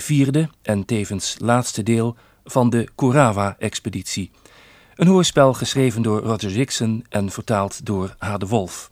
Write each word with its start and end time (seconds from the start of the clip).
vierde 0.00 0.48
en 0.62 0.84
tevens 0.84 1.36
laatste 1.38 1.82
deel 1.82 2.16
van 2.44 2.70
de 2.70 2.88
Kurawa-expeditie. 2.94 4.30
Een 4.94 5.06
hoorspel 5.06 5.54
geschreven 5.54 6.02
door 6.02 6.20
Roger 6.20 6.52
Dixon 6.52 7.04
en 7.08 7.30
vertaald 7.30 7.86
door 7.86 8.14
H. 8.18 8.36
de 8.36 8.46
Wolf. 8.46 8.90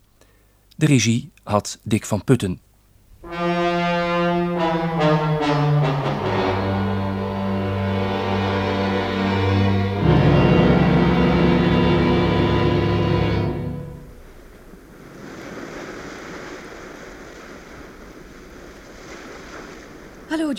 De 0.75 0.85
regie 0.85 1.31
had 1.43 1.79
Dick 1.83 2.05
van 2.05 2.23
Putten. 2.23 2.59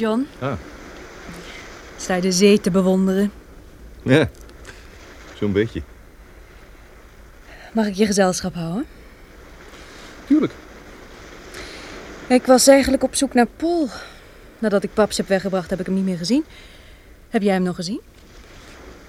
John. 0.01 0.27
Ah. 0.39 0.53
Sta 1.96 2.14
je 2.14 2.21
de 2.21 2.32
zee 2.32 2.61
te 2.61 2.71
bewonderen? 2.71 3.32
Ja, 4.03 4.29
zo'n 5.35 5.53
beetje. 5.53 5.82
Mag 7.72 7.86
ik 7.86 7.95
je 7.95 8.07
gezelschap 8.07 8.55
houden? 8.55 8.86
Tuurlijk. 10.27 10.53
Ik 12.27 12.46
was 12.46 12.67
eigenlijk 12.67 13.03
op 13.03 13.14
zoek 13.14 13.35
naar 13.35 13.46
Paul. 13.57 13.89
Nadat 14.58 14.82
ik 14.82 14.94
paps 14.94 15.17
heb 15.17 15.29
weggebracht, 15.29 15.71
heb 15.71 15.81
ik 15.81 15.86
hem 15.86 15.94
niet 15.94 16.05
meer 16.05 16.19
gezien. 16.19 16.44
Heb 17.29 17.43
jij 17.43 17.53
hem 17.53 17.63
nog 17.63 17.75
gezien? 17.75 18.00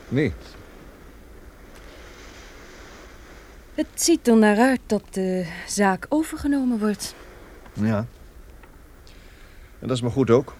Nee. 0.08 0.34
Het 3.76 3.88
ziet 3.94 4.27
er 4.27 4.38
naar 4.38 4.58
uit 4.58 4.82
dat 4.85 5.04
de 5.10 5.46
zaak 5.68 6.05
overgenomen 6.10 6.80
wordt. 6.80 7.16
Ja. 7.73 8.05
En 9.80 9.88
dat 9.88 9.91
is 9.91 10.02
maar 10.02 10.12
goed 10.12 10.30
ook. 10.30 10.54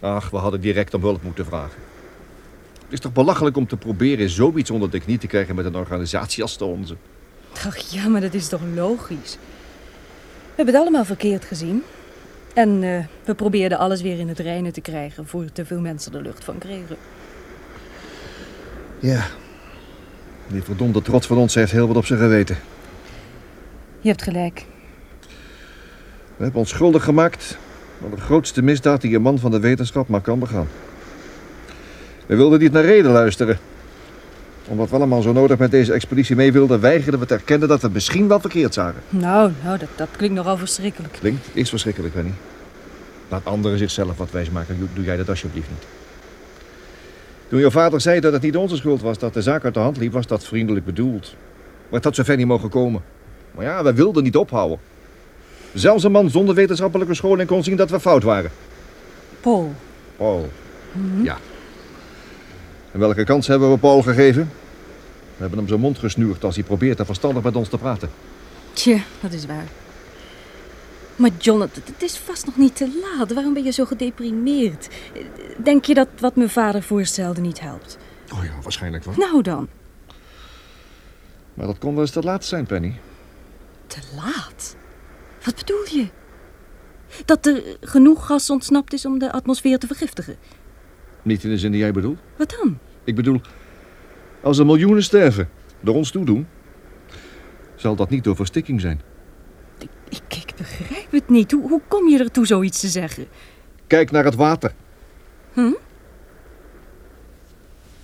Ach, 0.00 0.30
we 0.30 0.36
hadden 0.36 0.60
direct 0.60 0.94
om 0.94 1.02
hulp 1.02 1.22
moeten 1.22 1.44
vragen. 1.44 1.78
Het 2.82 2.92
is 2.92 3.00
toch 3.00 3.12
belachelijk 3.12 3.56
om 3.56 3.66
te 3.66 3.76
proberen 3.76 4.30
zoiets 4.30 4.70
onder 4.70 4.90
de 4.90 5.00
knie 5.00 5.18
te 5.18 5.26
krijgen 5.26 5.54
met 5.54 5.64
een 5.64 5.76
organisatie 5.76 6.42
als 6.42 6.58
de 6.58 6.64
onze. 6.64 6.96
Ach 7.66 7.76
ja, 7.76 8.08
maar 8.08 8.20
dat 8.20 8.34
is 8.34 8.48
toch 8.48 8.60
logisch? 8.74 9.38
We 10.42 10.56
hebben 10.56 10.74
het 10.74 10.82
allemaal 10.82 11.04
verkeerd 11.04 11.44
gezien. 11.44 11.82
En 12.54 12.82
eh, 12.82 13.04
we 13.24 13.34
probeerden 13.34 13.78
alles 13.78 14.02
weer 14.02 14.18
in 14.18 14.28
het 14.28 14.38
reinen 14.38 14.72
te 14.72 14.80
krijgen 14.80 15.26
voor 15.26 15.44
te 15.52 15.64
veel 15.64 15.80
mensen 15.80 16.12
de 16.12 16.22
lucht 16.22 16.44
van 16.44 16.58
kregen. 16.58 16.96
Ja. 18.98 19.26
Die 20.46 20.62
verdomde 20.62 21.02
trots 21.02 21.26
van 21.26 21.36
ons 21.36 21.54
heeft 21.54 21.72
heel 21.72 21.86
wat 21.86 21.96
op 21.96 22.06
zijn 22.06 22.18
geweten. 22.18 22.58
Je 24.00 24.08
hebt 24.08 24.22
gelijk. 24.22 24.64
We 26.36 26.42
hebben 26.42 26.60
ons 26.60 26.70
schuldig 26.70 27.04
gemaakt 27.04 27.58
aan 28.04 28.10
de 28.10 28.20
grootste 28.20 28.62
misdaad 28.62 29.00
die 29.00 29.14
een 29.14 29.22
man 29.22 29.38
van 29.38 29.50
de 29.50 29.60
wetenschap 29.60 30.08
maar 30.08 30.20
kan 30.20 30.38
begaan. 30.38 30.68
We 32.26 32.36
wilden 32.36 32.60
niet 32.60 32.72
naar 32.72 32.84
reden 32.84 33.10
luisteren. 33.10 33.58
Omdat 34.68 34.90
we 34.90 34.96
allemaal 34.96 35.22
zo 35.22 35.32
nodig 35.32 35.58
met 35.58 35.70
deze 35.70 35.92
expeditie 35.92 36.36
mee 36.36 36.52
wilden, 36.52 36.80
weigerden 36.80 37.20
we 37.20 37.26
te 37.26 37.34
erkennen 37.34 37.68
dat 37.68 37.80
we 37.80 37.88
misschien 37.88 38.28
wel 38.28 38.40
verkeerd 38.40 38.74
zagen. 38.74 39.00
Nou, 39.08 39.52
nou 39.64 39.78
dat, 39.78 39.88
dat 39.96 40.08
klinkt 40.16 40.36
nogal 40.36 40.56
verschrikkelijk. 40.56 41.12
Klinkt, 41.12 41.48
is 41.52 41.68
verschrikkelijk, 41.68 42.14
Penny. 42.14 42.32
Laat 43.28 43.44
anderen 43.44 43.78
zichzelf 43.78 44.16
wat 44.16 44.30
wijsmaken. 44.30 44.78
Doe, 44.78 44.88
doe 44.94 45.04
jij 45.04 45.16
dat 45.16 45.28
alsjeblieft 45.28 45.68
niet. 45.68 45.86
Toen 47.48 47.60
je 47.60 47.70
vader 47.70 48.00
zei 48.00 48.20
dat 48.20 48.32
het 48.32 48.42
niet 48.42 48.56
onze 48.56 48.76
schuld 48.76 49.00
was 49.00 49.18
dat 49.18 49.34
de 49.34 49.42
zaak 49.42 49.64
uit 49.64 49.74
de 49.74 49.80
hand 49.80 49.96
liep, 49.96 50.12
was 50.12 50.26
dat 50.26 50.44
vriendelijk 50.44 50.84
bedoeld. 50.84 51.34
Maar 51.82 51.98
het 51.98 52.04
had 52.04 52.14
zover 52.14 52.36
niet 52.36 52.46
mogen 52.46 52.68
komen. 52.68 53.02
Maar 53.54 53.64
ja, 53.64 53.82
we 53.82 53.94
wilden 53.94 54.22
niet 54.22 54.36
ophouden. 54.36 54.78
Zelfs 55.74 56.04
een 56.04 56.12
man 56.12 56.30
zonder 56.30 56.54
wetenschappelijke 56.54 57.14
scholing 57.14 57.48
kon 57.48 57.64
zien 57.64 57.76
dat 57.76 57.90
we 57.90 58.00
fout 58.00 58.22
waren. 58.22 58.50
Paul. 59.40 59.74
Paul. 60.16 60.50
Ja. 61.22 61.38
En 62.92 62.98
welke 62.98 63.24
kans 63.24 63.46
hebben 63.46 63.70
we 63.70 63.78
Paul 63.78 64.02
gegeven? 64.02 64.50
We 65.36 65.46
hebben 65.46 65.58
hem 65.58 65.68
zijn 65.68 65.80
mond 65.80 65.98
gesnuurd 65.98 66.44
als 66.44 66.54
hij 66.54 66.64
probeert 66.64 67.00
verstandig 67.04 67.42
met 67.42 67.56
ons 67.56 67.68
te 67.68 67.78
praten. 67.78 68.10
Tja, 68.72 68.98
dat 69.20 69.32
is 69.32 69.46
waar. 69.46 69.66
Maar 71.16 71.30
John, 71.38 71.60
het, 71.60 71.74
het 71.74 72.02
is 72.02 72.16
vast 72.16 72.46
nog 72.46 72.56
niet 72.56 72.76
te 72.76 73.00
laat. 73.02 73.32
Waarom 73.32 73.54
ben 73.54 73.64
je 73.64 73.70
zo 73.70 73.84
gedeprimeerd? 73.84 74.88
Denk 75.62 75.84
je 75.84 75.94
dat 75.94 76.08
wat 76.18 76.36
mijn 76.36 76.50
vader 76.50 76.82
voorstelde 76.82 77.40
niet 77.40 77.60
helpt? 77.60 77.98
Oh 78.32 78.44
ja, 78.44 78.50
waarschijnlijk 78.62 79.04
wel. 79.04 79.14
Nou 79.16 79.42
dan. 79.42 79.68
Maar 81.54 81.66
dat 81.66 81.78
kon 81.78 81.92
wel 81.92 82.02
eens 82.02 82.10
te 82.10 82.22
laat 82.22 82.44
zijn, 82.44 82.66
Penny. 82.66 83.00
Te 83.86 83.98
laat? 84.16 84.76
Wat 85.44 85.54
bedoel 85.56 85.84
je? 85.90 86.06
Dat 87.24 87.46
er 87.46 87.62
genoeg 87.80 88.26
gas 88.26 88.50
ontsnapt 88.50 88.92
is 88.92 89.06
om 89.06 89.18
de 89.18 89.32
atmosfeer 89.32 89.78
te 89.78 89.86
vergiftigen. 89.86 90.36
Niet 91.22 91.44
in 91.44 91.50
de 91.50 91.58
zin 91.58 91.70
die 91.70 91.80
jij 91.80 91.92
bedoelt. 91.92 92.18
Wat 92.36 92.56
dan? 92.60 92.78
Ik 93.04 93.14
bedoel, 93.14 93.40
als 94.40 94.58
er 94.58 94.66
miljoenen 94.66 95.02
sterven 95.02 95.48
door 95.80 95.94
ons 95.94 96.10
toedoen, 96.10 96.46
zal 97.74 97.96
dat 97.96 98.10
niet 98.10 98.24
door 98.24 98.36
verstikking 98.36 98.80
zijn. 98.80 99.00
Ik, 99.78 99.88
ik, 100.08 100.36
ik 100.36 100.52
begrijp 100.56 101.10
het 101.12 101.28
niet. 101.28 101.50
Hoe, 101.52 101.68
hoe 101.68 101.80
kom 101.88 102.08
je 102.08 102.18
ertoe 102.18 102.46
zoiets 102.46 102.80
te 102.80 102.88
zeggen? 102.88 103.26
Kijk 103.86 104.10
naar 104.10 104.24
het 104.24 104.34
water. 104.34 104.72
Hm? 105.52 105.72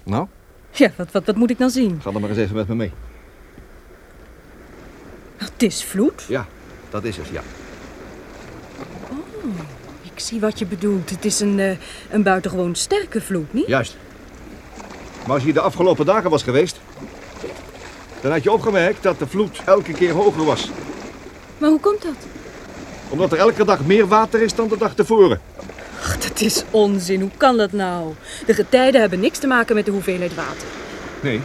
Nou, 0.04 0.26
Ja, 0.72 0.90
wat, 0.96 1.12
wat, 1.12 1.24
wat 1.24 1.36
moet 1.36 1.50
ik 1.50 1.58
dan 1.58 1.70
zien? 1.70 2.00
ga 2.00 2.10
dan 2.10 2.20
maar 2.20 2.30
eens 2.30 2.38
even 2.38 2.56
met 2.56 2.68
me 2.68 2.74
mee. 2.74 2.92
Het 5.36 5.62
is 5.62 5.84
vloed. 5.84 6.24
Ja, 6.28 6.46
dat 6.90 7.04
is 7.04 7.16
het, 7.16 7.26
ja. 7.32 7.42
Ik 10.02 10.20
zie 10.22 10.40
wat 10.40 10.58
je 10.58 10.66
bedoelt. 10.66 11.10
Het 11.10 11.24
is 11.24 11.40
een, 11.40 11.60
eh, 11.60 11.76
een 12.10 12.22
buitengewoon 12.22 12.74
sterke 12.74 13.20
vloed, 13.20 13.52
niet? 13.52 13.66
Juist. 13.66 13.96
Maar 15.26 15.34
als 15.34 15.44
je 15.44 15.52
de 15.52 15.60
afgelopen 15.60 16.06
dagen 16.06 16.30
was 16.30 16.42
geweest, 16.42 16.80
dan 18.20 18.32
had 18.32 18.42
je 18.42 18.52
opgemerkt 18.52 19.02
dat 19.02 19.18
de 19.18 19.26
vloed 19.26 19.60
elke 19.64 19.92
keer 19.92 20.12
hoger 20.12 20.44
was. 20.44 20.70
Maar 21.58 21.70
hoe 21.70 21.80
komt 21.80 22.02
dat? 22.02 22.14
Omdat 23.08 23.32
er 23.32 23.38
elke 23.38 23.64
dag 23.64 23.84
meer 23.84 24.06
water 24.06 24.42
is 24.42 24.54
dan 24.54 24.68
de 24.68 24.76
dag 24.76 24.94
tevoren. 24.94 25.40
Ach, 26.00 26.18
dat 26.18 26.40
is 26.40 26.64
onzin. 26.70 27.20
Hoe 27.20 27.30
kan 27.36 27.56
dat 27.56 27.72
nou? 27.72 28.14
De 28.46 28.54
getijden 28.54 29.00
hebben 29.00 29.20
niks 29.20 29.38
te 29.38 29.46
maken 29.46 29.74
met 29.74 29.84
de 29.84 29.90
hoeveelheid 29.90 30.34
water. 30.34 30.68
Nee. 31.20 31.40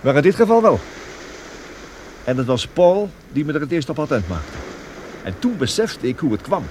Maar 0.00 0.16
in 0.16 0.22
dit 0.22 0.34
geval 0.34 0.62
wel. 0.62 0.80
En 2.24 2.36
het 2.36 2.46
was 2.46 2.66
Paul 2.66 3.10
die 3.32 3.44
me 3.44 3.52
er 3.52 3.60
het 3.60 3.70
eerst 3.70 3.88
op 3.88 3.98
attent 3.98 4.28
maakte. 4.28 4.58
En 5.22 5.34
toen 5.38 5.56
besefte 5.56 6.08
ik 6.08 6.18
hoe 6.18 6.32
het 6.32 6.40
kwam. 6.40 6.64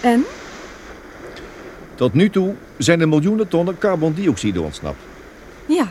En? 0.00 0.24
Tot 1.94 2.12
nu 2.14 2.30
toe 2.30 2.54
zijn 2.76 3.00
er 3.00 3.08
miljoenen 3.08 3.48
tonnen 3.48 3.78
carbondioxide 3.78 4.60
ontsnapt. 4.60 5.02
Ja. 5.66 5.88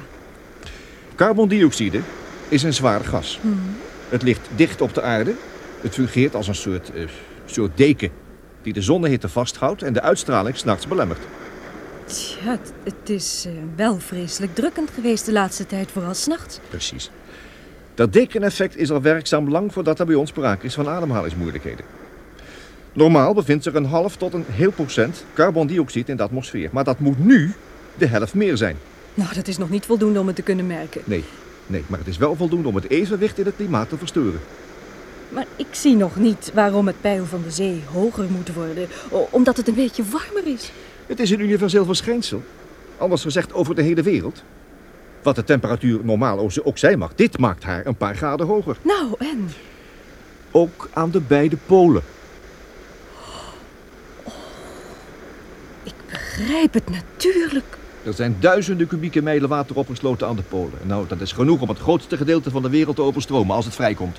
Carbondioxide 1.16 2.00
is 2.50 2.63
een 2.63 2.74
zwaar 2.74 3.03
gas. 3.03 3.40
Het 4.09 4.22
ligt 4.22 4.50
dicht 4.56 4.81
op 4.81 4.94
de 4.94 5.02
aarde. 5.02 5.34
Het 5.81 5.94
fungeert 5.94 6.36
als 6.36 6.47
een 6.47 6.56
soort, 6.56 6.92
eh, 6.94 7.08
soort 7.46 7.78
deken 7.78 8.09
die 8.62 8.74
de 8.74 8.81
zonnehitte 8.81 9.30
vasthoudt 9.30 9.84
en 9.84 9.94
de 9.94 10.02
uitstraling 10.02 10.58
s'nachts 10.58 10.88
belemmert. 10.88 11.19
Tja, 12.06 12.52
het, 12.52 12.74
het 12.84 13.09
is 13.09 13.46
eh, 13.47 13.53
wel 13.75 14.00
vreselijk 14.00 14.56
drukkend 14.56 14.90
geweest 14.94 15.25
de 15.25 15.31
laatste 15.31 15.66
tijd, 15.66 15.92
vooral 15.92 16.13
s'nachts. 16.13 16.59
Precies. 16.69 17.09
Dat 17.96 18.14
dekeneffect 18.14 18.78
is 18.78 18.92
al 18.92 19.02
werkzaam 19.02 19.50
lang 19.50 19.74
voordat 19.74 20.00
er 20.00 20.06
bij 20.06 20.16
ons 20.16 20.30
sprake 20.30 20.66
is 20.66 20.74
van 20.74 20.88
ademhalingsmoeilijkheden. 20.88 21.86
Normaal 22.94 23.34
bevindt 23.34 23.64
zich 23.64 23.74
een 23.74 23.86
half 23.86 24.16
tot 24.16 24.34
een 24.34 24.46
heel 24.50 24.72
procent 24.72 25.26
carbondioxide 25.34 26.12
in 26.12 26.18
de 26.18 26.24
atmosfeer. 26.24 26.70
Maar 26.72 26.84
dat 26.84 27.00
moet 27.00 27.26
nu 27.26 27.54
de 27.98 28.06
helft 28.06 28.34
meer 28.34 28.58
zijn. 28.58 28.78
Nou, 29.14 29.34
dat 29.34 29.48
is 29.48 29.58
nog 29.58 29.70
niet 29.70 29.86
voldoende 29.86 30.20
om 30.20 30.28
het 30.28 30.36
te 30.36 30.42
kunnen 30.42 30.68
merken. 30.68 31.02
Nee, 31.04 31.24
nee, 31.68 31.84
maar 31.88 32.00
het 32.00 32.08
is 32.08 32.18
wel 32.18 32.36
voldoende 32.36 32.68
om 32.68 32.76
het 32.76 32.90
evenwicht 32.90 33.40
in 33.40 33.46
het 33.46 33.56
klimaat 33.56 33.90
te 33.90 33.98
verstoren. 33.98 34.40
Maar 35.30 35.46
ik 35.56 35.68
zie 35.72 35.96
nog 35.96 36.16
niet 36.16 36.52
waarom 36.54 36.88
het 36.88 37.02
peil 37.02 37.25
van 37.25 37.42
de 37.44 37.52
zee 37.52 37.81
hoger 37.92 38.25
moet 38.30 38.54
worden. 38.54 38.88
Omdat 39.30 39.58
het 39.58 39.68
een 39.68 39.74
beetje 39.74 40.04
warmer 40.04 40.54
is. 40.54 40.72
Het 41.06 41.19
is 41.19 41.30
een 41.30 41.40
universeel 41.40 41.86
verschijnsel. 41.86 42.44
Anders 42.98 43.22
gezegd 43.22 43.54
over 43.54 43.75
de 43.75 43.81
hele 43.81 44.01
wereld. 44.01 44.44
Wat 45.24 45.36
de 45.36 45.44
temperatuur 45.44 46.00
normaal 46.04 46.52
ook- 46.64 46.78
zijn 46.78 47.00
mag, 47.00 47.16
dit 47.16 47.38
maakt 47.38 47.64
haar 47.64 47.86
een 47.86 47.96
paar 47.96 48.16
graden 48.16 48.46
hoger. 48.46 48.78
Nou, 48.81 49.16
en? 49.20 49.50
Ook 50.52 50.90
aan 50.94 51.12
de 51.12 51.22
beide 51.22 51.58
polen. 51.66 52.04
Ik 55.84 55.94
begrijp 56.10 56.74
het 56.74 56.90
natuurlijk. 56.90 57.78
Er 58.04 58.14
zijn 58.14 58.36
duizenden 58.40 58.88
kubieke 58.88 59.22
mijlen 59.22 59.50
water 59.50 59.75
opgesloten 59.75 60.28
aan 60.28 60.36
de 60.36 60.42
polen. 60.42 60.80
Nou, 60.84 61.08
dat 61.08 61.22
is 61.22 61.31
genoeg 61.31 61.62
om 61.62 61.69
het 61.69 61.80
grootste 61.80 62.18
gedeelte 62.18 62.52
van 62.52 62.62
de 62.62 62.69
wereld 62.69 62.96
te 62.96 63.02
overstromen 63.02 63.56
als 63.56 63.66
het 63.66 63.76
vrijkomt. 63.76 64.18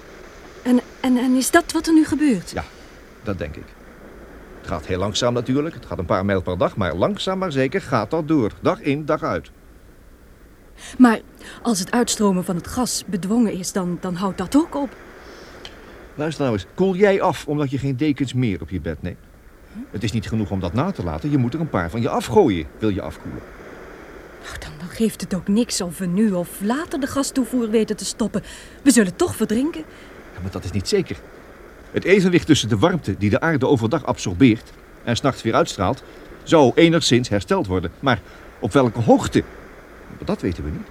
En, 0.62 0.80
en, 1.00 1.16
en 1.16 1.34
is 1.36 1.50
dat 1.50 1.72
wat 1.72 1.86
er 1.86 1.92
nu 1.92 2.04
gebeurt? 2.04 2.50
Ja, 2.50 2.64
dat 3.22 3.38
denk 3.38 3.56
ik. 3.56 3.64
Het 4.60 4.72
gaat 4.72 4.86
heel 4.86 4.98
langzaam 4.98 5.32
natuurlijk. 5.34 5.74
Het 5.74 5.86
gaat 5.86 5.98
een 5.98 6.04
paar 6.04 6.24
mijl 6.24 6.42
per 6.42 6.58
dag, 6.58 6.76
maar 6.76 6.94
langzaam 6.94 7.38
maar 7.38 7.52
zeker 7.52 7.80
gaat 7.82 8.10
dat 8.10 8.28
door. 8.28 8.52
Dag 8.60 8.80
in, 8.80 9.04
dag 9.04 9.22
uit. 9.22 9.50
Maar 10.98 11.20
als 11.62 11.78
het 11.78 11.90
uitstromen 11.90 12.44
van 12.44 12.56
het 12.56 12.66
gas 12.66 13.04
bedwongen 13.06 13.52
is, 13.52 13.72
dan, 13.72 13.98
dan 14.00 14.14
houdt 14.14 14.38
dat 14.38 14.56
ook 14.56 14.74
op. 14.74 14.96
Luister 16.14 16.42
nou 16.44 16.56
eens, 16.56 16.66
koel 16.74 16.94
jij 16.94 17.20
af 17.20 17.46
omdat 17.46 17.70
je 17.70 17.78
geen 17.78 17.96
dekens 17.96 18.34
meer 18.34 18.60
op 18.60 18.70
je 18.70 18.80
bed 18.80 19.02
neemt? 19.02 19.18
Het 19.90 20.02
is 20.02 20.12
niet 20.12 20.28
genoeg 20.28 20.50
om 20.50 20.60
dat 20.60 20.72
na 20.72 20.90
te 20.90 21.04
laten. 21.04 21.30
Je 21.30 21.38
moet 21.38 21.54
er 21.54 21.60
een 21.60 21.68
paar 21.68 21.90
van 21.90 22.00
je 22.00 22.08
afgooien, 22.08 22.66
wil 22.78 22.88
je 22.88 23.02
afkoelen. 23.02 23.42
Nou, 24.44 24.58
dan, 24.58 24.70
dan 24.78 24.88
geeft 24.88 25.20
het 25.20 25.34
ook 25.34 25.48
niks 25.48 25.80
of 25.80 25.98
we 25.98 26.06
nu 26.06 26.32
of 26.32 26.48
later 26.60 27.00
de 27.00 27.06
gastoevoer 27.06 27.70
weten 27.70 27.96
te 27.96 28.04
stoppen. 28.04 28.42
We 28.82 28.90
zullen 28.90 29.16
toch 29.16 29.36
verdrinken. 29.36 29.84
Ja, 30.34 30.40
maar 30.42 30.50
dat 30.50 30.64
is 30.64 30.70
niet 30.70 30.88
zeker. 30.88 31.16
Het 31.90 32.04
evenwicht 32.04 32.46
tussen 32.46 32.68
de 32.68 32.78
warmte 32.78 33.16
die 33.18 33.30
de 33.30 33.40
aarde 33.40 33.66
overdag 33.66 34.06
absorbeert 34.06 34.72
en 35.04 35.16
s'nachts 35.16 35.42
weer 35.42 35.54
uitstraalt, 35.54 36.02
zou 36.42 36.72
enigszins 36.74 37.28
hersteld 37.28 37.66
worden. 37.66 37.90
Maar 38.00 38.20
op 38.58 38.72
welke 38.72 39.00
hoogte? 39.00 39.42
Dat 40.24 40.40
weten 40.40 40.64
we 40.64 40.70
niet. 40.70 40.86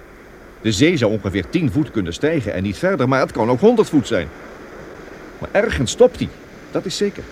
De 0.60 0.72
zee 0.72 0.96
zou 0.96 1.12
ongeveer 1.12 1.48
10 1.48 1.72
voet 1.72 1.90
kunnen 1.90 2.12
stijgen 2.12 2.54
en 2.54 2.62
niet 2.62 2.78
verder, 2.78 3.08
maar 3.08 3.20
het 3.20 3.32
kan 3.32 3.50
ook 3.50 3.60
100 3.60 3.88
voet 3.88 4.06
zijn. 4.06 4.28
Maar 5.38 5.48
ergens 5.52 5.90
stopt 5.90 6.18
die, 6.18 6.28
dat 6.70 6.84
is 6.84 6.96
zeker. 6.96 7.22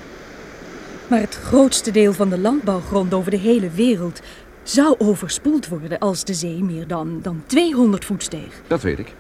Maar 1.07 1.21
het 1.21 1.35
grootste 1.35 1.91
deel 1.91 2.13
van 2.13 2.29
de 2.29 2.39
landbouwgrond 2.39 3.15
over 3.15 3.31
de 3.31 3.39
hele 3.39 3.71
wereld 3.71 4.21
zou 4.63 4.95
overspoeld 4.99 5.69
worden 5.69 5.99
als 5.99 6.25
de 6.25 6.35
zee 6.35 6.63
meer 6.63 6.87
dan, 6.87 7.19
dan 7.23 7.43
200 7.47 8.05
voet 8.05 8.23
steeg. 8.23 8.61
Dat 8.67 8.83
weet 8.83 8.99
ik. 8.99 9.15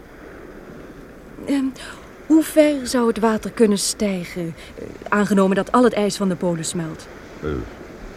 Ehm, 1.46 1.64
hoe 2.26 2.42
ver 2.42 2.86
zou 2.86 3.06
het 3.06 3.18
water 3.18 3.50
kunnen 3.50 3.78
stijgen, 3.78 4.54
eh, 4.74 4.84
aangenomen 5.08 5.56
dat 5.56 5.72
al 5.72 5.84
het 5.84 5.92
ijs 5.92 6.16
van 6.16 6.28
de 6.28 6.36
polen 6.36 6.64
smelt? 6.64 7.06
Eh, 7.42 7.50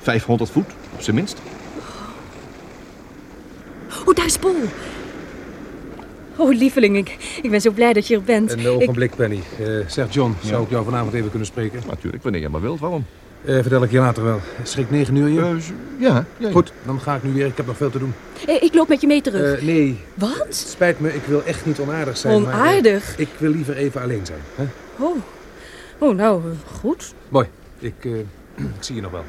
500 0.01 0.51
voet, 0.51 0.71
op 0.94 1.01
zijn 1.01 1.15
minst. 1.15 1.41
Oh, 4.05 4.15
daar 4.15 4.25
is 4.25 4.37
Paul. 4.37 4.55
Oh, 6.37 6.53
lieveling, 6.55 6.97
ik, 6.97 7.39
ik 7.41 7.49
ben 7.49 7.61
zo 7.61 7.71
blij 7.71 7.93
dat 7.93 8.07
je 8.07 8.15
er 8.15 8.23
bent. 8.23 8.51
Een 8.51 8.59
Ik- 8.59 8.67
ogenblik, 8.67 9.15
Penny. 9.15 9.39
Eh, 9.59 9.67
zeg 9.87 10.13
John, 10.13 10.35
zou 10.43 10.63
ik 10.63 10.69
jou 10.69 10.85
vanavond 10.85 11.13
even 11.13 11.29
kunnen 11.29 11.47
spreken? 11.47 11.81
Natuurlijk, 11.87 12.23
wanneer 12.23 12.41
je 12.41 12.49
maar 12.49 12.61
wilt. 12.61 12.79
Waarom? 12.79 13.05
Eh, 13.45 13.53
vertel 13.53 13.83
ik 13.83 13.91
je 13.91 13.97
later 13.99 14.23
wel. 14.23 14.39
Schrik 14.63 14.89
9 14.89 15.15
uur 15.15 15.27
je? 15.29 15.39
Eh, 15.41 15.55
z- 15.59 15.69
ja, 15.97 16.07
ja, 16.13 16.25
ja. 16.37 16.51
Goed, 16.51 16.71
dan 16.85 16.99
ga 17.01 17.15
ik 17.15 17.23
nu 17.23 17.33
weer. 17.33 17.45
Ik 17.45 17.57
heb 17.57 17.65
nog 17.65 17.77
veel 17.77 17.89
te 17.89 17.99
doen. 17.99 18.13
eh, 18.47 18.63
ik 18.63 18.73
loop 18.73 18.87
met 18.87 19.01
je 19.01 19.07
mee 19.07 19.21
terug. 19.21 19.57
Eh, 19.59 19.65
nee, 19.65 19.99
Wat? 20.13 20.45
spijt 20.49 20.99
me. 20.99 21.13
Ik 21.15 21.23
wil 21.27 21.43
echt 21.43 21.65
niet 21.65 21.79
onaardig 21.79 22.17
zijn. 22.17 22.41
maar, 22.41 22.53
Onaardig? 22.53 23.17
ik 23.17 23.29
wil 23.37 23.51
liever 23.51 23.75
even 23.77 24.01
alleen 24.01 24.25
zijn. 24.25 24.39
Hè? 24.55 24.63
Oh. 24.99 25.15
oh, 25.97 26.15
nou, 26.15 26.41
goed. 26.79 27.13
Mooi. 27.29 27.47
Ik, 27.79 27.93
eh, 28.01 28.11
ik 28.77 28.83
zie 28.83 28.95
je 28.95 29.01
nog 29.01 29.11
wel. 29.11 29.23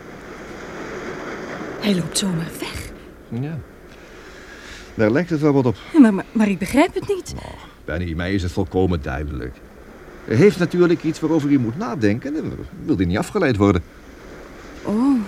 Hij 1.80 1.94
loopt 1.94 2.18
zomaar 2.18 2.50
weg. 2.58 2.90
Ja. 3.40 3.58
Daar 4.96 5.10
lijkt 5.10 5.30
het 5.30 5.40
wel 5.40 5.52
wat 5.52 5.66
op. 5.66 5.76
Maar, 5.98 6.14
maar, 6.14 6.24
maar 6.32 6.48
ik 6.48 6.58
begrijp 6.58 6.94
het 6.94 7.08
niet. 7.08 7.34
Benny, 7.84 8.12
mij 8.12 8.34
is 8.34 8.42
het 8.42 8.52
volkomen 8.52 9.02
duidelijk. 9.02 9.56
Hij 10.24 10.36
heeft 10.36 10.58
natuurlijk 10.58 11.02
iets 11.02 11.20
waarover 11.20 11.48
hij 11.48 11.58
moet 11.58 11.76
nadenken 11.76 12.36
en 12.36 12.66
wil 12.84 12.96
hij 12.96 13.04
niet 13.04 13.18
afgeleid 13.18 13.56
worden. 13.56 13.82
Oh. 14.84 15.20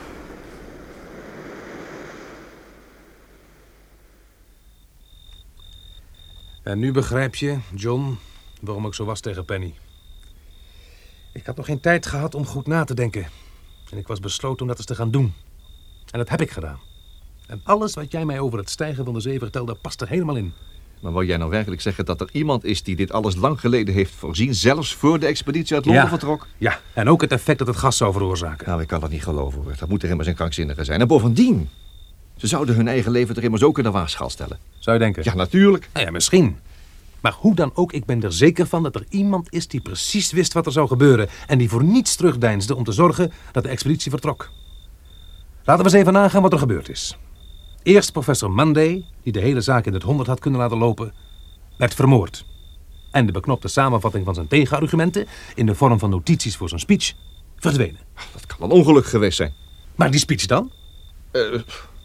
En 6.63 6.79
nu 6.79 6.93
begrijp 6.93 7.35
je, 7.35 7.59
John, 7.75 8.19
waarom 8.61 8.87
ik 8.87 8.95
zo 8.95 9.05
was 9.05 9.21
tegen 9.21 9.45
Penny. 9.45 9.75
Ik 11.33 11.47
had 11.47 11.57
nog 11.57 11.67
geen 11.67 11.81
tijd 11.81 12.07
gehad 12.07 12.35
om 12.35 12.47
goed 12.47 12.67
na 12.67 12.85
te 12.85 12.95
denken. 12.95 13.27
En 13.91 13.99
ik 13.99 14.07
was 14.07 14.21
besloten 14.21 14.61
om 14.61 14.67
dat 14.67 14.77
eens 14.77 14.87
te 14.87 14.95
gaan 14.95 15.11
doen. 15.11 15.33
En 16.11 16.19
dat 16.19 16.29
heb 16.29 16.41
ik 16.41 16.51
gedaan. 16.51 16.88
En 17.49 17.61
alles 17.65 17.95
wat 17.95 18.13
jij 18.13 18.25
mij 18.25 18.41
over 18.41 18.59
het 18.59 18.71
stijgen 18.71 19.05
van 19.05 19.15
de 19.15 19.21
zee 19.21 19.39
vertelde, 19.39 19.75
past 19.75 20.01
er 20.01 20.09
helemaal 20.09 20.37
in. 20.37 20.53
Maar 21.01 21.13
wou 21.13 21.25
jij 21.27 21.37
nou 21.37 21.51
werkelijk 21.51 21.81
zeggen 21.81 22.05
dat 22.05 22.21
er 22.21 22.29
iemand 22.33 22.65
is 22.65 22.83
die 22.83 22.97
dit 22.97 23.13
alles 23.13 23.37
lang 23.37 23.61
geleden 23.61 23.95
heeft 23.95 24.15
voorzien, 24.15 24.55
zelfs 24.55 24.95
voor 24.95 25.19
de 25.19 25.27
expeditie 25.27 25.75
uit 25.77 25.85
Londen 25.85 26.03
Ja. 26.03 26.09
vertrok? 26.09 26.47
Ja, 26.59 26.81
en 26.93 27.09
ook 27.09 27.21
het 27.21 27.33
effect 27.33 27.59
dat 27.59 27.67
het 27.67 27.77
gas 27.77 27.97
zou 27.97 28.13
veroorzaken. 28.13 28.69
Nou, 28.69 28.81
ik 28.81 28.87
kan 28.87 29.01
dat 29.01 29.11
niet 29.11 29.23
geloven 29.23 29.63
hoor. 29.63 29.75
Dat 29.79 29.89
moet 29.89 30.03
er 30.03 30.11
immers 30.11 30.29
een 30.29 30.35
krankzinnige 30.35 30.85
zijn. 30.85 31.01
En 31.01 31.07
bovendien, 31.09 31.69
ze 32.37 32.47
zouden 32.47 32.75
hun 32.75 32.89
eigen 32.89 33.11
leven 33.13 33.37
er 33.37 33.43
immers 33.45 33.63
ook 33.63 33.79
in 33.79 33.85
de 33.85 33.91
waagschaal 33.91 34.31
stellen. 34.31 34.59
Zou 34.79 34.97
je 34.97 35.03
denken? 35.03 35.23
Ja, 35.25 35.35
natuurlijk. 35.35 35.89
Nou 35.93 36.07
ja, 36.07 36.13
misschien. 36.13 36.57
Maar 37.21 37.33
hoe 37.39 37.55
dan 37.55 37.71
ook, 37.75 37.93
ik 37.93 38.05
ben 38.05 38.23
er 38.23 38.33
zeker 38.33 38.67
van 38.67 38.83
dat 38.83 38.95
er 38.95 39.05
iemand 39.09 39.53
is 39.53 39.69
die 39.69 39.81
precies 39.81 40.33
wist 40.33 40.53
wat 40.53 40.67
er 40.67 40.73
zou 40.73 40.89
gebeuren. 40.89 41.29
En 41.47 41.59
die 41.59 41.69
voor 41.69 41.85
niets 41.85 42.17
terugdeinsde 42.17 42.75
om 42.77 42.85
te 42.85 42.93
zorgen 42.93 43.33
dat 43.53 43.63
de 43.63 43.69
expeditie 43.69 44.11
vertrok. 44.11 44.51
Laten 45.65 45.85
we 45.85 45.91
eens 45.91 46.01
even 46.01 46.13
nagaan 46.13 46.43
wat 46.43 46.53
er 46.53 46.59
gebeurd 46.59 46.89
is. 46.89 47.17
Eerst 47.83 48.13
professor 48.13 48.51
Monday, 48.51 49.05
die 49.23 49.33
de 49.33 49.41
hele 49.41 49.61
zaak 49.61 49.87
in 49.87 49.93
het 49.93 50.03
honderd 50.03 50.29
had 50.29 50.41
kunnen 50.41 50.61
laten 50.61 50.79
lopen, 50.79 51.13
werd 51.77 51.95
vermoord. 51.95 52.45
En 53.11 53.27
de 53.27 53.33
beknopte 53.33 53.69
samenvatting 53.69 54.25
van 54.25 54.35
zijn 54.35 54.49
tegenargumenten, 54.49 55.27
in 55.55 55.67
de 55.67 55.75
vorm 55.75 55.99
van 55.99 56.11
notities 56.11 56.57
voor 56.57 56.69
zijn 56.69 56.81
speech, 56.81 57.13
verdwenen. 57.57 58.01
Dat 58.33 58.47
kan 58.47 58.63
een 58.63 58.77
ongeluk 58.77 59.07
geweest 59.07 59.37
zijn. 59.37 59.55
Maar 59.95 60.11
die 60.11 60.21
speech 60.21 60.47
dan? 60.47 60.73
Eh, 61.31 61.43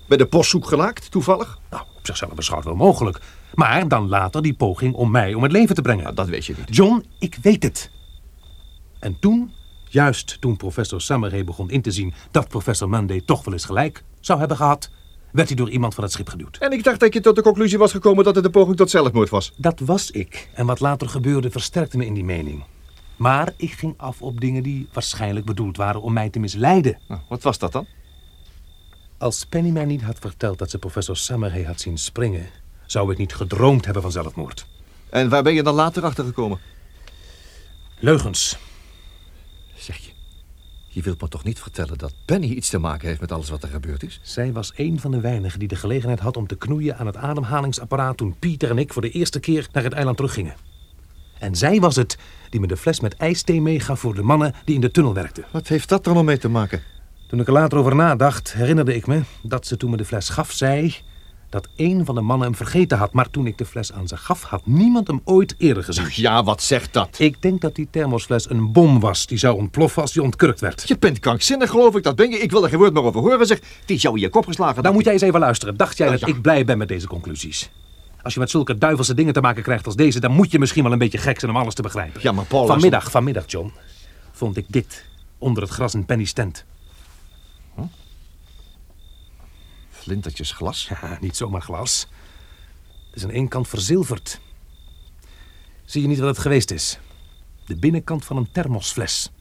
bij 0.07 0.17
de 0.17 0.25
postzoek 0.25 0.67
gelaakt, 0.67 1.11
toevallig? 1.11 1.59
Nou, 1.69 1.83
op 1.95 2.05
zichzelf 2.05 2.33
beschouwd 2.33 2.63
wel 2.63 2.75
mogelijk. 2.75 3.19
Maar 3.53 3.87
dan 3.87 4.07
later 4.07 4.41
die 4.41 4.53
poging 4.53 4.93
om 4.93 5.11
mij 5.11 5.33
om 5.33 5.43
het 5.43 5.51
leven 5.51 5.75
te 5.75 5.81
brengen. 5.81 6.03
Nou, 6.03 6.15
dat 6.15 6.27
weet 6.27 6.45
je 6.45 6.55
niet. 6.57 6.75
John, 6.75 7.05
ik 7.19 7.37
weet 7.41 7.63
het. 7.63 7.91
En 8.99 9.19
toen, 9.19 9.53
juist 9.89 10.37
toen 10.41 10.57
professor 10.57 11.01
Summerhay 11.01 11.43
begon 11.43 11.69
in 11.69 11.81
te 11.81 11.91
zien 11.91 12.13
dat 12.31 12.47
professor 12.47 12.89
Monday 12.89 13.21
toch 13.25 13.43
wel 13.43 13.53
eens 13.53 13.65
gelijk 13.65 14.03
zou 14.19 14.39
hebben 14.39 14.57
gehad, 14.57 14.89
werd 15.33 15.47
hij 15.47 15.57
door 15.57 15.69
iemand 15.69 15.93
van 15.93 16.03
het 16.03 16.13
schip 16.13 16.29
geduwd. 16.29 16.57
En 16.57 16.71
ik 16.71 16.83
dacht 16.83 16.99
dat 16.99 17.13
je 17.13 17.19
tot 17.19 17.35
de 17.35 17.41
conclusie 17.41 17.77
was 17.77 17.91
gekomen 17.91 18.23
dat 18.23 18.35
het 18.35 18.45
een 18.45 18.51
poging 18.51 18.77
tot 18.77 18.89
zelfmoord 18.89 19.29
was. 19.29 19.51
Dat 19.57 19.79
was 19.79 20.11
ik. 20.11 20.49
En 20.53 20.65
wat 20.65 20.79
later 20.79 21.09
gebeurde 21.09 21.51
versterkte 21.51 21.97
me 21.97 22.05
in 22.05 22.13
die 22.13 22.23
mening. 22.23 22.63
Maar 23.15 23.53
ik 23.57 23.71
ging 23.71 23.93
af 23.97 24.21
op 24.21 24.41
dingen 24.41 24.63
die 24.63 24.87
waarschijnlijk 24.93 25.45
bedoeld 25.45 25.77
waren 25.77 26.01
om 26.01 26.13
mij 26.13 26.29
te 26.29 26.39
misleiden. 26.39 26.99
Nou, 27.07 27.21
wat 27.29 27.43
was 27.43 27.59
dat 27.59 27.71
dan? 27.71 27.87
Als 29.17 29.45
Penny 29.45 29.69
mij 29.69 29.85
niet 29.85 30.01
had 30.01 30.19
verteld 30.19 30.57
dat 30.57 30.69
ze 30.69 30.77
professor 30.77 31.17
Summerhay 31.17 31.63
had 31.63 31.79
zien 31.79 31.97
springen, 31.97 32.45
zou 32.85 33.11
ik 33.11 33.17
niet 33.17 33.35
gedroomd 33.35 33.85
hebben 33.85 34.01
van 34.01 34.11
zelfmoord. 34.11 34.67
En 35.09 35.29
waar 35.29 35.43
ben 35.43 35.53
je 35.53 35.63
dan 35.63 35.73
later 35.73 36.03
achter 36.03 36.25
gekomen? 36.25 36.59
Leugens. 37.99 38.57
Je 40.93 41.01
wilt 41.01 41.21
me 41.21 41.27
toch 41.27 41.43
niet 41.43 41.59
vertellen 41.59 41.97
dat 41.97 42.13
Penny 42.25 42.47
iets 42.47 42.69
te 42.69 42.77
maken 42.77 43.07
heeft 43.07 43.19
met 43.19 43.31
alles 43.31 43.49
wat 43.49 43.63
er 43.63 43.69
gebeurd 43.69 44.03
is? 44.03 44.19
Zij 44.21 44.51
was 44.51 44.71
een 44.75 44.99
van 44.99 45.11
de 45.11 45.19
weinigen 45.19 45.59
die 45.59 45.67
de 45.67 45.75
gelegenheid 45.75 46.19
had 46.19 46.37
om 46.37 46.47
te 46.47 46.55
knoeien 46.55 46.97
aan 46.97 47.05
het 47.05 47.15
ademhalingsapparaat 47.15 48.17
toen 48.17 48.35
Pieter 48.39 48.69
en 48.69 48.77
ik 48.77 48.93
voor 48.93 49.01
de 49.01 49.09
eerste 49.09 49.39
keer 49.39 49.67
naar 49.71 49.83
het 49.83 49.93
eiland 49.93 50.17
teruggingen. 50.17 50.55
En 51.39 51.55
zij 51.55 51.79
was 51.79 51.95
het 51.95 52.17
die 52.49 52.59
me 52.59 52.67
de 52.67 52.77
fles 52.77 52.99
met 52.99 53.15
ijsthee 53.15 53.61
meegaf 53.61 53.99
voor 53.99 54.15
de 54.15 54.21
mannen 54.21 54.53
die 54.65 54.75
in 54.75 54.81
de 54.81 54.91
tunnel 54.91 55.13
werkten. 55.13 55.45
Wat 55.51 55.67
heeft 55.67 55.89
dat 55.89 56.05
er 56.05 56.13
nou 56.13 56.25
mee 56.25 56.37
te 56.37 56.49
maken? 56.49 56.81
Toen 57.27 57.39
ik 57.39 57.47
er 57.47 57.53
later 57.53 57.77
over 57.77 57.95
nadacht, 57.95 58.53
herinnerde 58.53 58.95
ik 58.95 59.07
me 59.07 59.21
dat 59.41 59.67
ze 59.67 59.77
toen 59.77 59.89
me 59.89 59.97
de 59.97 60.05
fles 60.05 60.29
gaf 60.29 60.51
zei 60.51 60.95
dat 61.53 61.67
een 61.75 62.05
van 62.05 62.15
de 62.15 62.21
mannen 62.21 62.47
hem 62.47 62.55
vergeten 62.55 62.97
had. 62.97 63.13
Maar 63.13 63.29
toen 63.29 63.47
ik 63.47 63.57
de 63.57 63.65
fles 63.65 63.93
aan 63.93 64.07
ze 64.07 64.17
gaf, 64.17 64.43
had 64.43 64.65
niemand 64.65 65.07
hem 65.07 65.21
ooit 65.23 65.55
eerder 65.57 65.83
gezien. 65.83 66.07
Ja, 66.11 66.43
wat 66.43 66.61
zegt 66.61 66.93
dat? 66.93 67.15
Ik 67.19 67.41
denk 67.41 67.61
dat 67.61 67.75
die 67.75 67.87
thermosfles 67.91 68.49
een 68.49 68.71
bom 68.71 68.99
was 68.99 69.25
die 69.25 69.37
zou 69.37 69.57
ontploffen 69.57 70.01
als 70.01 70.11
die 70.11 70.21
ontkurkt 70.21 70.59
werd. 70.59 70.87
Je 70.87 70.97
bent 70.97 71.19
krankzinnig, 71.19 71.69
geloof 71.69 71.95
ik. 71.95 72.03
Dat 72.03 72.15
ben 72.15 72.29
je. 72.29 72.37
Ik 72.37 72.51
wil 72.51 72.63
er 72.63 72.69
geen 72.69 72.77
woord 72.77 72.93
meer 72.93 73.03
over 73.03 73.21
horen. 73.21 73.47
Zeg, 73.47 73.59
die 73.85 73.97
jou 73.97 74.15
in 74.15 74.21
je 74.21 74.29
kop 74.29 74.45
geslagen. 74.45 74.83
Nou 74.83 74.95
moet 74.95 75.03
jij 75.03 75.13
eens 75.13 75.21
even 75.21 75.39
luisteren. 75.39 75.77
Dacht 75.77 75.97
jij 75.97 76.05
Ja, 76.05 76.11
dat 76.11 76.21
ja. 76.21 76.27
ik 76.27 76.41
blij 76.41 76.65
ben 76.65 76.77
met 76.77 76.87
deze 76.87 77.07
conclusies? 77.07 77.71
Als 78.21 78.33
je 78.33 78.39
met 78.39 78.49
zulke 78.49 78.77
duivelse 78.77 79.13
dingen 79.13 79.33
te 79.33 79.41
maken 79.41 79.63
krijgt 79.63 79.85
als 79.85 79.95
deze, 79.95 80.19
dan 80.19 80.31
moet 80.31 80.51
je 80.51 80.59
misschien 80.59 80.83
wel 80.83 80.91
een 80.91 80.97
beetje 80.97 81.17
gek 81.17 81.39
zijn 81.39 81.51
om 81.51 81.57
alles 81.57 81.73
te 81.73 81.81
begrijpen. 81.81 82.21
Ja, 82.23 82.31
maar 82.31 82.45
Paul... 82.45 82.65
Vanmiddag, 82.65 83.11
vanmiddag, 83.11 83.43
John, 83.47 83.71
vond 84.31 84.57
ik 84.57 84.65
dit 84.67 85.05
onder 85.37 85.63
het 85.63 85.71
gras 85.71 85.93
in 85.93 86.05
Penny's 86.05 86.33
tent. 86.33 86.65
Flintertjes 90.03 90.51
glas. 90.51 90.87
Ja, 90.87 91.17
niet 91.21 91.35
zomaar 91.35 91.61
glas. 91.61 92.07
Het 93.05 93.15
is 93.15 93.23
aan 93.23 93.29
één 93.29 93.47
kant 93.47 93.67
verzilverd. 93.67 94.39
Zie 95.85 96.01
je 96.01 96.07
niet 96.07 96.19
wat 96.19 96.27
het 96.27 96.39
geweest 96.39 96.71
is? 96.71 96.99
De 97.65 97.75
binnenkant 97.75 98.25
van 98.25 98.37
een 98.37 98.51
thermosfles. 98.51 99.31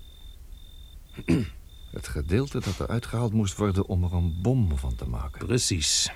Het 1.92 2.08
gedeelte 2.08 2.60
dat 2.60 2.80
eruit 2.80 3.06
gehaald 3.06 3.32
moest 3.32 3.56
worden 3.56 3.86
om 3.86 4.04
er 4.04 4.12
een 4.12 4.38
bom 4.42 4.78
van 4.78 4.94
te 4.94 5.08
maken. 5.08 5.46
Precies. 5.46 6.12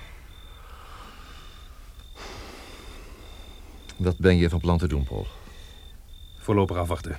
Wat 3.97 4.17
ben 4.17 4.37
je 4.37 4.49
van 4.49 4.59
plan 4.59 4.77
te 4.77 4.87
doen, 4.87 5.03
Paul? 5.03 5.27
Voorlopig 6.37 6.77
afwachten. 6.77 7.11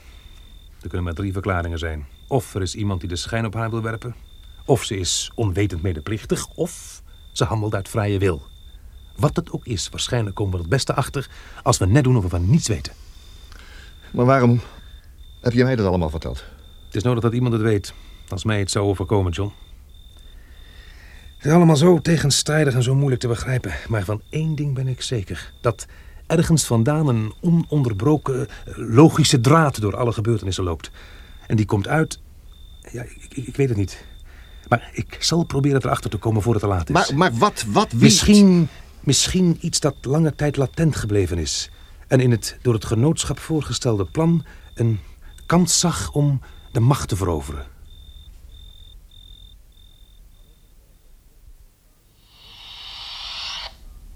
Er 0.80 0.88
kunnen 0.88 1.02
maar 1.02 1.14
drie 1.14 1.32
verklaringen 1.32 1.78
zijn. 1.78 2.06
Of 2.28 2.54
er 2.54 2.62
is 2.62 2.74
iemand 2.74 3.00
die 3.00 3.08
de 3.08 3.16
schijn 3.16 3.46
op 3.46 3.54
haar 3.54 3.70
wil 3.70 3.82
werpen. 3.82 4.14
Of 4.64 4.84
ze 4.84 4.96
is 4.96 5.30
onwetend 5.34 5.82
medeplichtig. 5.82 6.48
Of 6.48 7.02
ze 7.38 7.44
handelt 7.44 7.74
uit 7.74 7.88
vrije 7.88 8.18
wil. 8.18 8.42
Wat 9.16 9.36
het 9.36 9.52
ook 9.52 9.66
is, 9.66 9.88
waarschijnlijk 9.88 10.36
komen 10.36 10.52
we 10.52 10.58
er 10.58 10.64
het 10.64 10.72
beste 10.72 10.94
achter 10.94 11.28
als 11.62 11.78
we 11.78 11.86
net 11.86 12.04
doen 12.04 12.16
of 12.16 12.22
we 12.22 12.28
van 12.28 12.50
niets 12.50 12.68
weten. 12.68 12.92
Maar 14.10 14.24
waarom 14.24 14.60
heb 15.40 15.52
je 15.52 15.64
mij 15.64 15.76
dat 15.76 15.86
allemaal 15.86 16.10
verteld? 16.10 16.44
Het 16.86 16.96
is 16.96 17.02
nodig 17.02 17.22
dat 17.22 17.32
iemand 17.32 17.52
het 17.52 17.62
weet. 17.62 17.94
Als 18.28 18.44
mij 18.44 18.58
het 18.58 18.70
zou 18.70 18.86
overkomen, 18.86 19.32
John. 19.32 19.52
Het 21.36 21.46
is 21.46 21.52
allemaal 21.52 21.76
zo 21.76 22.00
tegenstrijdig 22.00 22.74
en 22.74 22.82
zo 22.82 22.94
moeilijk 22.94 23.20
te 23.20 23.28
begrijpen. 23.28 23.72
Maar 23.88 24.04
van 24.04 24.22
één 24.30 24.54
ding 24.54 24.74
ben 24.74 24.88
ik 24.88 25.02
zeker. 25.02 25.52
Dat 25.60 25.86
ergens 26.26 26.64
vandaan 26.64 27.08
een 27.08 27.34
ononderbroken 27.40 28.48
eh, 28.48 28.74
logische 28.76 29.40
draad 29.40 29.80
door 29.80 29.96
alle 29.96 30.12
gebeurtenissen 30.12 30.64
loopt. 30.64 30.90
En 31.46 31.56
die 31.56 31.66
komt 31.66 31.88
uit... 31.88 32.20
Ja, 32.92 33.02
ik, 33.02 33.26
ik, 33.28 33.46
ik 33.46 33.56
weet 33.56 33.68
het 33.68 33.78
niet. 33.78 34.04
Maar 34.68 34.90
ik 34.92 35.16
zal 35.20 35.44
proberen 35.44 35.84
erachter 35.84 36.10
te 36.10 36.16
komen 36.16 36.42
voor 36.42 36.52
het 36.52 36.62
te 36.62 36.68
laat 36.68 36.88
is. 36.88 36.94
Maar, 36.94 37.14
maar 37.14 37.32
wat, 37.32 37.64
wat 37.68 37.92
wie? 37.92 38.00
Misschien, 38.00 38.68
misschien 39.00 39.58
iets 39.60 39.80
dat 39.80 39.94
lange 40.02 40.34
tijd 40.34 40.56
latent 40.56 40.96
gebleven 40.96 41.38
is. 41.38 41.70
En 42.06 42.20
in 42.20 42.30
het 42.30 42.58
door 42.62 42.74
het 42.74 42.84
genootschap 42.84 43.38
voorgestelde 43.38 44.04
plan 44.04 44.44
een 44.74 45.00
kans 45.46 45.78
zag 45.78 46.12
om 46.12 46.40
de 46.72 46.80
macht 46.80 47.08
te 47.08 47.16
veroveren. 47.16 47.66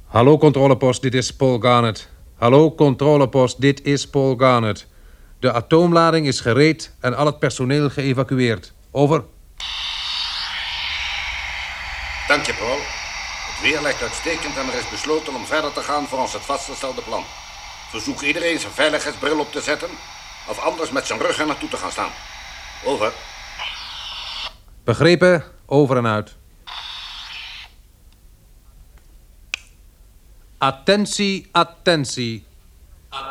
Hallo 0.04 0.38
controlepost, 0.38 1.02
dit 1.02 1.14
is 1.14 1.36
Paul 1.36 1.58
Garnet. 1.58 2.08
Hallo 2.34 2.74
controlepost, 2.74 3.60
dit 3.60 3.82
is 3.82 4.08
Paul 4.08 4.36
Garnet. 4.36 4.86
De 5.38 5.52
atoomlading 5.52 6.26
is 6.26 6.40
gereed 6.40 6.94
en 7.00 7.16
al 7.16 7.26
het 7.26 7.38
personeel 7.38 7.90
geëvacueerd. 7.90 8.72
Over. 8.90 9.24
Dank 12.32 12.46
je, 12.46 12.54
Paul. 12.54 12.78
Het 12.78 13.60
weer 13.62 13.82
lijkt 13.82 14.02
uitstekend 14.02 14.56
en 14.56 14.66
er 14.66 14.78
is 14.78 14.90
besloten 14.90 15.34
om 15.34 15.46
verder 15.46 15.72
te 15.72 15.80
gaan 15.80 16.06
volgens 16.06 16.32
het 16.32 16.42
vastgestelde 16.42 17.02
plan. 17.02 17.24
Verzoek 17.90 18.20
iedereen 18.20 18.58
zijn 18.58 18.72
veiligheidsbril 18.72 19.38
op 19.38 19.52
te 19.52 19.60
zetten... 19.60 19.88
of 20.48 20.58
anders 20.58 20.90
met 20.90 21.06
zijn 21.06 21.20
rug 21.20 21.38
er 21.38 21.46
naartoe 21.46 21.68
te 21.68 21.76
gaan 21.76 21.90
staan. 21.90 22.10
Over. 22.84 23.12
Begrepen, 24.84 25.44
over 25.66 25.96
en 25.96 26.06
uit. 26.06 26.36
Attentie, 30.58 31.48
attentie. 31.50 32.44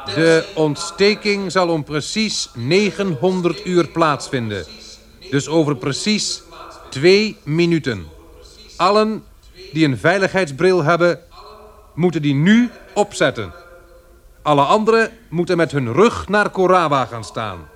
De 0.06 0.52
ontsteking 0.56 1.52
zal 1.52 1.70
om 1.70 1.84
precies 1.84 2.50
900 2.54 3.66
uur 3.66 3.88
plaatsvinden. 3.88 4.66
Dus 5.30 5.48
over 5.48 5.76
precies 5.76 6.42
twee 6.90 7.38
minuten. 7.44 8.20
Allen 8.82 9.24
die 9.74 9.86
een 9.86 9.98
veiligheidsbril 9.98 10.84
hebben, 10.84 11.20
moeten 11.94 12.22
die 12.22 12.34
nu 12.34 12.70
opzetten. 12.94 13.54
Alle 14.42 14.62
anderen 14.62 15.12
moeten 15.30 15.58
met 15.58 15.72
hun 15.72 15.94
rug 15.94 16.28
naar 16.28 16.50
Korawa 16.50 17.06
gaan 17.06 17.24
staan. 17.24 17.70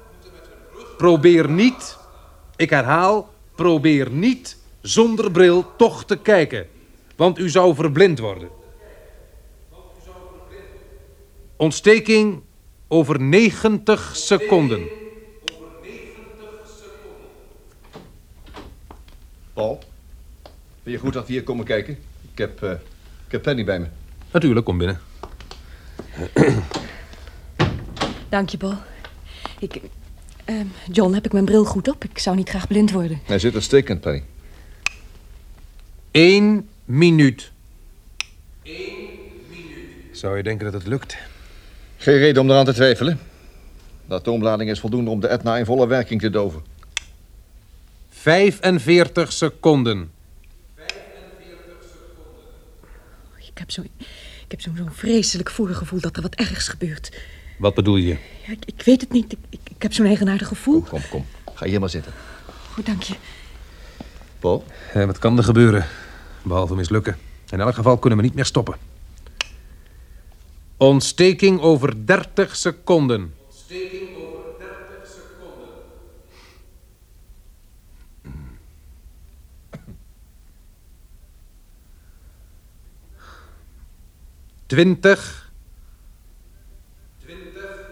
Probeer 0.97 1.49
niet, 1.49 1.97
ik 2.55 2.69
herhaal, 2.69 3.29
probeer 3.55 4.11
niet 4.11 4.57
zonder 4.81 5.31
bril 5.31 5.65
toch 5.77 6.05
te 6.05 6.17
kijken. 6.17 6.67
Want 7.15 7.39
u 7.39 7.49
zou 7.49 7.75
verblind 7.75 8.19
worden. 8.19 8.49
Ontsteking 11.55 12.41
over 12.87 13.21
90 13.21 14.11
seconden. 14.15 14.87
Paul, 19.53 19.79
vind 20.85 20.97
je 20.97 21.03
goed 21.03 21.13
dat 21.13 21.27
we 21.27 21.33
hier 21.33 21.43
komen 21.43 21.65
kijken? 21.65 21.97
Ik 22.31 22.37
heb, 22.37 22.63
eh, 22.63 22.71
ik 23.25 23.31
heb 23.31 23.41
Penny 23.41 23.63
bij 23.63 23.79
me. 23.79 23.85
Natuurlijk, 24.31 24.65
kom 24.65 24.77
binnen. 24.77 24.99
Dank 28.29 28.49
je, 28.49 28.57
Paul. 28.57 28.77
Ik... 29.59 29.81
ehm, 30.45 30.65
John, 30.91 31.13
heb 31.13 31.25
ik 31.25 31.31
mijn 31.31 31.45
bril 31.45 31.65
goed 31.65 31.87
op? 31.87 32.03
Ik 32.03 32.17
zou 32.19 32.35
niet 32.35 32.49
graag 32.49 32.67
blind 32.67 32.91
worden. 32.91 33.19
Hij 33.23 33.39
zit 33.39 33.53
uitstekend, 33.53 34.01
Penny. 34.01 34.23
Eén 36.11 36.69
minuut. 36.85 37.51
Zou 40.11 40.37
je 40.37 40.43
denken 40.43 40.65
dat 40.65 40.73
het 40.73 40.87
lukt? 40.87 41.17
Geen 41.97 42.17
reden 42.17 42.41
om 42.41 42.49
eraan 42.49 42.65
te 42.65 42.73
twijfelen. 42.73 43.19
De 44.07 44.13
atoomlading 44.13 44.69
is 44.69 44.79
voldoende 44.79 45.09
om 45.09 45.19
de 45.19 45.27
Etna 45.27 45.57
in 45.57 45.65
volle 45.65 45.87
werking 45.87 46.21
te 46.21 46.29
doven. 46.29 46.63
45 48.09 49.31
seconden. 49.31 50.13
Ik 53.55 53.61
heb 53.61 53.71
zo'n 53.71 53.89
ik 54.43 54.51
heb 54.51 54.61
zo'n 54.61 54.75
zo'n 54.77 54.91
vreselijk 54.91 55.49
voorgevoel 55.49 55.99
dat 55.99 56.15
er 56.15 56.21
wat 56.21 56.35
ergs 56.35 56.67
gebeurt. 56.67 57.17
Wat 57.57 57.73
bedoel 57.73 57.95
je? 57.95 58.17
Ja, 58.45 58.51
ik, 58.51 58.65
ik 58.65 58.81
weet 58.81 59.01
het 59.01 59.11
niet. 59.11 59.31
Ik, 59.31 59.39
ik, 59.49 59.59
ik 59.75 59.81
heb 59.81 59.93
zo'n 59.93 60.05
eigenaardig 60.05 60.47
gevoel. 60.47 60.81
Kom, 60.81 60.89
kom, 60.89 61.09
kom. 61.09 61.53
Ga 61.55 61.65
hier 61.65 61.79
maar 61.79 61.89
zitten. 61.89 62.11
Goed, 62.71 62.85
dank 62.85 63.01
je. 63.01 63.15
Paul? 64.39 64.65
Eh, 64.93 65.05
wat 65.05 65.19
kan 65.19 65.37
er 65.37 65.43
gebeuren? 65.43 65.85
Behalve 66.43 66.75
mislukken. 66.75 67.17
In 67.49 67.59
elk 67.59 67.75
geval 67.75 67.97
kunnen 67.97 68.19
we 68.19 68.25
niet 68.25 68.35
meer 68.35 68.45
stoppen. 68.45 68.75
Ontsteking 70.77 71.59
over 71.59 72.05
30 72.05 72.55
seconden. 72.55 73.33
Ontsteking 73.47 74.04
20. 84.65 85.51
20. 87.17 87.85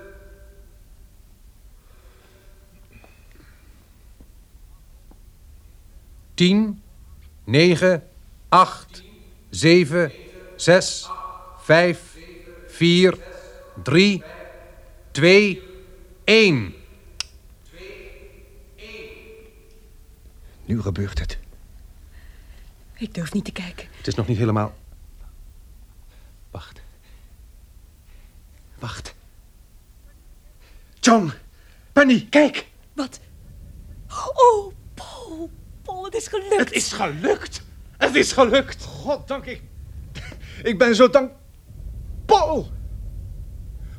10, 6.33 6.81
9, 7.43 8.03
8, 8.49 9.03
7, 9.49 10.11
6, 10.55 11.09
5, 11.57 12.17
4, 12.67 13.17
3, 13.83 14.23
2, 15.11 15.61
1. 16.23 16.73
Nu 20.65 20.81
gebeurt 20.81 21.19
het. 21.19 21.37
Ik 22.93 23.13
durf 23.13 23.33
niet 23.33 23.45
te 23.45 23.51
kijken. 23.51 23.87
Het 23.97 24.07
is 24.07 24.15
nog 24.15 24.27
niet 24.27 24.37
helemaal. 24.37 24.75
Wacht. 26.51 26.81
Wacht. 28.83 29.15
John! 30.99 31.31
Penny, 31.93 32.27
kijk! 32.29 32.67
Wat? 32.93 33.19
Oh, 34.33 34.73
Paul. 34.93 35.49
Paul, 35.81 36.05
het 36.05 36.15
is 36.15 36.27
gelukt. 36.27 36.57
Het 36.57 36.71
is 36.71 36.91
gelukt! 36.91 37.61
Het 37.97 38.15
is 38.15 38.31
gelukt! 38.31 38.83
God, 38.83 39.27
dank 39.27 39.45
ik. 39.45 39.61
Ik 40.63 40.77
ben 40.77 40.95
zo 40.95 41.09
dank... 41.09 41.31
Paul! 42.25 42.67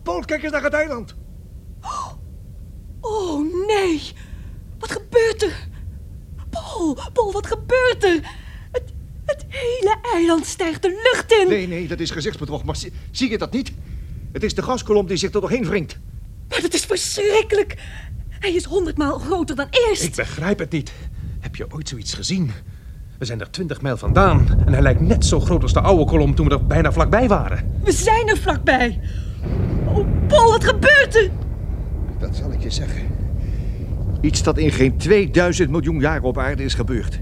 Paul, 0.03 0.25
kijk 0.25 0.43
eens 0.43 0.53
naar 0.53 0.63
het 0.63 0.73
eiland. 0.73 1.15
Oh, 3.01 3.67
nee. 3.67 4.13
Wat 4.79 4.91
gebeurt 4.91 5.43
er? 5.43 5.69
Paul, 6.51 6.99
Paul, 7.13 7.33
wat 7.33 7.47
gebeurt 7.47 8.05
er? 8.05 8.21
Het, 8.73 8.93
het 9.25 9.45
hele 9.49 9.97
eiland 10.15 10.47
stijgt 10.47 10.83
de 10.83 11.11
lucht 11.13 11.33
in. 11.33 11.49
Nee, 11.49 11.67
nee, 11.67 11.89
dat 11.89 12.01
is 12.01 12.11
gezichtsbedrog. 12.11 12.65
Maar 12.65 12.77
zie, 12.77 12.93
zie 13.11 13.31
je 13.31 13.39
dat 13.39 13.53
niet? 13.53 13.73
Het 14.35 14.43
is 14.43 14.55
de 14.55 14.63
gaskolom 14.63 15.07
die 15.07 15.17
zich 15.17 15.33
er 15.33 15.41
doorheen 15.41 15.65
wringt. 15.65 15.99
Maar 16.49 16.61
dat 16.61 16.75
is 16.75 16.85
verschrikkelijk. 16.85 17.77
Hij 18.29 18.53
is 18.53 18.65
honderdmaal 18.65 19.19
groter 19.19 19.57
dan 19.57 19.67
eerst. 19.71 20.03
Ik 20.03 20.15
begrijp 20.15 20.59
het 20.59 20.71
niet. 20.71 20.93
Heb 21.41 21.57
je 21.57 21.67
ooit 21.71 21.89
zoiets 21.89 22.15
gezien? 22.15 22.51
We 23.19 23.25
zijn 23.25 23.41
er 23.41 23.51
20 23.51 23.83
mijl 23.83 23.97
vandaan 23.97 24.63
en 24.67 24.73
hij 24.73 24.83
lijkt 24.83 25.01
net 25.01 25.25
zo 25.25 25.41
groot 25.41 25.63
als 25.63 25.73
de 25.73 25.81
oude 25.81 26.05
kolom 26.05 26.35
toen 26.35 26.49
we 26.49 26.55
er 26.55 26.67
bijna 26.67 26.93
vlakbij 26.93 27.29
waren. 27.29 27.71
We 27.83 27.93
zijn 27.93 28.29
er 28.29 28.37
vlakbij. 28.37 29.01
Oh, 29.87 30.07
Paul, 30.27 30.51
wat 30.51 30.65
gebeurt 30.65 31.17
er? 31.17 31.31
Dat 32.19 32.37
zal 32.37 32.53
ik 32.53 32.63
je 32.63 32.71
zeggen. 32.71 33.03
Iets 34.21 34.43
dat 34.43 34.59
in 34.59 34.71
geen 34.71 34.97
2000 34.97 35.71
miljoen 35.71 36.01
jaar 36.01 36.23
op 36.23 36.39
aarde 36.39 36.65
is 36.65 36.75
gebeurd. 36.75 37.21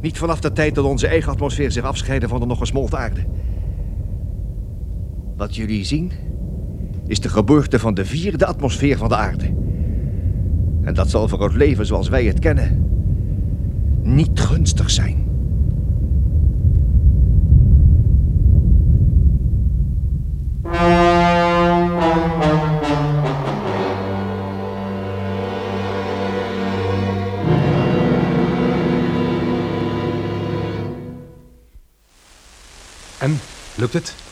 Niet 0.00 0.18
vanaf 0.18 0.40
de 0.40 0.52
tijd 0.52 0.74
dat 0.74 0.84
onze 0.84 1.06
eigen 1.06 1.32
atmosfeer 1.32 1.72
zich 1.72 1.84
afscheidde 1.84 2.28
van 2.28 2.40
de 2.40 2.46
nog 2.46 2.58
gesmolten 2.58 2.98
aarde. 2.98 3.24
Wat 5.36 5.56
jullie 5.56 5.84
zien 5.84 6.12
is 7.06 7.20
de 7.20 7.28
geboorte 7.28 7.78
van 7.78 7.94
de 7.94 8.04
vierde 8.04 8.46
atmosfeer 8.46 8.96
van 8.96 9.08
de 9.08 9.16
aarde. 9.16 9.54
En 10.82 10.94
dat 10.94 11.10
zal 11.10 11.28
voor 11.28 11.42
het 11.42 11.54
leven 11.54 11.86
zoals 11.86 12.08
wij 12.08 12.24
het 12.24 12.38
kennen 12.38 12.84
niet 14.02 14.40
gunstig 14.40 14.90
zijn. 14.90 15.22
En, 33.18 33.40
lukt 33.74 33.92
het? 33.92 34.23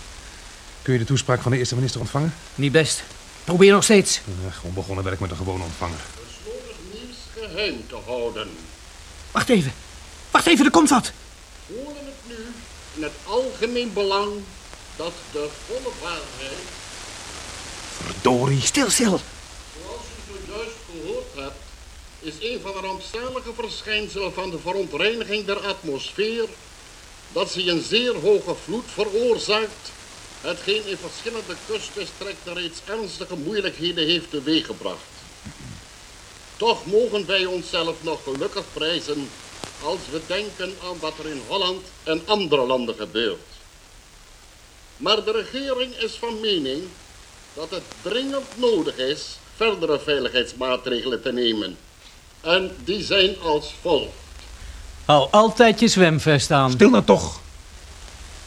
Kun 0.82 0.92
je 0.92 0.98
de 0.98 1.04
toespraak 1.04 1.42
van 1.42 1.50
de 1.50 1.58
eerste 1.58 1.74
minister 1.74 2.00
ontvangen? 2.00 2.34
Niet 2.54 2.72
best. 2.72 3.02
Probeer 3.44 3.72
nog 3.72 3.84
steeds. 3.84 4.20
Gewoon 4.50 4.74
begonnen 4.74 5.04
werk 5.04 5.20
met 5.20 5.30
een 5.30 5.36
gewone 5.36 5.64
ontvanger. 5.64 6.00
Nieuws 6.92 7.16
geheim 7.38 7.84
te 7.88 7.96
houden. 8.06 8.48
Wacht 9.30 9.48
even. 9.48 9.72
Wacht 10.30 10.46
even, 10.46 10.64
er 10.64 10.70
komt 10.70 10.90
wat. 10.90 11.12
Horen 11.66 11.94
het 11.94 12.14
nu 12.26 12.34
in 12.94 13.02
het 13.02 13.12
algemeen 13.24 13.92
belang 13.92 14.32
dat 14.96 15.12
de 15.32 15.48
volle 15.66 15.92
waarheid, 16.02 16.58
Verdorie. 18.04 18.60
Stil, 18.60 18.90
stil. 18.90 19.20
zoals 19.80 20.02
u 20.30 20.34
zojuist 20.46 20.76
gehoord 20.90 21.26
hebt, 21.34 21.62
is 22.20 22.34
een 22.40 22.60
van 22.62 22.72
de 22.72 22.86
rampzalige 22.86 23.52
verschijnselen 23.54 24.32
van 24.34 24.50
de 24.50 24.58
verontreiniging 24.58 25.44
der 25.44 25.58
atmosfeer 25.58 26.48
dat 27.32 27.50
ze 27.50 27.70
een 27.70 27.82
zeer 27.82 28.14
hoge 28.14 28.54
vloed 28.64 28.84
veroorzaakt, 28.94 29.92
hetgeen 30.42 30.86
in 30.86 30.96
verschillende 30.96 31.56
kustdistricten 31.66 32.54
reeds 32.54 32.80
ernstige 32.84 33.36
moeilijkheden 33.36 34.06
heeft 34.06 34.30
teweeggebracht. 34.30 35.10
Toch 36.56 36.86
mogen 36.86 37.26
wij 37.26 37.44
onszelf 37.44 37.96
nog 38.00 38.22
gelukkig 38.22 38.64
prijzen 38.72 39.28
als 39.82 39.98
we 40.10 40.20
denken 40.26 40.74
aan 40.84 40.98
wat 41.00 41.18
er 41.18 41.30
in 41.30 41.42
Holland 41.46 41.86
en 42.02 42.22
andere 42.26 42.66
landen 42.66 42.94
gebeurt. 42.94 43.40
Maar 44.96 45.24
de 45.24 45.30
regering 45.30 45.94
is 45.94 46.12
van 46.12 46.40
mening 46.40 46.82
dat 47.54 47.70
het 47.70 47.82
dringend 48.02 48.46
nodig 48.54 48.96
is 48.96 49.38
verdere 49.56 50.00
veiligheidsmaatregelen 50.00 51.22
te 51.22 51.32
nemen. 51.32 51.76
En 52.40 52.76
die 52.84 53.02
zijn 53.02 53.40
als 53.40 53.74
volgt. 53.80 54.12
Hou 55.04 55.28
altijd 55.30 55.80
je 55.80 55.88
zwemvest 55.88 56.50
aan. 56.50 56.70
Stil 56.70 56.90
nou 56.90 57.04
toch. 57.04 57.41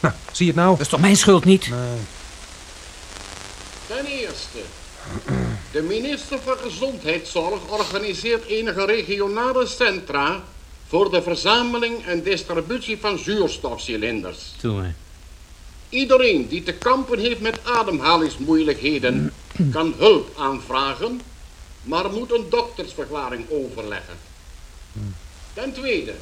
Nou, 0.00 0.14
zie 0.32 0.46
je 0.46 0.52
het 0.52 0.60
nou? 0.60 0.70
Dat 0.70 0.80
is 0.80 0.88
toch 0.88 1.00
mijn 1.00 1.16
schuld 1.16 1.44
niet? 1.44 1.70
Ten 3.86 4.06
eerste, 4.06 4.58
de 5.72 5.82
minister 5.82 6.38
van 6.44 6.56
Gezondheidszorg 6.62 7.60
organiseert 7.68 8.46
enige 8.46 8.84
regionale 8.84 9.66
centra 9.66 10.42
voor 10.88 11.10
de 11.10 11.22
verzameling 11.22 12.04
en 12.06 12.22
distributie 12.22 12.98
van 13.00 13.18
zuurstofcilinders. 13.18 14.38
Toe 14.60 14.72
maar. 14.72 14.94
Iedereen 15.88 16.48
die 16.48 16.62
te 16.62 16.72
kampen 16.72 17.18
heeft 17.18 17.40
met 17.40 17.58
ademhalingsmoeilijkheden 17.64 19.32
kan 19.70 19.94
hulp 19.96 20.38
aanvragen, 20.38 21.20
maar 21.82 22.10
moet 22.10 22.32
een 22.32 22.46
doktersverklaring 22.50 23.44
overleggen. 23.50 24.16
Ten 25.52 25.72
tweede, 25.72 26.14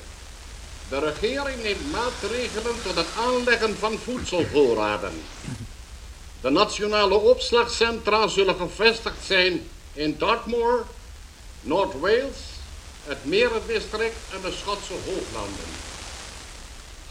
de 0.88 0.98
regering 0.98 1.62
neemt 1.62 1.90
maatregelen 1.92 2.82
tot 2.82 2.96
het 2.96 3.06
aanleggen 3.18 3.76
van 3.78 3.98
voedselvoorraden. 3.98 5.22
De 6.40 6.50
nationale 6.50 7.14
opslagcentra 7.14 8.28
zullen 8.28 8.56
gevestigd 8.56 9.24
zijn 9.26 9.68
in 9.92 10.18
Dartmoor, 10.18 10.86
Noord-Wales, 11.60 12.36
het 13.04 13.24
Merendistrict 13.24 14.16
en 14.32 14.40
de 14.42 14.52
Schotse 14.60 14.92
Hooglanden. 14.92 15.64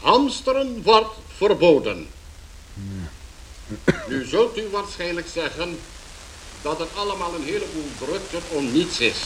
Hamsteren 0.00 0.82
wordt 0.82 1.14
verboden. 1.36 2.08
Nu 4.08 4.24
zult 4.24 4.58
u 4.58 4.68
waarschijnlijk 4.70 5.26
zeggen 5.32 5.78
dat 6.62 6.78
het 6.78 6.88
allemaal 6.94 7.34
een 7.34 7.44
heleboel 7.44 7.90
drukte 7.98 8.38
om 8.48 8.72
niets 8.72 9.00
is. 9.00 9.18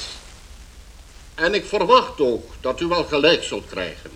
En 1.35 1.55
ik 1.55 1.65
verwacht 1.65 2.21
ook 2.21 2.53
dat 2.61 2.81
u 2.81 2.87
wel 2.87 3.05
gelijk 3.05 3.43
zult 3.43 3.67
krijgen. 3.67 4.11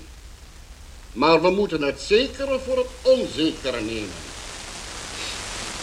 Maar 1.13 1.43
we 1.43 1.51
moeten 1.51 1.83
het 1.83 2.01
zekere 2.01 2.59
voor 2.67 2.77
het 2.77 2.87
onzekere 3.03 3.81
nemen. 3.81 4.31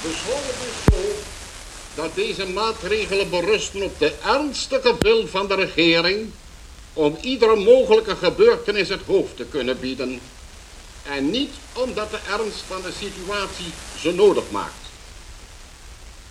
Beschouw 0.02 0.34
het 0.34 0.56
dus 0.62 0.96
zo 0.96 1.02
dat 1.96 2.16
deze 2.16 2.46
maatregelen 2.46 3.30
berusten 3.30 3.82
op 3.82 4.00
de 4.00 4.14
ernstige 4.24 4.96
wil 5.00 5.28
van 5.28 5.48
de 5.48 5.56
regering 5.56 6.32
om 6.94 7.18
iedere 7.22 7.56
mogelijke 7.56 8.16
gebeurtenis 8.16 8.90
het 8.90 9.02
hoofd 9.06 9.38
te 9.38 9.46
kunnen 9.46 9.80
bieden 9.80 10.20
en 11.04 11.30
niet 11.30 11.52
omdat 11.74 12.12
de 12.12 12.20
ernst 12.30 12.64
van 12.68 12.82
de 12.82 12.92
situatie 13.00 13.74
ze 14.00 14.12
nodig 14.12 14.44
maakt. 14.52 14.74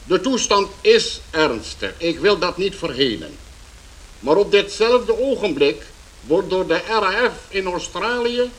De 0.05 0.21
toestand 0.21 0.69
is 0.81 1.21
ernstig, 1.31 1.95
ik 1.97 2.19
wil 2.19 2.38
dat 2.38 2.57
niet 2.57 2.76
verhelen. 2.76 3.37
Maar 4.21 4.37
op 4.37 4.50
ditzelfde 4.50 5.19
ogenblik 5.21 5.83
wordt 6.21 6.50
door 6.50 6.67
de 6.67 6.81
RAF 6.88 7.33
in 7.49 7.67
Australië, 7.67 8.50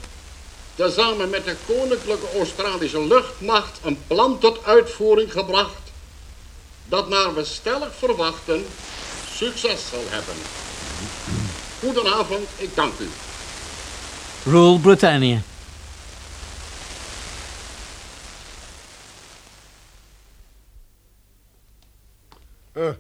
tezamen 0.80 1.30
met 1.30 1.46
de 1.46 1.56
Koninklijke 1.66 2.38
Australische 2.38 3.08
Luchtmacht, 3.08 3.80
een 3.84 3.98
plan 4.08 4.40
tot 4.40 4.64
uitvoering 4.64 5.32
gebracht 5.32 5.92
dat 6.86 7.10
naar 7.10 7.34
we 7.34 7.46
stellig 7.46 7.96
verwachten 7.96 8.66
succes 9.32 9.90
zal 9.90 10.04
hebben. 10.06 10.36
Goedenavond, 11.80 12.48
ik 12.58 12.76
dank 12.76 13.00
u. 13.00 13.08
Rule 14.44 14.80
Britannia. 14.80 15.42
Ah. 22.74 22.94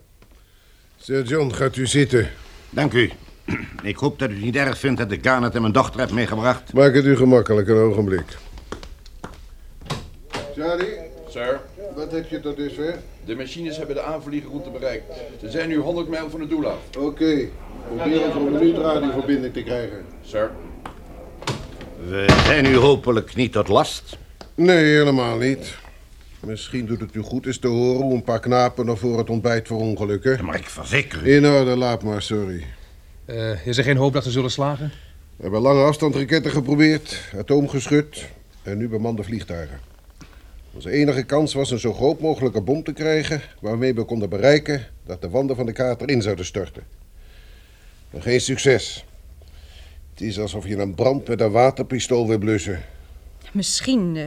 Sir 0.97 1.23
John, 1.23 1.53
gaat 1.53 1.75
u 1.75 1.87
zitten. 1.87 2.31
Dank 2.69 2.93
u. 2.93 3.11
Ik 3.83 3.95
hoop 3.95 4.19
dat 4.19 4.29
u 4.29 4.33
het 4.33 4.43
niet 4.43 4.55
erg 4.55 4.77
vindt 4.77 4.97
dat 4.99 5.12
ik 5.12 5.23
Garnet 5.23 5.55
en 5.55 5.62
mijn 5.62 5.73
dochter 5.73 5.99
heb 5.99 6.12
meegebracht. 6.12 6.73
Maak 6.73 6.93
het 6.93 7.05
u 7.05 7.15
gemakkelijk, 7.15 7.67
een 7.67 7.77
ogenblik. 7.77 8.38
Charlie, 10.55 10.93
Sir, 11.29 11.59
wat 11.95 12.12
heb 12.12 12.29
je 12.29 12.39
tot 12.39 12.57
dusver? 12.57 12.95
de 13.25 13.35
machines 13.35 13.77
hebben 13.77 13.95
de 13.95 14.01
aanvliegroute 14.01 14.69
bereikt. 14.69 15.03
Ze 15.41 15.49
zijn 15.49 15.69
nu 15.69 15.75
100 15.77 16.09
mijl 16.09 16.29
van 16.29 16.39
het 16.39 16.49
doel 16.49 16.67
af. 16.67 16.77
Oké, 16.97 17.47
probeer 17.95 18.31
voor 18.31 18.41
een 18.47 18.51
minuut 18.51 18.77
radioverbinding 18.77 19.53
te 19.53 19.63
krijgen. 19.63 20.05
Sir, 20.21 20.51
We 22.07 22.25
zijn 22.45 22.65
u 22.65 22.75
hopelijk 22.75 23.35
niet 23.35 23.51
tot 23.51 23.67
last. 23.67 24.17
Nee, 24.55 24.83
helemaal 24.83 25.38
niet. 25.38 25.77
Misschien 26.39 26.85
doet 26.85 26.99
het 26.99 27.15
u 27.15 27.21
goed 27.21 27.45
eens 27.45 27.59
te 27.59 27.67
horen 27.67 28.01
hoe 28.01 28.13
een 28.13 28.23
paar 28.23 28.39
knapen 28.39 28.85
nog 28.85 28.99
voor 28.99 29.17
het 29.17 29.29
ontbijt 29.29 29.67
verongelukken. 29.67 30.45
Maar 30.45 30.55
ik 30.55 30.69
verzeker 30.69 31.27
u. 31.27 31.35
In 31.35 31.45
orde, 31.45 31.75
laat 31.75 32.03
maar, 32.03 32.21
sorry. 32.21 32.65
Eh, 33.29 33.67
is 33.67 33.77
er 33.77 33.83
geen 33.83 33.97
hoop 33.97 34.13
dat 34.13 34.23
ze 34.23 34.31
zullen 34.31 34.51
slagen? 34.51 34.91
We 35.35 35.43
hebben 35.43 35.61
lange 35.61 35.83
afstand 35.83 36.15
raketten 36.15 36.51
geprobeerd, 36.51 37.31
atoomgeschut 37.37 38.27
en 38.63 38.77
nu 38.77 38.89
bemande 38.89 39.23
vliegtuigen. 39.23 39.79
Onze 40.73 40.91
enige 40.91 41.23
kans 41.23 41.53
was 41.53 41.71
een 41.71 41.79
zo 41.79 41.93
groot 41.93 42.19
mogelijke 42.19 42.61
bom 42.61 42.83
te 42.83 42.93
krijgen... 42.93 43.41
waarmee 43.61 43.93
we 43.93 44.03
konden 44.03 44.29
bereiken 44.29 44.85
dat 45.05 45.21
de 45.21 45.29
wanden 45.29 45.55
van 45.55 45.65
de 45.65 45.71
kaart 45.71 46.01
erin 46.01 46.21
zouden 46.21 46.45
storten. 46.45 46.83
Maar 48.09 48.21
geen 48.21 48.41
succes. 48.41 49.05
Het 50.09 50.21
is 50.21 50.39
alsof 50.39 50.67
je 50.67 50.77
een 50.77 50.95
brand 50.95 51.27
met 51.27 51.41
een 51.41 51.51
waterpistool 51.51 52.27
wil 52.27 52.37
blussen. 52.37 52.81
Misschien, 53.51 54.15
eh, 54.15 54.23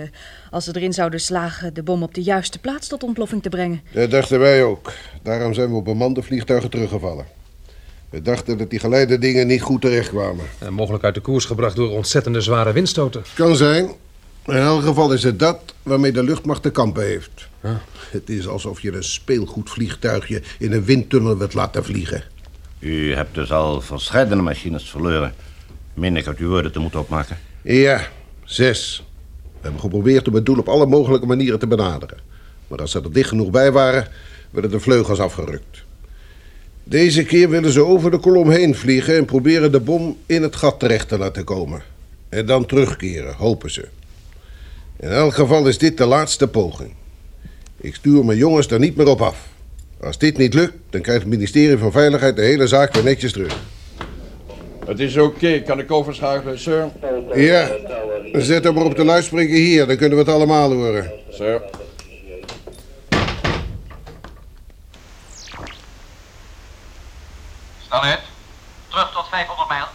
als 0.51 0.65
ze 0.65 0.77
erin 0.77 0.93
zouden 0.93 1.21
slagen, 1.21 1.75
de 1.75 1.83
bom 1.83 2.03
op 2.03 2.15
de 2.15 2.23
juiste 2.23 2.59
plaats 2.59 2.89
tot 2.89 3.03
ontploffing 3.03 3.43
te 3.43 3.49
brengen. 3.49 3.81
Dat 3.93 4.11
dachten 4.11 4.39
wij 4.39 4.65
ook. 4.65 4.93
Daarom 5.23 5.55
zijn 5.55 5.71
we 5.71 5.75
op 5.75 5.85
bemande 5.85 6.23
vliegtuigen 6.23 6.71
teruggevallen. 6.71 7.42
We 8.13 8.23
dachten 8.23 8.59
dat 8.59 8.71
die 8.71 8.79
geleide 8.79 9.19
dingen 9.19 9.47
niet 9.47 9.63
goed 9.63 9.81
terechtkwamen. 9.81 10.45
Eh, 10.59 10.69
mogelijk 10.69 11.05
uit 11.05 11.15
de 11.15 11.21
koers 11.21 11.45
gebracht 11.45 11.77
door 11.77 11.91
ontzettende 11.91 12.41
zware 12.41 12.73
windstoten. 12.73 13.23
Kan 13.35 13.57
zijn. 13.57 13.85
In 14.47 14.55
elk 14.57 14.83
geval 14.83 15.13
is 15.13 15.23
het 15.23 15.39
dat 15.39 15.75
waarmee 15.83 16.13
de 16.13 16.23
luchtmacht 16.23 16.63
te 16.63 16.71
kampen 16.71 17.05
heeft. 17.05 17.49
Het 18.11 18.31
is 18.31 18.49
alsof 18.49 18.81
je 18.81 18.93
een 18.93 19.05
speelgoedvliegtuigje 19.05 20.43
in 20.59 20.73
een 20.73 20.85
windtunnel 20.85 21.37
wilt 21.37 21.55
laten 21.55 21.85
vliegen. 21.85 22.25
U 22.79 23.15
hebt 23.15 23.35
dus 23.35 23.53
al 23.53 23.81
verscheidene 23.81 24.43
machines 24.43 24.91
verloren. 24.91 25.35
Meen 25.95 26.17
ik 26.17 26.27
uit 26.27 26.39
uw 26.39 26.49
woorden 26.49 26.73
te 26.73 26.79
moeten 26.79 27.01
opmaken. 27.01 27.39
Ja, 27.63 28.09
zes. 28.45 29.05
We 29.43 29.59
hebben 29.61 29.81
geprobeerd 29.81 30.29
om 30.29 30.35
het 30.35 30.47
doel 30.47 30.59
op 30.59 30.69
alle 30.69 30.87
mogelijke 30.87 31.27
manieren 31.27 31.59
te 31.59 31.67
benaderen. 31.67 32.19
Maar 32.69 32.81
als 32.81 32.91
ze 32.91 33.01
er 33.01 33.13
dicht 33.13 33.29
genoeg 33.29 33.51
bij 33.51 33.73
waren, 33.73 34.09
werden 34.51 34.71
de 34.71 34.81
vleugels 34.81 35.19
afgerukt. 35.19 35.82
Deze 36.93 37.25
keer 37.25 37.49
willen 37.49 37.73
ze 37.73 37.85
over 37.85 38.11
de 38.11 38.19
kolom 38.19 38.51
heen 38.51 38.75
vliegen 38.75 39.17
en 39.17 39.25
proberen 39.25 39.73
de 39.73 39.81
bom 39.81 40.17
in 40.27 40.43
het 40.43 40.57
gat 40.57 40.81
terecht 40.81 41.09
te 41.09 41.19
laten 41.19 41.45
komen. 41.45 41.83
En 42.29 42.47
dan 42.47 42.67
terugkeren, 42.67 43.35
hopen 43.35 43.71
ze. 43.71 43.89
In 45.01 45.09
elk 45.09 45.35
geval 45.35 45.69
is 45.69 45.79
dit 45.79 45.99
de 45.99 46.07
laatste 46.07 46.49
poging. 46.49 46.95
Ik 47.81 47.95
stuur 47.95 48.25
mijn 48.25 48.39
jongens 48.39 48.67
er 48.67 48.79
niet 48.79 48.97
meer 48.97 49.09
op 49.09 49.23
af. 49.23 49.49
Als 50.01 50.19
dit 50.19 50.37
niet 50.37 50.55
lukt, 50.55 50.75
dan 50.91 51.01
krijgt 51.01 51.23
het 51.23 51.31
ministerie 51.31 51.79
van 51.79 51.93
Veiligheid 51.93 52.37
de 52.37 52.43
hele 52.43 52.67
zaak 52.67 52.95
weer 52.95 53.05
netjes 53.05 53.33
terug. 53.33 53.57
het 54.87 55.01
is 55.01 55.17
oké. 55.17 55.61
Kan 55.61 55.79
ik 55.79 55.91
overschakelen, 55.91 56.59
sir? 56.59 56.91
Ja, 57.35 57.71
zet 58.33 58.65
hem 58.65 58.75
maar 58.75 58.85
op 58.85 58.97
de 58.97 59.05
luidspreker 59.05 59.57
hier, 59.57 59.87
dan 59.87 59.97
kunnen 59.97 60.19
we 60.19 60.25
het 60.25 60.35
allemaal 60.35 60.73
horen. 60.73 61.13
Sir. 61.31 61.63
Snelheid. 67.93 68.21
Terug 68.89 69.13
tot 69.13 69.29
500 69.29 69.69
mijl. 69.69 69.87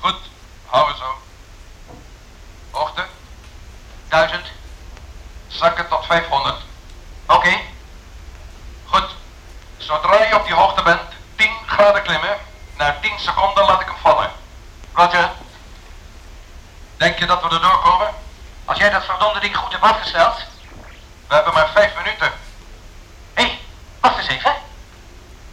Goed, 0.00 0.16
houden 0.66 0.96
zo. 0.96 1.04
Hoogte. 2.70 3.04
1000. 4.08 4.46
Zakken 5.48 5.88
tot 5.88 6.06
500. 6.06 6.54
Oké. 7.26 7.60
Goed. 8.84 9.14
Zodra 9.76 10.24
je 10.24 10.34
op 10.34 10.46
die 10.46 10.54
hoogte 10.54 10.82
bent, 10.82 11.00
10 11.36 11.50
graden 11.66 12.02
klimmen. 12.02 12.36
Na 12.76 12.96
10 13.00 13.18
seconden 13.18 13.64
laat 13.64 13.80
ik 13.80 13.86
hem 13.86 13.96
vallen. 14.02 14.30
Roger. 14.92 15.30
Denk 16.96 17.18
je 17.18 17.26
dat 17.26 17.42
we 17.42 17.48
erdoor 17.48 17.80
komen? 17.80 18.14
Als 18.64 18.78
jij 18.78 18.90
dat 18.90 19.04
verdomde 19.04 19.40
ding 19.40 19.56
goed 19.56 19.72
hebt 19.72 19.84
afgesteld. 19.84 20.36
We 21.28 21.34
hebben 21.34 21.54
maar 21.54 21.68
5 21.68 21.96
minuten. 21.96 22.32
Hé, 23.34 23.42
hey, 23.42 23.60
wacht 24.00 24.18
eens 24.18 24.28
even. 24.28 24.54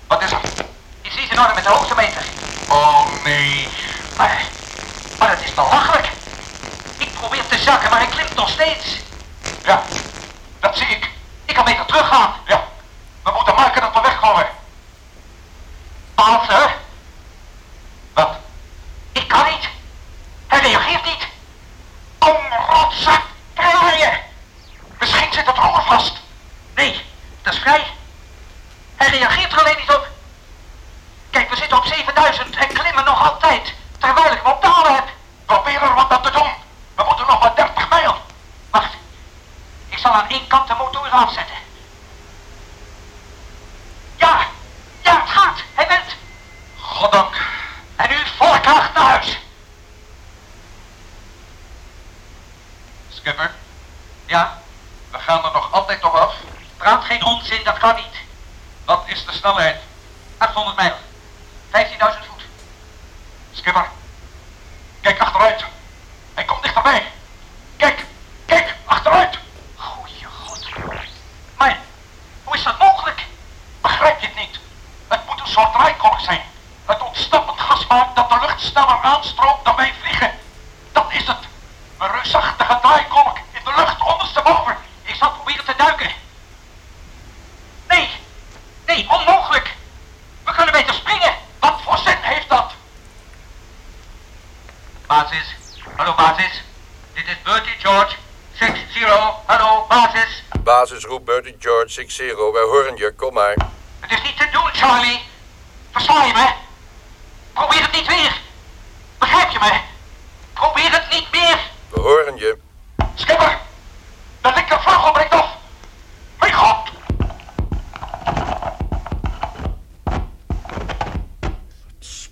Wat 0.07 0.21
is 0.21 0.31
er? 0.31 0.48
In 1.29 1.39
orde 1.39 1.53
met 1.53 1.63
de 1.63 1.69
hoogtemeter. 1.69 2.23
Oh 2.67 3.23
nee. 3.23 3.69
Maar, 4.17 4.41
maar 5.19 5.29
het 5.29 5.43
is 5.43 5.53
belachelijk. 5.53 6.09
Ik 6.97 7.13
probeer 7.13 7.47
te 7.47 7.57
zakken, 7.57 7.89
maar 7.89 7.99
hij 7.99 8.07
klimt 8.09 8.35
nog 8.35 8.49
steeds. 8.49 8.97
Ja, 9.63 9.83
dat 10.59 10.77
zie 10.77 10.87
ik. 10.87 11.09
Ik 11.45 11.55
kan 11.55 11.63
beter 11.65 11.85
teruggaan. 11.85 12.33
Ja, 12.47 12.63
we 13.23 13.31
moeten 13.31 13.55
maken 13.55 13.81
dat 13.81 13.93
we 13.93 14.01
wegkomen. 14.01 14.47
Arthur? 16.15 16.75
Wat? 18.13 18.29
Ik 19.11 19.27
kan 19.27 19.45
niet. 19.45 19.69
Hij 20.47 20.59
reageert 20.59 21.05
niet. 21.05 21.27
Kom, 22.17 22.37
rotzak, 22.69 23.21
draaien. 23.53 24.19
Misschien 24.99 25.33
zit 25.33 25.45
het 25.45 25.57
roer 25.57 25.83
vast. 25.87 26.13
Nee, 26.75 27.05
dat 27.41 27.53
is 27.53 27.59
vrij. 27.59 27.83
Hij 28.95 29.09
reageert 29.09 29.51
er 29.51 29.59
alleen 29.59 29.77
niet 29.77 29.95
op. 29.95 30.08
Zitten 31.59 31.77
op 31.77 31.85
7000 31.85 32.55
en 32.55 32.67
klimmen 32.67 33.05
nog 33.05 33.31
altijd. 33.31 33.73
Terwijl 33.97 34.31
ik 34.31 34.43
me 34.43 34.49
op 34.49 34.61
dalen 34.61 34.95
heb. 34.95 35.07
Probeer 35.45 35.81
er 35.81 35.93
wat 35.93 36.09
aan 36.11 36.21
te 36.21 36.31
doen. 36.31 36.51
We 36.95 37.03
moeten 37.03 37.27
nog 37.27 37.39
maar 37.39 37.55
30 37.55 37.89
mijl. 37.89 38.21
Wacht. 38.69 38.93
Ik 39.89 39.97
zal 39.97 40.11
aan 40.11 40.29
één 40.29 40.47
kant 40.47 40.67
de 40.67 40.73
motor 40.73 41.09
afzetten. 41.09 41.55
Ja, 44.15 44.39
ja, 45.01 45.19
het 45.19 45.29
gaat. 45.29 45.59
Hij 45.75 45.87
bent. 45.87 46.15
Goddank. 46.79 47.35
En 47.95 48.09
nu 48.09 48.15
volle 48.37 48.59
kracht 48.59 48.93
naar 48.93 49.03
huis. 49.03 49.39
Skipper? 53.09 53.51
Ja? 54.25 54.57
We 55.11 55.19
gaan 55.19 55.45
er 55.45 55.51
nog 55.51 55.71
altijd 55.71 56.01
toch 56.01 56.19
af? 56.19 56.33
Praat 56.77 57.03
geen 57.03 57.23
onzin, 57.23 57.63
dat 57.63 57.77
kan 57.77 57.95
niet. 57.95 58.15
Wat 58.85 59.03
is 59.05 59.25
de 59.25 59.31
snelheid? 59.31 59.77
800 60.37 60.75
mijl. 60.75 60.95
15.000 61.71 61.79
voet. 62.27 62.43
Skipper, 63.51 63.89
kijk 65.01 65.19
achteruit. 65.19 65.65
Hij 66.33 66.45
komt 66.45 66.63
dichterbij. 66.63 67.11
Kijk, 67.77 68.05
kijk, 68.45 68.75
achteruit. 68.85 69.37
Goeie 69.75 70.25
god. 70.25 70.67
Maar, 71.57 71.79
hoe 72.43 72.55
is 72.55 72.63
dat 72.63 72.79
mogelijk? 72.79 73.25
Begrijp 73.81 74.19
je 74.19 74.27
het 74.27 74.35
niet? 74.35 74.59
Het 75.07 75.25
moet 75.25 75.39
een 75.39 75.47
soort 75.47 75.73
draaikolk 75.73 76.19
zijn. 76.19 76.41
Het 76.85 77.01
ontsnappend 77.01 77.59
gas 77.59 77.87
maakt 77.87 78.15
dat 78.15 78.29
de 78.29 78.39
lucht 78.39 78.61
sneller 78.79 79.01
aanstroomt 79.01 79.63
dan 79.65 79.75
wij 79.75 79.93
vliegen. 80.01 80.31
Dat 80.91 81.05
is 81.09 81.27
het. 81.27 81.37
Een 81.97 82.11
reusachtige 82.11 82.79
draaikolk 82.81 83.37
in 83.37 83.61
de 83.63 83.73
lucht 83.75 84.01
ondersteboven. 84.11 84.77
Ik 85.03 85.15
zal 85.15 85.31
proberen 85.31 85.65
te 85.65 85.73
duiken. 85.77 86.11
Nee, 87.87 88.09
nee, 88.85 89.07
onmogelijk. 89.09 89.75
We 90.45 90.51
kunnen 90.55 90.73
beter 90.73 90.93
springen. 90.93 91.33
Wat 91.59 91.81
voor 91.83 91.97
zin 91.97 92.17
heeft 92.21 92.49
dat? 92.49 92.71
Basis, 95.07 95.55
hallo 95.95 96.15
basis. 96.15 96.63
Dit 97.13 97.27
is 97.27 97.41
Bertie 97.43 97.79
George, 97.79 98.15
6-0. 98.53 99.45
Hallo 99.45 99.85
basis. 99.87 100.43
Basisroep 100.63 101.25
Bertie 101.25 101.55
George 101.59 102.05
6-0, 102.07 102.53
wij 102.53 102.63
horen 102.63 102.95
je, 102.95 103.13
kom 103.15 103.33
maar. 103.33 103.55
Het 103.99 104.11
is 104.11 104.21
niet 104.21 104.37
te 104.37 104.49
doen, 104.51 104.69
Charlie. 104.73 105.28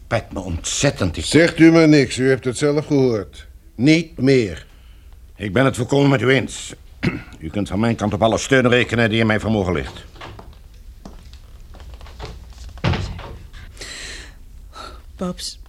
Spijt 0.07 0.31
me 0.31 0.39
ontzettend. 0.39 1.17
Zegt 1.17 1.59
u 1.59 1.71
maar 1.71 1.87
niks, 1.87 2.17
u 2.17 2.27
heeft 2.27 2.43
het 2.43 2.57
zelf 2.57 2.85
gehoord. 2.85 3.47
Niet 3.75 4.17
meer. 4.17 4.65
Ik 5.35 5.53
ben 5.53 5.65
het 5.65 5.75
volkomen 5.75 6.09
met 6.09 6.21
u 6.21 6.29
eens. 6.29 6.73
U 7.39 7.49
kunt 7.49 7.67
van 7.67 7.79
mijn 7.79 7.95
kant 7.95 8.13
op 8.13 8.21
alle 8.21 8.37
steun 8.37 8.67
rekenen 8.67 9.09
die 9.09 9.19
in 9.19 9.27
mijn 9.27 9.39
vermogen 9.39 9.73
ligt. 9.73 10.05
Babs, 15.15 15.59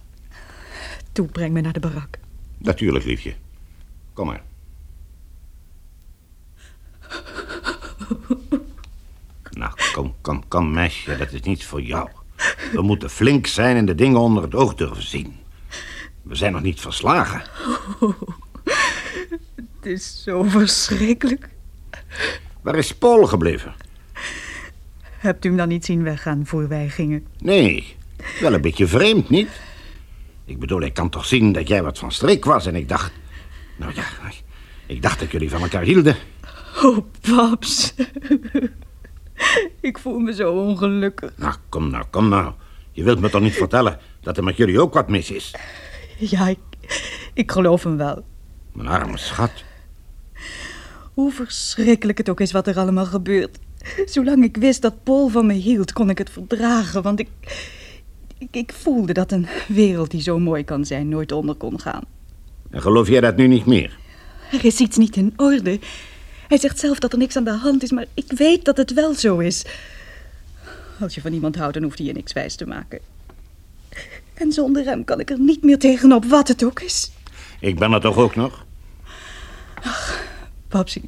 toe, 1.11 1.27
breng 1.27 1.53
me 1.53 1.61
naar 1.61 1.73
de 1.73 1.79
barak. 1.79 2.19
Natuurlijk, 2.57 3.05
liefje. 3.05 3.33
Kom 4.13 4.27
maar. 4.27 4.43
Nou, 9.49 9.71
kom, 9.93 10.15
kom, 10.21 10.47
kom, 10.47 10.71
meisje. 10.71 11.17
Dat 11.17 11.31
is 11.31 11.41
niet 11.41 11.65
voor 11.65 11.81
jou. 11.81 12.09
We 12.71 12.81
moeten 12.81 13.09
flink 13.09 13.47
zijn 13.47 13.75
en 13.75 13.85
de 13.85 13.95
dingen 13.95 14.19
onder 14.19 14.43
het 14.43 14.55
oog 14.55 14.75
durven 14.75 15.07
zien. 15.07 15.35
We 16.21 16.35
zijn 16.35 16.51
nog 16.51 16.61
niet 16.61 16.79
verslagen. 16.79 17.41
het 19.55 19.85
is 19.85 20.23
zo 20.23 20.43
verschrikkelijk. 20.43 21.49
Waar 22.61 22.75
is 22.75 22.95
Paul 22.95 23.25
gebleven? 23.25 23.73
Hebt 25.01 25.45
u 25.45 25.47
hem 25.47 25.57
dan 25.57 25.67
niet 25.67 25.85
zien 25.85 26.03
weggaan 26.03 26.45
voor 26.45 26.67
wij 26.67 26.89
gingen? 26.89 27.25
Nee, 27.39 27.95
wel 28.39 28.53
een 28.53 28.61
beetje 28.61 28.87
vreemd, 28.87 29.29
niet? 29.29 29.49
Ik 30.45 30.59
bedoel, 30.59 30.81
ik 30.81 30.93
kan 30.93 31.09
toch 31.09 31.25
zien 31.25 31.51
dat 31.51 31.67
jij 31.67 31.83
wat 31.83 31.99
van 31.99 32.11
streek 32.11 32.45
was 32.45 32.65
en 32.65 32.75
ik 32.75 32.89
dacht... 32.89 33.11
Nou 33.75 33.91
ja, 33.95 34.03
ik 34.85 35.01
dacht 35.01 35.19
dat 35.19 35.31
jullie 35.31 35.49
van 35.49 35.61
elkaar 35.61 35.83
hielden. 35.83 36.15
Oh, 36.83 36.97
paps. 37.21 37.93
ik 39.89 39.97
voel 39.97 40.19
me 40.19 40.33
zo 40.33 40.53
ongelukkig. 40.53 41.31
Nou, 41.35 41.53
kom 41.69 41.89
nou, 41.89 42.03
kom 42.09 42.29
nou. 42.29 42.53
Je 42.91 43.03
wilt 43.03 43.19
me 43.19 43.29
toch 43.29 43.41
niet 43.41 43.53
vertellen 43.53 43.99
dat 44.21 44.37
er 44.37 44.43
met 44.43 44.57
jullie 44.57 44.81
ook 44.81 44.93
wat 44.93 45.09
mis 45.09 45.31
is? 45.31 45.55
Ja, 46.17 46.47
ik, 46.47 46.59
ik 47.33 47.51
geloof 47.51 47.83
hem 47.83 47.97
wel. 47.97 48.25
Mijn 48.71 48.87
arme 48.87 49.17
schat. 49.17 49.51
Hoe 51.13 51.31
verschrikkelijk 51.31 52.17
het 52.17 52.29
ook 52.29 52.39
is 52.39 52.51
wat 52.51 52.67
er 52.67 52.77
allemaal 52.77 53.05
gebeurt. 53.05 53.59
Zolang 54.05 54.43
ik 54.43 54.57
wist 54.57 54.81
dat 54.81 55.03
Paul 55.03 55.27
van 55.27 55.45
me 55.45 55.53
hield, 55.53 55.93
kon 55.93 56.09
ik 56.09 56.17
het 56.17 56.29
verdragen. 56.29 57.01
Want 57.01 57.19
ik, 57.19 57.29
ik, 58.37 58.47
ik 58.51 58.73
voelde 58.73 59.13
dat 59.13 59.31
een 59.31 59.47
wereld 59.67 60.11
die 60.11 60.21
zo 60.21 60.39
mooi 60.39 60.63
kan 60.63 60.85
zijn 60.85 61.09
nooit 61.09 61.31
onder 61.31 61.55
kon 61.55 61.79
gaan. 61.79 62.03
En 62.69 62.81
geloof 62.81 63.07
jij 63.07 63.21
dat 63.21 63.35
nu 63.35 63.47
niet 63.47 63.65
meer? 63.65 63.97
Er 64.51 64.65
is 64.65 64.79
iets 64.79 64.97
niet 64.97 65.15
in 65.15 65.33
orde. 65.35 65.79
Hij 66.49 66.57
zegt 66.57 66.79
zelf 66.79 66.99
dat 66.99 67.11
er 67.11 67.17
niks 67.17 67.35
aan 67.35 67.43
de 67.43 67.51
hand 67.51 67.83
is, 67.83 67.91
maar 67.91 68.05
ik 68.13 68.31
weet 68.31 68.65
dat 68.65 68.77
het 68.77 68.93
wel 68.93 69.13
zo 69.13 69.37
is. 69.37 69.65
Als 70.99 71.15
je 71.15 71.21
van 71.21 71.33
iemand 71.33 71.55
houdt, 71.55 71.73
dan 71.73 71.83
hoeft 71.83 71.97
hij 71.97 72.07
je 72.07 72.13
niks 72.13 72.33
wijs 72.33 72.55
te 72.55 72.65
maken. 72.65 72.99
En 74.33 74.51
zonder 74.51 74.85
hem 74.85 75.03
kan 75.03 75.19
ik 75.19 75.29
er 75.29 75.39
niet 75.39 75.63
meer 75.63 75.79
tegenop, 75.79 76.25
wat 76.25 76.47
het 76.47 76.63
ook 76.63 76.79
is. 76.79 77.11
Ik 77.59 77.79
ben 77.79 77.91
er 77.91 78.01
toch 78.01 78.17
ook 78.17 78.35
nog? 78.35 78.65
Ach, 79.81 80.23
paps, 80.67 80.95
ik, 80.95 81.03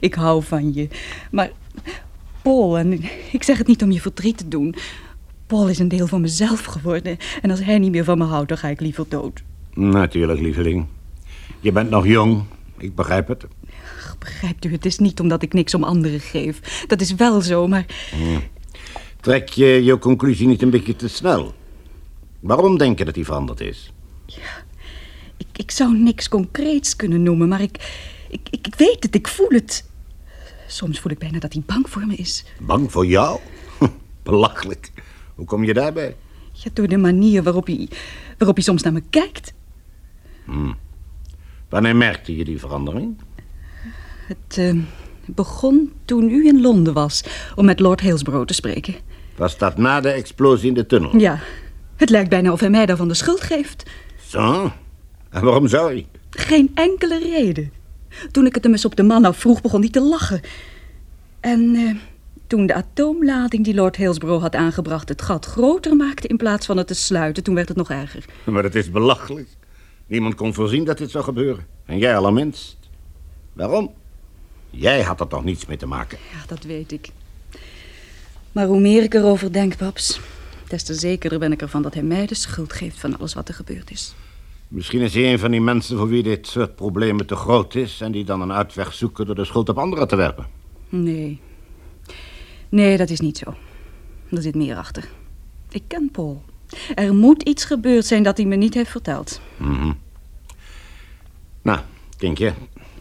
ik 0.00 0.14
hou 0.14 0.42
van 0.42 0.74
je. 0.74 0.88
Maar 1.30 1.50
Paul, 2.42 2.78
en 2.78 2.92
ik 3.32 3.42
zeg 3.42 3.58
het 3.58 3.66
niet 3.66 3.82
om 3.82 3.90
je 3.90 4.00
verdriet 4.00 4.38
te 4.38 4.48
doen. 4.48 4.74
Paul 5.46 5.68
is 5.68 5.78
een 5.78 5.88
deel 5.88 6.06
van 6.06 6.20
mezelf 6.20 6.64
geworden. 6.64 7.16
En 7.42 7.50
als 7.50 7.64
hij 7.64 7.78
niet 7.78 7.90
meer 7.90 8.04
van 8.04 8.18
me 8.18 8.24
houdt, 8.24 8.48
dan 8.48 8.58
ga 8.58 8.68
ik 8.68 8.80
liever 8.80 9.04
dood. 9.08 9.42
Natuurlijk, 9.74 10.40
lieveling. 10.40 10.86
Je 11.60 11.72
bent 11.72 11.90
nog 11.90 12.06
jong. 12.06 12.44
Ik 12.78 12.94
begrijp 12.94 13.28
het. 13.28 13.46
Begrijpt 14.20 14.64
u, 14.64 14.72
het 14.72 14.86
is 14.86 14.98
niet 14.98 15.20
omdat 15.20 15.42
ik 15.42 15.52
niks 15.52 15.74
om 15.74 15.84
anderen 15.84 16.20
geef. 16.20 16.84
Dat 16.86 17.00
is 17.00 17.14
wel 17.14 17.40
zo, 17.40 17.66
maar... 17.66 17.86
Ja. 18.16 18.40
Trek 19.20 19.48
je 19.48 19.66
je 19.66 19.98
conclusie 19.98 20.46
niet 20.46 20.62
een 20.62 20.70
beetje 20.70 20.96
te 20.96 21.08
snel? 21.08 21.54
Waarom 22.40 22.78
denk 22.78 22.98
je 22.98 23.04
dat 23.04 23.14
hij 23.14 23.24
veranderd 23.24 23.60
is? 23.60 23.92
Ja, 24.26 24.64
ik, 25.36 25.46
ik 25.56 25.70
zou 25.70 25.96
niks 25.96 26.28
concreets 26.28 26.96
kunnen 26.96 27.22
noemen, 27.22 27.48
maar 27.48 27.60
ik, 27.60 28.04
ik, 28.28 28.48
ik 28.50 28.74
weet 28.76 29.02
het, 29.02 29.14
ik 29.14 29.28
voel 29.28 29.48
het. 29.48 29.88
Soms 30.66 31.00
voel 31.00 31.12
ik 31.12 31.18
bijna 31.18 31.38
dat 31.38 31.52
hij 31.52 31.62
bang 31.66 31.90
voor 31.90 32.06
me 32.06 32.14
is. 32.14 32.44
Bang 32.60 32.92
voor 32.92 33.06
jou? 33.06 33.40
Belachelijk. 34.22 34.90
Hoe 35.34 35.46
kom 35.46 35.64
je 35.64 35.74
daarbij? 35.74 36.16
Ja, 36.52 36.70
door 36.72 36.88
de 36.88 36.96
manier 36.96 37.42
waarop 37.42 37.66
hij, 37.66 37.88
waarop 38.38 38.56
hij 38.56 38.64
soms 38.64 38.82
naar 38.82 38.92
me 38.92 39.02
kijkt. 39.10 39.52
Hm. 40.44 40.72
Wanneer 41.68 41.96
merkte 41.96 42.36
je 42.36 42.44
die 42.44 42.58
verandering? 42.58 43.16
Het 44.30 44.56
uh, 44.58 44.82
begon 45.26 45.92
toen 46.04 46.30
u 46.30 46.46
in 46.46 46.60
Londen 46.60 46.92
was 46.92 47.24
om 47.54 47.64
met 47.64 47.80
Lord 47.80 48.00
Halesborough 48.00 48.46
te 48.46 48.54
spreken. 48.54 48.94
Was 49.36 49.58
dat 49.58 49.76
na 49.76 50.00
de 50.00 50.08
explosie 50.08 50.68
in 50.68 50.74
de 50.74 50.86
tunnel? 50.86 51.16
Ja. 51.16 51.38
Het 51.96 52.10
lijkt 52.10 52.30
bijna 52.30 52.52
of 52.52 52.60
hij 52.60 52.70
mij 52.70 52.86
daarvan 52.86 53.08
de 53.08 53.14
schuld 53.14 53.40
geeft. 53.40 53.90
Zo? 54.26 54.72
En 55.30 55.44
waarom 55.44 55.68
zou 55.68 55.92
hij? 55.92 56.06
Geen 56.30 56.70
enkele 56.74 57.18
reden. 57.18 57.72
Toen 58.30 58.46
ik 58.46 58.54
het 58.54 58.64
hem 58.64 58.72
eens 58.72 58.84
op 58.84 58.96
de 58.96 59.02
man 59.02 59.24
afvroeg, 59.24 59.60
begon 59.60 59.80
hij 59.80 59.90
te 59.90 60.00
lachen. 60.00 60.40
En 61.40 61.60
uh, 61.74 61.96
toen 62.46 62.66
de 62.66 62.74
atoomlading 62.74 63.64
die 63.64 63.74
Lord 63.74 63.96
Halesborough 63.96 64.42
had 64.42 64.54
aangebracht 64.54 65.08
het 65.08 65.22
gat 65.22 65.46
groter 65.46 65.96
maakte 65.96 66.28
in 66.28 66.36
plaats 66.36 66.66
van 66.66 66.76
het 66.76 66.86
te 66.86 66.94
sluiten, 66.94 67.42
toen 67.42 67.54
werd 67.54 67.68
het 67.68 67.76
nog 67.76 67.90
erger. 67.90 68.24
Maar 68.44 68.62
het 68.62 68.74
is 68.74 68.90
belachelijk. 68.90 69.48
Niemand 70.06 70.34
kon 70.34 70.54
voorzien 70.54 70.84
dat 70.84 70.98
dit 70.98 71.10
zou 71.10 71.24
gebeuren. 71.24 71.66
En 71.84 71.98
jij 71.98 72.16
allerminst. 72.16 72.78
Waarom? 73.52 73.98
Jij 74.70 75.02
had 75.02 75.20
er 75.20 75.26
toch 75.26 75.44
niets 75.44 75.66
mee 75.66 75.76
te 75.76 75.86
maken? 75.86 76.18
Ja, 76.32 76.46
dat 76.46 76.64
weet 76.64 76.92
ik. 76.92 77.08
Maar 78.52 78.66
hoe 78.66 78.80
meer 78.80 79.02
ik 79.02 79.14
erover 79.14 79.52
denk, 79.52 79.76
paps, 79.76 80.20
Des 80.70 80.82
te 80.82 80.94
zekerder 80.94 81.38
ben 81.38 81.52
ik 81.52 81.62
ervan 81.62 81.82
dat 81.82 81.94
hij 81.94 82.02
mij 82.02 82.26
de 82.26 82.34
schuld 82.34 82.72
geeft 82.72 83.00
van 83.00 83.18
alles 83.18 83.34
wat 83.34 83.48
er 83.48 83.54
gebeurd 83.54 83.90
is. 83.90 84.14
Misschien 84.68 85.00
is 85.00 85.14
hij 85.14 85.32
een 85.32 85.38
van 85.38 85.50
die 85.50 85.60
mensen 85.60 85.96
voor 85.96 86.08
wie 86.08 86.22
dit 86.22 86.46
soort 86.46 86.74
problemen 86.74 87.26
te 87.26 87.36
groot 87.36 87.74
is... 87.74 88.00
en 88.00 88.12
die 88.12 88.24
dan 88.24 88.40
een 88.40 88.52
uitweg 88.52 88.94
zoeken 88.94 89.26
door 89.26 89.34
de 89.34 89.44
schuld 89.44 89.68
op 89.68 89.78
anderen 89.78 90.08
te 90.08 90.16
werpen. 90.16 90.46
Nee. 90.88 91.40
Nee, 92.68 92.96
dat 92.96 93.10
is 93.10 93.20
niet 93.20 93.38
zo. 93.38 93.54
Er 94.30 94.42
zit 94.42 94.54
meer 94.54 94.76
achter. 94.76 95.08
Ik 95.70 95.82
ken 95.86 96.08
Paul. 96.12 96.42
Er 96.94 97.14
moet 97.14 97.42
iets 97.42 97.64
gebeurd 97.64 98.06
zijn 98.06 98.22
dat 98.22 98.36
hij 98.36 98.46
me 98.46 98.56
niet 98.56 98.74
heeft 98.74 98.90
verteld. 98.90 99.40
Mhm. 99.56 99.92
Nou, 101.62 101.78
Kinkje, 102.16 102.54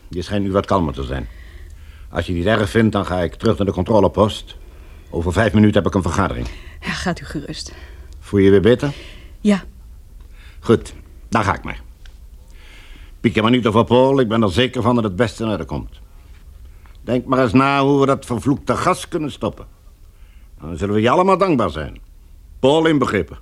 je 0.10 0.22
schijnt 0.22 0.44
nu 0.46 0.52
wat 0.52 0.66
kalmer 0.66 0.94
te 0.94 1.04
zijn. 1.04 1.28
Als 2.10 2.26
je 2.26 2.34
niet 2.34 2.46
erg 2.46 2.70
vindt, 2.70 2.92
dan 2.92 3.06
ga 3.06 3.20
ik 3.20 3.36
terug 3.36 3.58
naar 3.58 3.66
de 3.66 3.74
controlepost. 3.74 4.56
Over 5.10 5.34
vijf 5.34 5.54
minuten 5.54 5.76
heb 5.76 5.88
ik 5.88 5.96
een 5.96 6.02
vergadering. 6.02 6.48
Ja, 6.82 6.92
gaat 6.92 7.20
u 7.22 7.26
gerust. 7.26 7.74
Voel 8.20 8.40
je 8.40 8.46
je 8.46 8.52
weer 8.52 8.62
beter? 8.62 8.94
Ja, 9.40 9.64
Goed, 10.60 10.94
daar 11.30 11.44
ga 11.44 11.56
ik 11.56 11.64
maar. 11.64 11.82
Piek 13.20 13.36
je 13.36 13.42
maar 13.42 13.52
niet 13.52 13.68
over 13.68 13.84
Paul, 13.84 14.20
ik 14.20 14.28
ben 14.28 14.42
er 14.42 14.52
zeker 14.52 14.82
van 14.82 14.96
dat 14.96 15.04
het 15.04 15.16
beste 15.16 15.46
naar 15.46 15.66
komt. 15.66 16.00
Denk 17.02 17.26
maar 17.26 17.44
eens 17.44 17.54
na 17.54 17.84
hoe 17.84 18.00
we 18.00 18.06
dat 18.06 18.26
vervloekte 18.26 18.76
gas 18.76 19.08
kunnen 19.08 19.32
stoppen. 19.32 19.66
Dan 20.60 20.78
zullen 20.78 20.96
we 20.96 21.02
je 21.02 21.10
allemaal 21.10 21.38
dankbaar 21.38 21.70
zijn. 21.70 21.98
Paul 22.60 22.86
inbegrippen. 22.86 23.38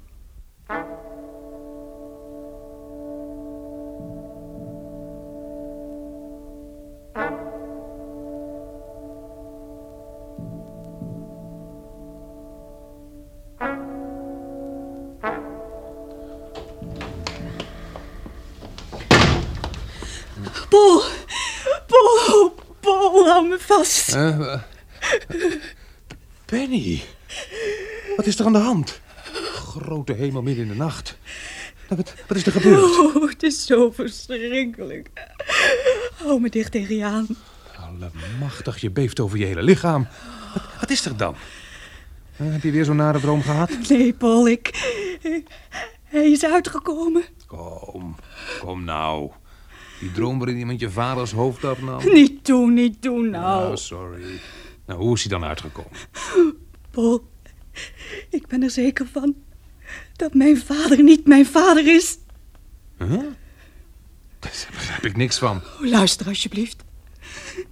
Paul! 20.78 21.04
Paul! 21.88 22.54
Paul, 22.80 23.28
hou 23.28 23.48
me 23.48 23.58
vast. 23.60 24.14
Eh, 24.14 24.60
Penny, 26.46 27.02
wat 28.16 28.26
is 28.26 28.40
er 28.40 28.46
aan 28.46 28.54
de 28.54 28.60
hand? 28.60 29.02
Grote 29.54 30.14
hemel 30.14 30.42
midden 30.42 30.64
in 30.64 30.70
de 30.70 30.76
nacht. 30.76 31.18
Wat, 31.88 32.14
wat 32.28 32.38
is 32.38 32.46
er 32.46 32.52
gebeurd? 32.52 32.82
Oh, 32.82 33.30
het 33.30 33.44
is 33.44 33.66
zo 33.66 33.92
verschrikkelijk. 33.92 35.10
Hou 36.24 36.42
me 36.42 36.50
dicht 36.50 36.72
tegen 36.72 36.96
je 36.96 37.06
aan. 37.06 37.28
Allemachtig, 37.76 38.82
je 38.82 38.92
beeft 38.92 39.20
over 39.20 39.38
je 39.38 39.46
hele 39.46 39.64
lichaam. 39.64 40.08
Wat, 40.54 40.64
wat 40.80 40.90
is 40.90 41.06
er 41.06 41.18
dan? 41.18 41.36
Eh, 42.38 42.52
heb 42.52 42.64
je 42.64 42.72
weer 42.72 42.86
zo'n 42.86 42.96
nare 42.96 43.20
droom 43.20 43.42
gehad? 43.42 43.70
Nee, 43.90 44.14
Paul, 44.14 44.48
ik... 44.48 44.68
Hij 46.04 46.32
is 46.32 46.46
uitgekomen. 46.46 47.24
Kom, 47.48 48.16
kom 48.60 48.84
nou. 48.84 49.32
Die 50.00 50.12
droom 50.12 50.38
waarin 50.38 50.58
iemand 50.58 50.80
je 50.80 50.90
vaders 50.90 51.32
hoofd 51.32 51.64
afnam. 51.64 52.10
Niet 52.14 52.46
doen, 52.46 52.74
niet 52.74 53.02
doen 53.02 53.30
nou. 53.30 53.72
Oh, 53.72 53.76
sorry. 53.76 54.40
Nou, 54.86 55.00
hoe 55.00 55.16
is 55.16 55.22
hij 55.22 55.40
dan 55.40 55.48
uitgekomen? 55.48 55.92
Paul, 56.92 57.28
ik 58.30 58.48
ben 58.48 58.64
er 58.64 58.70
zeker 58.70 59.08
van 59.12 59.36
dat 60.16 60.34
mijn 60.34 60.58
vader 60.58 61.04
niet 61.04 61.28
mijn 61.28 61.46
vader 61.46 61.96
is. 61.96 62.18
Huh? 62.98 63.24
Daar 64.40 64.68
begrijp 64.72 65.06
ik 65.06 65.18
niks 65.18 65.38
van. 65.38 65.56
Oh, 65.58 65.90
luister 65.90 66.28
alsjeblieft. 66.28 66.86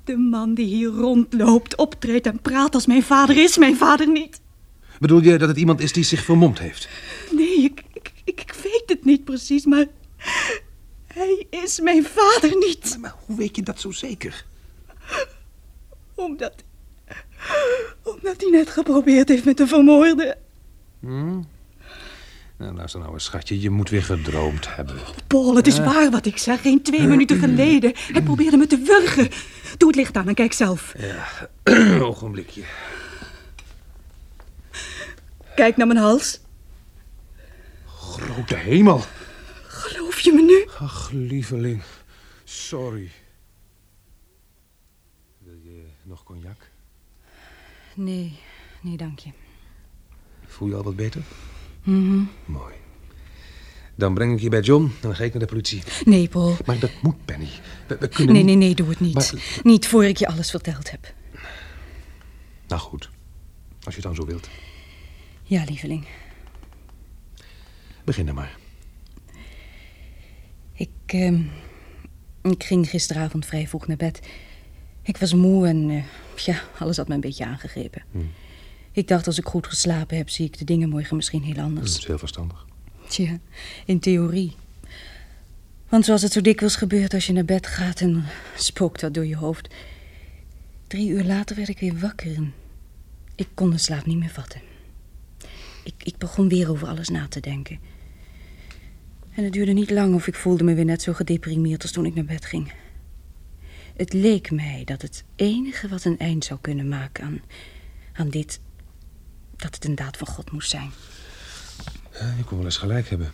De 0.03 0.17
man 0.17 0.53
die 0.53 0.65
hier 0.65 0.89
rondloopt, 0.89 1.75
optreedt 1.75 2.27
en 2.27 2.39
praat 2.41 2.73
als 2.73 2.85
mijn 2.85 3.03
vader 3.03 3.37
is 3.37 3.57
mijn 3.57 3.75
vader 3.75 4.07
niet. 4.07 4.41
Bedoel 4.99 5.21
je 5.21 5.37
dat 5.37 5.47
het 5.47 5.57
iemand 5.57 5.79
is 5.79 5.93
die 5.93 6.03
zich 6.03 6.23
vermomd 6.23 6.59
heeft? 6.59 6.87
Nee, 7.31 7.63
ik, 7.63 7.83
ik, 7.93 8.11
ik, 8.23 8.41
ik 8.41 8.55
weet 8.63 8.83
het 8.85 9.05
niet 9.05 9.23
precies, 9.23 9.65
maar 9.65 9.85
hij 11.15 11.47
is 11.49 11.79
mijn 11.79 12.05
vader 12.05 12.57
niet. 12.57 12.97
Maar 13.01 13.15
hoe 13.25 13.37
weet 13.37 13.55
je 13.55 13.63
dat 13.63 13.79
zo 13.79 13.91
zeker? 13.91 14.45
Omdat, 16.15 16.53
omdat 18.03 18.41
hij 18.41 18.49
net 18.49 18.69
geprobeerd 18.69 19.29
heeft 19.29 19.45
me 19.45 19.53
te 19.53 19.67
vermoorden. 19.67 20.37
Hm? 20.99 21.41
Nou, 22.57 22.75
luister 22.75 22.99
nou 22.99 23.13
eens, 23.13 23.23
schatje. 23.23 23.61
Je 23.61 23.69
moet 23.69 23.89
weer 23.89 24.03
gedroomd 24.03 24.75
hebben. 24.75 24.95
Paul, 25.27 25.55
het 25.55 25.67
is 25.67 25.79
waar 25.79 26.11
wat 26.11 26.25
ik 26.25 26.37
zeg. 26.37 26.61
Geen 26.61 26.81
twee 26.81 27.07
minuten 27.07 27.37
geleden. 27.39 27.91
Hij 27.95 28.21
probeerde 28.21 28.57
me 28.57 28.67
te 28.67 28.77
wurgen. 28.77 29.29
Doe 29.77 29.87
het 29.87 29.97
licht 29.97 30.15
aan 30.17 30.27
en 30.27 30.33
kijk 30.33 30.53
zelf. 30.53 30.93
Ja, 30.97 31.49
ogenblikje. 32.05 32.63
Kijk 35.55 35.77
naar 35.77 35.87
mijn 35.87 35.99
hals. 35.99 36.39
Grote 37.85 38.55
hemel. 38.55 39.03
Geloof 39.85 40.19
je 40.19 40.31
me 40.33 40.41
nu? 40.41 40.65
Ach, 40.79 41.09
lieveling. 41.13 41.81
Sorry. 42.43 43.11
Wil 45.37 45.53
je 45.63 45.83
nog 46.03 46.23
cognac? 46.23 46.57
Nee, 47.95 48.39
nee, 48.81 48.97
dank 48.97 49.19
je. 49.19 49.29
Voel 50.45 50.67
je 50.67 50.75
al 50.75 50.83
wat 50.83 50.95
beter? 50.95 51.21
Mhm. 51.83 52.23
Mooi. 52.45 52.73
Dan 53.95 54.13
breng 54.13 54.33
ik 54.35 54.39
je 54.39 54.49
bij 54.49 54.61
John 54.61 54.83
en 54.83 54.91
dan 55.01 55.15
ga 55.15 55.23
ik 55.23 55.31
naar 55.31 55.41
de 55.41 55.47
politie. 55.47 55.83
Nee, 56.05 56.27
Paul. 56.27 56.57
Maar 56.65 56.79
dat 56.79 56.91
moet, 57.01 57.25
Penny. 57.25 57.49
We, 57.87 57.97
we 57.97 58.07
kunnen 58.07 58.33
Nee, 58.33 58.43
niet- 58.43 58.57
nee, 58.57 58.65
nee, 58.67 58.75
doe 58.75 58.89
het 58.89 58.99
niet. 58.99 59.13
Maar- 59.13 59.59
Niet 59.63 59.87
voor 59.87 60.05
ik 60.05 60.17
je 60.17 60.27
alles 60.27 60.49
verteld 60.49 60.91
heb. 60.91 61.13
Nou 62.67 62.81
goed, 62.81 63.09
als 63.83 63.95
je 63.95 64.01
het 64.01 64.03
dan 64.03 64.15
zo 64.15 64.25
wilt. 64.25 64.49
Ja, 65.43 65.63
lieveling. 65.63 66.07
Begin 68.05 68.25
dan 68.25 68.35
maar. 68.35 68.57
Ik, 70.75 70.89
ehm, 71.05 71.41
ik 72.41 72.63
ging 72.63 72.89
gisteravond 72.89 73.45
vrij 73.45 73.67
vroeg 73.67 73.87
naar 73.87 73.97
bed. 73.97 74.19
Ik 75.01 75.17
was 75.17 75.33
moe 75.33 75.67
en 75.67 75.89
eh, 75.89 76.03
ja, 76.45 76.61
alles 76.79 76.97
had 76.97 77.07
me 77.07 77.13
een 77.13 77.19
beetje 77.19 77.45
aangegrepen. 77.45 78.03
Hm. 78.11 78.17
Ik 78.91 79.07
dacht, 79.07 79.27
als 79.27 79.37
ik 79.37 79.45
goed 79.45 79.67
geslapen 79.67 80.17
heb, 80.17 80.29
zie 80.29 80.45
ik 80.45 80.57
de 80.57 80.65
dingen 80.65 80.89
morgen 80.89 81.15
misschien 81.15 81.43
heel 81.43 81.53
Dat 81.53 81.63
anders. 81.63 81.97
is 81.97 82.05
heel 82.05 82.17
verstandig. 82.17 82.65
Tja, 83.07 83.39
in 83.85 83.99
theorie. 83.99 84.55
Want 85.89 86.05
zoals 86.05 86.21
het 86.21 86.31
zo 86.31 86.41
dikwijls 86.41 86.75
gebeurt 86.75 87.13
als 87.13 87.25
je 87.25 87.33
naar 87.33 87.45
bed 87.45 87.67
gaat 87.67 88.01
en 88.01 88.23
spookt 88.55 89.01
wat 89.01 89.13
door 89.13 89.25
je 89.25 89.35
hoofd. 89.35 89.73
Drie 90.87 91.09
uur 91.09 91.23
later 91.23 91.55
werd 91.55 91.69
ik 91.69 91.79
weer 91.79 91.99
wakker 91.99 92.35
en 92.35 92.53
ik 93.35 93.47
kon 93.53 93.69
de 93.69 93.77
slaap 93.77 94.05
niet 94.05 94.17
meer 94.17 94.29
vatten. 94.29 94.61
Ik, 95.83 95.93
ik 96.03 96.17
begon 96.17 96.49
weer 96.49 96.69
over 96.69 96.87
alles 96.87 97.09
na 97.09 97.27
te 97.27 97.39
denken. 97.39 97.79
En 99.35 99.43
het 99.43 99.53
duurde 99.53 99.71
niet 99.71 99.89
lang 99.91 100.15
of 100.15 100.27
ik 100.27 100.35
voelde 100.35 100.63
me 100.63 100.73
weer 100.73 100.85
net 100.85 101.01
zo 101.01 101.13
gedeprimeerd 101.13 101.81
als 101.81 101.91
toen 101.91 102.05
ik 102.05 102.15
naar 102.15 102.25
bed 102.25 102.45
ging. 102.45 102.73
Het 103.95 104.13
leek 104.13 104.51
mij 104.51 104.81
dat 104.85 105.01
het 105.01 105.23
enige 105.35 105.87
wat 105.87 106.03
een 106.03 106.19
eind 106.19 106.45
zou 106.45 106.59
kunnen 106.61 106.87
maken 106.87 107.23
aan, 107.23 107.41
aan 108.13 108.29
dit, 108.29 108.59
dat 109.55 109.75
het 109.75 109.85
een 109.85 109.95
daad 109.95 110.17
van 110.17 110.27
God 110.27 110.51
moest 110.51 110.69
zijn. 110.69 110.91
Je 112.11 112.43
kon 112.45 112.57
wel 112.57 112.65
eens 112.65 112.77
gelijk 112.77 113.09
hebben. 113.09 113.31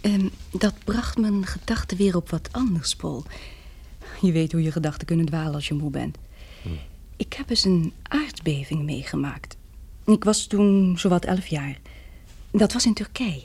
En 0.00 0.30
dat 0.50 0.74
bracht 0.84 1.18
mijn 1.18 1.46
gedachten 1.46 1.96
weer 1.96 2.16
op 2.16 2.30
wat 2.30 2.48
anders, 2.52 2.96
Paul. 2.96 3.24
Je 4.20 4.32
weet 4.32 4.52
hoe 4.52 4.62
je 4.62 4.72
gedachten 4.72 5.06
kunnen 5.06 5.26
dwalen 5.26 5.54
als 5.54 5.68
je 5.68 5.74
moe 5.74 5.90
bent. 5.90 6.16
Ik 7.16 7.32
heb 7.32 7.50
eens 7.50 7.64
een 7.64 7.92
aardbeving 8.02 8.82
meegemaakt. 8.82 9.56
Ik 10.06 10.24
was 10.24 10.46
toen 10.46 10.98
zowat 10.98 11.24
elf 11.24 11.46
jaar. 11.46 11.78
Dat 12.50 12.72
was 12.72 12.86
in 12.86 12.94
Turkije. 12.94 13.42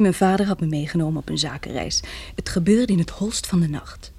Mijn 0.00 0.14
vader 0.14 0.46
had 0.46 0.60
me 0.60 0.66
meegenomen 0.66 1.20
op 1.20 1.28
een 1.28 1.38
zakenreis. 1.38 2.00
Het 2.34 2.48
gebeurde 2.48 2.92
in 2.92 2.98
het 2.98 3.10
holst 3.10 3.46
van 3.46 3.60
de 3.60 3.68
nacht. 3.68 4.12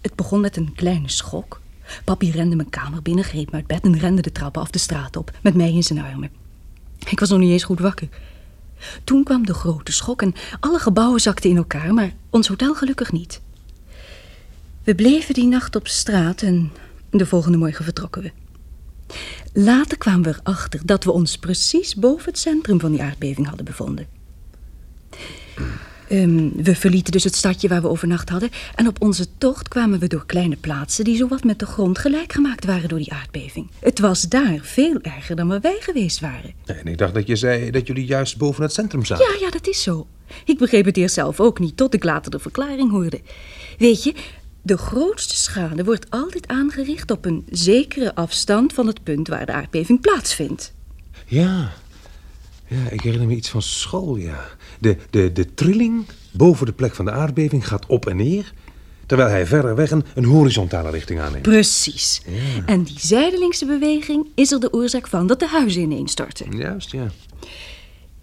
Het 0.00 0.14
begon 0.14 0.40
met 0.40 0.56
een 0.56 0.74
kleine 0.74 1.08
schok. 1.08 1.60
Papi 2.04 2.30
rende 2.30 2.56
mijn 2.56 2.70
kamer 2.70 3.02
binnen, 3.02 3.24
greep 3.24 3.50
me 3.50 3.56
uit 3.56 3.66
bed 3.66 3.84
en 3.84 3.98
rende 3.98 4.22
de 4.22 4.32
trappen 4.32 4.62
af 4.62 4.70
de 4.70 4.78
straat 4.78 5.16
op, 5.16 5.30
met 5.42 5.54
mij 5.54 5.72
in 5.72 5.82
zijn 5.82 5.98
armen. 5.98 6.30
Ik 7.08 7.20
was 7.20 7.28
nog 7.28 7.38
niet 7.38 7.50
eens 7.50 7.64
goed 7.64 7.80
wakker. 7.80 8.08
Toen 9.04 9.24
kwam 9.24 9.46
de 9.46 9.54
grote 9.54 9.92
schok 9.92 10.22
en 10.22 10.34
alle 10.60 10.78
gebouwen 10.78 11.20
zakten 11.20 11.50
in 11.50 11.56
elkaar, 11.56 11.94
maar 11.94 12.12
ons 12.30 12.48
hotel 12.48 12.74
gelukkig 12.74 13.12
niet. 13.12 13.40
We 14.84 14.94
bleven 14.94 15.34
die 15.34 15.46
nacht 15.46 15.76
op 15.76 15.88
straat 15.88 16.42
en 16.42 16.72
de 17.10 17.26
volgende 17.26 17.58
morgen 17.58 17.84
vertrokken 17.84 18.22
we. 18.22 18.32
Later 19.52 19.98
kwamen 19.98 20.22
we 20.22 20.38
erachter 20.42 20.80
dat 20.84 21.04
we 21.04 21.12
ons 21.12 21.38
precies 21.38 21.94
boven 21.94 22.24
het 22.24 22.38
centrum 22.38 22.80
van 22.80 22.90
die 22.90 23.02
aardbeving 23.02 23.46
hadden 23.46 23.64
bevonden. 23.64 24.15
Ehm, 26.08 26.48
we 26.56 26.74
verlieten 26.74 27.12
dus 27.12 27.24
het 27.24 27.36
stadje 27.36 27.68
waar 27.68 27.82
we 27.82 27.88
overnacht 27.88 28.28
hadden. 28.28 28.50
En 28.74 28.86
op 28.86 29.02
onze 29.02 29.26
tocht 29.38 29.68
kwamen 29.68 29.98
we 29.98 30.06
door 30.06 30.26
kleine 30.26 30.56
plaatsen 30.56 31.04
die 31.04 31.16
zowat 31.16 31.44
met 31.44 31.58
de 31.58 31.66
grond 31.66 31.98
gelijk 31.98 32.32
gemaakt 32.32 32.64
waren 32.64 32.88
door 32.88 32.98
die 32.98 33.12
aardbeving. 33.12 33.70
Het 33.78 33.98
was 33.98 34.22
daar 34.22 34.58
veel 34.62 34.98
erger 35.02 35.36
dan 35.36 35.48
waar 35.48 35.60
wij 35.60 35.76
geweest 35.80 36.20
waren. 36.20 36.52
En 36.66 36.86
ik 36.86 36.98
dacht 36.98 37.14
dat 37.14 37.26
je 37.26 37.36
zei 37.36 37.70
dat 37.70 37.86
jullie 37.86 38.06
juist 38.06 38.36
boven 38.36 38.62
het 38.62 38.72
centrum 38.72 39.04
zaten. 39.04 39.26
Ja, 39.32 39.46
ja, 39.46 39.50
dat 39.50 39.66
is 39.66 39.82
zo. 39.82 40.06
Ik 40.44 40.58
begreep 40.58 40.84
het 40.84 40.96
eerst 40.96 41.14
zelf 41.14 41.40
ook 41.40 41.58
niet, 41.58 41.76
tot 41.76 41.94
ik 41.94 42.04
later 42.04 42.30
de 42.30 42.38
verklaring 42.38 42.90
hoorde. 42.90 43.20
Weet 43.78 44.04
je, 44.04 44.14
de 44.62 44.76
grootste 44.76 45.36
schade 45.36 45.84
wordt 45.84 46.10
altijd 46.10 46.48
aangericht 46.48 47.10
op 47.10 47.24
een 47.24 47.46
zekere 47.50 48.14
afstand 48.14 48.72
van 48.72 48.86
het 48.86 49.02
punt 49.02 49.28
waar 49.28 49.46
de 49.46 49.52
aardbeving 49.52 50.00
plaatsvindt. 50.00 50.74
Ja. 51.26 51.72
Ja, 52.68 52.90
ik 52.90 53.00
herinner 53.00 53.28
me 53.28 53.34
iets 53.34 53.48
van 53.48 53.62
school, 53.62 54.16
ja. 54.16 54.44
De, 54.78 54.96
de, 55.10 55.32
de 55.32 55.54
trilling 55.54 56.04
boven 56.32 56.66
de 56.66 56.72
plek 56.72 56.94
van 56.94 57.04
de 57.04 57.10
aardbeving 57.10 57.68
gaat 57.68 57.86
op 57.86 58.06
en 58.06 58.16
neer... 58.16 58.52
terwijl 59.06 59.28
hij 59.28 59.46
verder 59.46 59.74
weg 59.74 59.90
een, 59.90 60.04
een 60.14 60.24
horizontale 60.24 60.90
richting 60.90 61.20
aanneemt. 61.20 61.42
Precies. 61.42 62.22
En 62.66 62.82
die 62.82 63.00
zijdelingse 63.00 63.66
beweging 63.66 64.28
is 64.34 64.52
er 64.52 64.60
de 64.60 64.72
oorzaak 64.72 65.06
van 65.06 65.26
dat 65.26 65.40
de 65.40 65.48
huizen 65.48 65.82
ineenstorten. 65.82 66.56
Juist, 66.56 66.90
ja. 66.90 67.06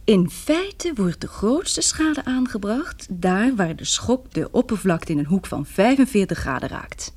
In 0.06 0.30
feite 0.30 0.92
wordt 0.96 1.22
de 1.22 1.28
grootste 1.28 1.82
schade 1.82 2.26
aangebracht 2.26 3.08
daar 3.10 3.56
waar 3.56 3.76
de 3.76 3.86
schok 3.86 4.34
de 4.34 4.52
oppervlakte 4.52 5.12
in 5.12 5.18
een 5.18 5.26
hoek 5.26 5.46
van 5.46 5.66
45 5.66 6.38
graden 6.38 6.70
raakt. 6.70 7.14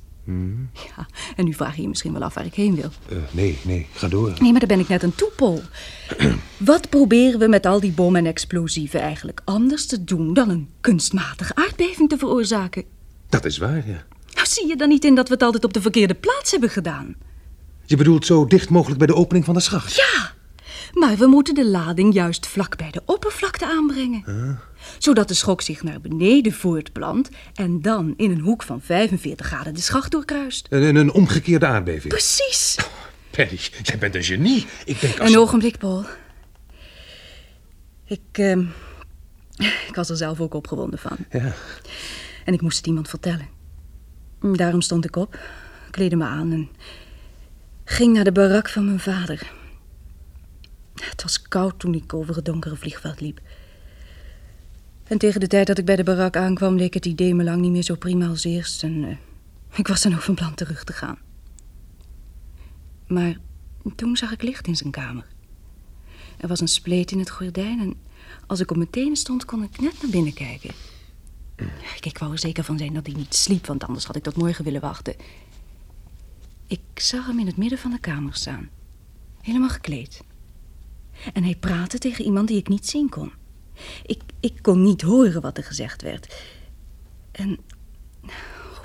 Ja, 0.73 1.07
en 1.35 1.45
nu 1.45 1.53
vraag 1.53 1.75
je 1.75 1.81
je 1.81 1.87
misschien 1.87 2.13
wel 2.13 2.21
af 2.21 2.33
waar 2.33 2.45
ik 2.45 2.53
heen 2.53 2.75
wil. 2.75 2.89
Eh, 3.09 3.17
nee, 3.31 3.57
nee, 3.61 3.87
ga 3.93 4.07
door. 4.07 4.33
Nee, 4.39 4.51
maar 4.51 4.59
daar 4.59 4.69
ben 4.69 4.79
ik 4.79 4.87
net 4.87 5.03
een 5.03 5.15
toepol. 5.15 5.61
Wat 6.57 6.89
proberen 6.89 7.39
we 7.39 7.47
met 7.47 7.65
al 7.65 7.79
die 7.79 7.91
bommen 7.91 8.21
en 8.21 8.31
explosieven 8.31 8.99
eigenlijk 9.01 9.41
anders 9.43 9.85
te 9.85 10.03
doen 10.03 10.33
dan 10.33 10.49
een 10.49 10.69
kunstmatige 10.81 11.55
aardbeving 11.55 12.09
te 12.09 12.17
veroorzaken? 12.17 12.83
Dat 13.29 13.45
is 13.45 13.57
waar, 13.57 13.87
ja. 13.87 14.05
Nou, 14.33 14.47
zie 14.47 14.67
je 14.67 14.75
dan 14.75 14.89
niet 14.89 15.05
in 15.05 15.15
dat 15.15 15.27
we 15.27 15.33
het 15.33 15.43
altijd 15.43 15.63
op 15.63 15.73
de 15.73 15.81
verkeerde 15.81 16.13
plaats 16.13 16.51
hebben 16.51 16.69
gedaan? 16.69 17.15
Je 17.85 17.95
bedoelt 17.95 18.25
zo 18.25 18.45
dicht 18.45 18.69
mogelijk 18.69 18.97
bij 18.97 19.07
de 19.07 19.15
opening 19.15 19.45
van 19.45 19.53
de 19.53 19.59
schacht? 19.59 19.95
Ja, 19.95 20.33
maar 20.99 21.15
we 21.17 21.27
moeten 21.27 21.55
de 21.55 21.65
lading 21.65 22.13
juist 22.13 22.47
vlak 22.47 22.77
bij 22.77 22.91
de 22.91 23.01
oppervlakte 23.05 23.65
aanbrengen. 23.65 24.23
Zodat 24.97 25.27
de 25.27 25.33
schok 25.33 25.61
zich 25.61 25.83
naar 25.83 26.01
beneden 26.01 26.53
voortplant 26.53 27.29
en 27.53 27.81
dan 27.81 28.13
in 28.17 28.31
een 28.31 28.39
hoek 28.39 28.63
van 28.63 28.81
45 28.81 29.45
graden 29.45 29.73
de 29.73 29.81
schacht 29.81 30.11
doorkruist. 30.11 30.67
Een, 30.69 30.95
een 30.95 31.11
omgekeerde 31.11 31.65
aardbeving. 31.65 32.13
Precies. 32.13 32.77
Penny, 33.29 33.59
jij 33.83 33.97
bent 33.97 34.15
een 34.15 34.23
genie. 34.23 34.65
Ik 34.85 35.01
denk 35.01 35.19
als... 35.19 35.31
Een 35.31 35.37
ogenblik, 35.37 35.77
Paul. 35.77 36.05
Ik, 38.05 38.19
ehm, 38.31 38.63
ik 39.87 39.95
was 39.95 40.09
er 40.09 40.17
zelf 40.17 40.39
ook 40.39 40.53
opgewonden 40.53 40.99
van. 40.99 41.17
Ja. 41.31 41.53
En 42.45 42.53
ik 42.53 42.61
moest 42.61 42.77
het 42.77 42.87
iemand 42.87 43.09
vertellen. 43.09 43.47
Daarom 44.39 44.81
stond 44.81 45.05
ik 45.05 45.15
op, 45.15 45.39
kleedde 45.91 46.15
me 46.15 46.25
aan 46.25 46.51
en 46.51 46.69
ging 47.83 48.13
naar 48.13 48.23
de 48.23 48.31
barak 48.31 48.69
van 48.69 48.85
mijn 48.85 48.99
vader. 48.99 49.51
Het 51.01 51.23
was 51.23 51.41
koud 51.41 51.79
toen 51.79 51.93
ik 51.93 52.13
over 52.13 52.35
het 52.35 52.45
donkere 52.45 52.75
vliegveld 52.75 53.21
liep. 53.21 53.39
En 55.03 55.17
tegen 55.17 55.39
de 55.39 55.47
tijd 55.47 55.67
dat 55.67 55.77
ik 55.77 55.85
bij 55.85 55.95
de 55.95 56.03
barak 56.03 56.35
aankwam, 56.35 56.75
leek 56.75 56.93
het 56.93 57.05
idee 57.05 57.33
me 57.33 57.43
lang 57.43 57.61
niet 57.61 57.71
meer 57.71 57.83
zo 57.83 57.95
prima 57.95 58.27
als 58.27 58.43
eerst. 58.43 58.83
En 58.83 59.03
eh, 59.03 59.17
ik 59.77 59.87
was 59.87 60.01
dan 60.01 60.13
ook 60.13 60.21
van 60.21 60.35
plan 60.35 60.53
terug 60.53 60.83
te 60.83 60.93
gaan. 60.93 61.17
Maar 63.07 63.37
toen 63.95 64.17
zag 64.17 64.31
ik 64.31 64.41
licht 64.41 64.67
in 64.67 64.75
zijn 64.75 64.91
kamer. 64.91 65.25
Er 66.37 66.47
was 66.47 66.59
een 66.59 66.67
spleet 66.67 67.11
in 67.11 67.19
het 67.19 67.29
gordijn 67.29 67.79
en 67.79 67.95
als 68.47 68.59
ik 68.59 68.71
op 68.71 68.77
mijn 68.77 68.89
tenen 68.89 69.15
stond, 69.15 69.45
kon 69.45 69.63
ik 69.63 69.79
net 69.79 70.01
naar 70.01 70.11
binnen 70.11 70.33
kijken. 70.33 70.71
Ik, 72.01 72.17
wou 72.17 72.31
er 72.31 72.39
zeker 72.39 72.63
van 72.63 72.77
zijn 72.77 72.93
dat 72.93 73.05
hij 73.05 73.15
niet 73.15 73.35
sliep, 73.35 73.65
want 73.65 73.83
anders 73.83 74.05
had 74.05 74.15
ik 74.15 74.23
tot 74.23 74.35
morgen 74.35 74.63
willen 74.63 74.81
wachten. 74.81 75.15
Ik 76.67 76.79
zag 76.93 77.25
hem 77.25 77.39
in 77.39 77.45
het 77.47 77.57
midden 77.57 77.77
van 77.77 77.91
de 77.91 77.99
kamer 77.99 78.33
staan, 78.33 78.69
helemaal 79.41 79.69
gekleed. 79.69 80.21
En 81.33 81.43
hij 81.43 81.55
praatte 81.55 81.97
tegen 81.97 82.25
iemand 82.25 82.47
die 82.47 82.57
ik 82.57 82.67
niet 82.67 82.87
zien 82.87 83.09
kon. 83.09 83.31
Ik, 84.05 84.21
ik 84.39 84.53
kon 84.61 84.83
niet 84.83 85.01
horen 85.01 85.41
wat 85.41 85.57
er 85.57 85.63
gezegd 85.63 86.01
werd. 86.01 86.35
En 87.31 87.57
oh, 88.25 88.31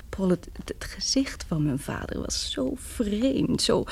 Paul, 0.09 0.29
het, 0.29 0.49
het, 0.53 0.85
gezicht 0.85 1.45
van 1.47 1.63
mijn 1.63 1.79
vader 1.79 2.19
was 2.19 2.51
zo 2.51 2.73
vreemd, 2.75 3.61
zo, 3.61 3.83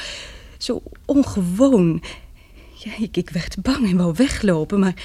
zo 0.57 0.81
ongewoon. 1.05 2.03
Ja, 2.75 2.97
ik, 2.97 3.17
ik 3.17 3.29
werd 3.29 3.61
bang 3.61 3.89
en 3.89 3.97
wou 3.97 4.13
weglopen, 4.15 4.79
maar 4.79 5.03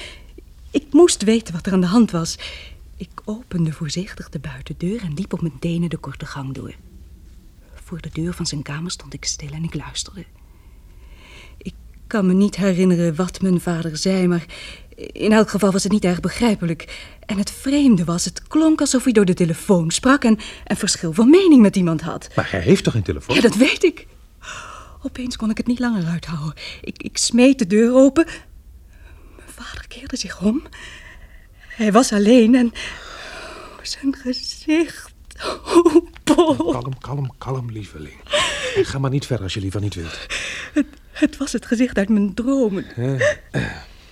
ik 0.71 0.87
moest 0.91 1.23
weten 1.23 1.55
wat 1.55 1.67
er 1.67 1.73
aan 1.73 1.81
de 1.81 1.87
hand 1.87 2.11
was. 2.11 2.39
Ik 2.97 3.11
opende 3.25 3.73
voorzichtig 3.73 4.29
de 4.29 4.39
buitendeur 4.39 5.03
en 5.03 5.15
liep 5.15 5.33
op 5.33 5.41
mijn 5.41 5.59
tenen 5.59 5.91
de 5.91 5.97
korte 5.97 6.27
gang 6.27 6.55
door. 6.55 6.75
Voor 7.75 8.01
de 8.01 8.11
deur 8.13 8.33
van 8.33 8.47
zijn 8.47 8.63
kamer 8.63 8.91
stond 8.91 9.15
ik 9.15 9.25
stil 9.25 9.51
en 9.51 9.65
ik 9.65 9.75
luisterde. 9.75 10.25
Ik 12.07 12.13
kan 12.13 12.27
me 12.27 12.33
niet 12.33 12.57
herinneren 12.57 13.15
wat 13.15 13.41
mijn 13.41 13.61
vader 13.61 13.97
zei, 13.97 14.27
maar 14.27 14.45
in 14.97 15.33
elk 15.33 15.51
geval 15.51 15.73
was 15.73 15.83
het 15.83 15.93
niet 15.93 16.05
erg 16.05 16.21
begrijpelijk. 16.21 17.09
En 17.21 17.39
het 17.39 17.51
vreemde 17.51 18.05
was, 18.05 18.25
het 18.25 18.43
klonk 18.43 18.81
alsof 18.81 19.05
hij 19.05 19.13
door 19.13 19.25
de 19.25 19.35
telefoon 19.35 19.91
sprak 19.91 20.25
en 20.25 20.39
een 20.65 20.77
verschil 20.77 21.13
van 21.13 21.31
mening 21.31 21.63
met 21.63 21.77
iemand 21.77 22.01
had. 22.01 22.29
Maar 22.37 22.51
hij 22.51 22.61
heeft 22.61 22.85
toch 22.85 22.95
een 22.95 23.03
telefoon? 23.03 23.35
Ja, 23.37 23.41
dat 23.41 23.55
weet 23.55 23.85
ik. 23.85 24.07
Opeens 25.03 25.37
kon 25.37 25.51
ik 25.51 25.57
het 25.57 25.67
niet 25.67 25.79
langer 25.79 26.07
uithouden. 26.07 26.55
Ik, 26.81 27.03
ik 27.03 27.17
smeet 27.17 27.59
de 27.59 27.67
deur 27.67 27.95
open. 27.95 28.27
Mijn 29.37 29.49
vader 29.49 29.89
keerde 29.89 30.17
zich 30.17 30.43
om. 30.43 30.63
Hij 31.59 31.93
was 31.93 32.13
alleen 32.13 32.55
en 32.55 32.73
zijn 33.83 34.17
gezicht. 34.17 35.15
Oh, 35.45 36.07
Paul. 36.25 36.55
Kalm, 36.57 36.99
kalm, 36.99 37.33
kalm, 37.39 37.71
lieveling. 37.71 38.21
Ga 38.83 38.99
maar 38.99 39.11
niet 39.11 39.27
verder 39.27 39.45
als 39.45 39.55
je 39.55 39.61
liever 39.61 39.81
niet 39.81 39.95
wilt. 39.95 40.27
Het, 40.73 40.87
het 41.19 41.37
was 41.37 41.53
het 41.53 41.67
gezicht 41.67 41.99
uit 41.99 42.09
mijn 42.09 42.35
dromen. 42.35 42.85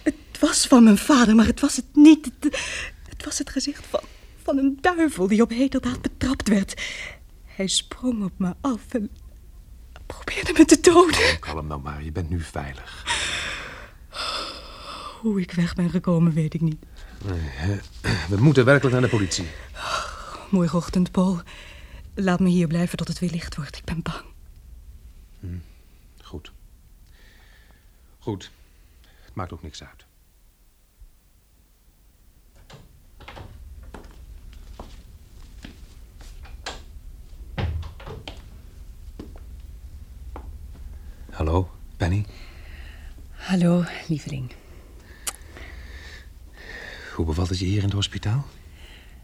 Het 0.02 0.40
was 0.40 0.66
van 0.66 0.84
mijn 0.84 0.98
vader, 0.98 1.34
maar 1.34 1.46
het 1.46 1.60
was 1.60 1.76
het 1.76 1.86
niet. 1.92 2.30
Het, 2.40 2.58
het 3.08 3.24
was 3.24 3.38
het 3.38 3.50
gezicht 3.50 3.86
van, 3.86 4.00
van 4.42 4.58
een 4.58 4.78
duivel 4.80 5.26
die 5.26 5.42
op 5.42 5.50
heterdaad 5.50 6.02
betrapt 6.02 6.48
werd. 6.48 6.82
Hij 7.44 7.66
sprong 7.66 8.24
op 8.24 8.32
me 8.36 8.54
af 8.60 8.80
en 8.88 9.10
probeerde 10.06 10.52
me 10.58 10.64
te 10.64 10.80
doden. 10.80 11.38
Kalm 11.40 11.66
nou 11.66 11.80
maar, 11.80 12.04
je 12.04 12.12
bent 12.12 12.30
nu 12.30 12.40
veilig. 12.40 13.04
Hoe 15.20 15.40
ik 15.40 15.52
weg 15.52 15.74
ben 15.74 15.90
gekomen, 15.90 16.32
weet 16.32 16.54
ik 16.54 16.60
niet. 16.60 16.84
Nee, 17.24 17.80
we 18.28 18.36
moeten 18.36 18.64
werkelijk 18.64 18.94
naar 18.94 19.04
de 19.04 19.16
politie. 19.16 19.46
Morgenochtend, 20.50 21.10
Paul. 21.10 21.40
Laat 22.14 22.40
me 22.40 22.48
hier 22.48 22.66
blijven 22.66 22.96
tot 22.96 23.08
het 23.08 23.18
weer 23.18 23.30
licht 23.30 23.56
wordt. 23.56 23.76
Ik 23.76 23.84
ben 23.84 24.02
bang. 24.02 24.24
Hm. 25.40 25.46
Goed. 26.22 26.52
Goed. 28.24 28.50
Het 29.24 29.34
maakt 29.34 29.52
ook 29.52 29.62
niks 29.62 29.82
uit. 29.82 30.06
Hallo, 41.30 41.70
Penny. 41.96 42.26
Hallo, 43.30 43.84
lieveling. 44.08 44.52
Hoe 47.14 47.26
bevalt 47.26 47.48
het 47.48 47.58
je 47.58 47.64
hier 47.64 47.78
in 47.78 47.84
het 47.84 47.92
hospitaal? 47.92 48.46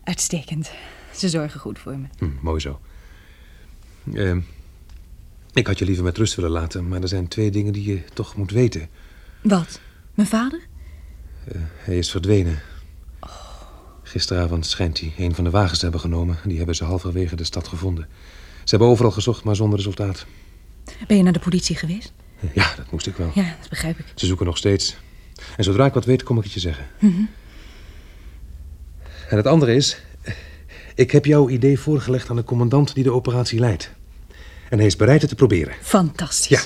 Uitstekend. 0.05 0.71
Ze 1.15 1.29
zorgen 1.29 1.61
goed 1.61 1.79
voor 1.79 1.99
me. 1.99 2.07
Hm, 2.19 2.31
mooi 2.41 2.61
zo. 2.61 2.81
Uh, 4.05 4.43
ik 5.53 5.67
had 5.67 5.79
je 5.79 5.85
liever 5.85 6.05
met 6.05 6.19
rust 6.19 6.35
willen 6.35 6.51
laten, 6.51 6.89
maar 6.89 7.03
er 7.03 7.09
zijn 7.09 7.29
twee 7.29 7.51
dingen 7.51 7.73
die 7.73 7.85
je 7.93 8.03
toch 8.15 8.37
moet 8.37 8.51
weten. 8.51 8.89
Wat? 9.43 9.81
Mijn 10.15 10.29
vader? 10.29 10.61
Uh, 11.53 11.63
hij 11.79 11.99
is 11.99 12.11
verdwenen. 12.11 12.61
Oh. 13.21 13.31
Gisteravond 14.03 14.67
schijnt 14.67 15.01
hij 15.01 15.13
een 15.19 15.35
van 15.35 15.45
de 15.45 15.51
wagens 15.51 15.79
te 15.79 15.83
hebben 15.83 16.01
genomen. 16.01 16.39
Die 16.45 16.57
hebben 16.57 16.75
ze 16.75 16.85
halverwege 16.85 17.37
de 17.37 17.45
stad 17.45 17.69
gevonden. 17.69 18.09
Ze 18.65 18.71
hebben 18.71 18.89
overal 18.89 19.11
gezocht, 19.11 19.45
maar 19.45 19.57
zonder 19.57 19.79
resultaat. 19.79 20.27
Ben 21.07 21.17
je 21.17 21.23
naar 21.23 21.33
de 21.33 21.39
politie 21.39 21.77
geweest? 21.77 22.13
Ja, 22.55 22.75
dat 22.77 22.91
moest 22.91 23.07
ik 23.07 23.17
wel. 23.17 23.31
Ja, 23.35 23.57
dat 23.61 23.69
begrijp 23.69 23.99
ik. 23.99 24.05
Ze 24.15 24.27
zoeken 24.27 24.47
nog 24.47 24.57
steeds. 24.57 24.97
En 25.57 25.65
zodra 25.65 25.87
ik 25.87 25.93
wat 25.93 26.05
weet, 26.05 26.23
kom 26.23 26.39
ik 26.39 26.45
het 26.45 26.53
je 26.53 26.61
zeggen. 26.61 26.87
Mm 26.99 27.13
-hmm. 27.13 27.29
En 29.29 29.37
het 29.37 29.47
andere 29.47 29.75
is... 29.75 30.03
Ik 30.95 31.11
heb 31.11 31.25
jouw 31.25 31.49
idee 31.49 31.79
voorgelegd 31.79 32.31
aan 32.31 32.37
de 32.37 32.45
commandant 32.45 32.95
die 32.95 33.05
de 33.05 33.13
operatie 33.13 33.59
leidt. 33.59 33.93
En 34.71 34.79
hij 34.79 34.87
is 34.87 34.97
bereid 34.97 35.21
het 35.21 35.31
te 35.31 35.37
proberen. 35.37 35.75
Fantastisch. 35.83 36.49
Ja. 36.49 36.61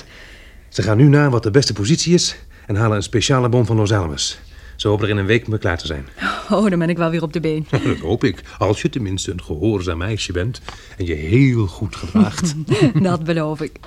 Ze 0.69 0.81
gaan 0.81 0.97
nu 0.97 1.07
naar 1.07 1.29
wat 1.29 1.43
de 1.43 1.51
beste 1.51 1.73
positie 1.73 2.13
is... 2.13 2.35
en 2.65 2.75
halen 2.75 2.97
een 2.97 3.03
speciale 3.03 3.49
bom 3.49 3.65
van 3.65 3.75
Los 3.75 3.93
Alamos. 3.93 4.39
Ze 4.75 4.87
hopen 4.87 5.05
er 5.05 5.11
in 5.11 5.17
een 5.17 5.25
week 5.25 5.47
mee 5.47 5.59
klaar 5.59 5.77
te 5.77 5.85
zijn. 5.85 6.07
Oh, 6.49 6.69
dan 6.69 6.79
ben 6.79 6.89
ik 6.89 6.97
wel 6.97 7.09
weer 7.09 7.21
op 7.21 7.33
de 7.33 7.39
been. 7.39 7.67
Dat 7.83 7.99
hoop 7.99 8.23
ik. 8.23 8.41
Als 8.57 8.81
je 8.81 8.89
tenminste 8.89 9.31
een 9.31 9.43
gehoorzaam 9.43 9.97
meisje 9.97 10.31
bent... 10.31 10.61
en 10.97 11.05
je 11.05 11.13
heel 11.13 11.67
goed 11.67 11.95
gedraagt. 11.95 12.53
dat 13.03 13.23
beloof 13.23 13.61
ik. 13.61 13.79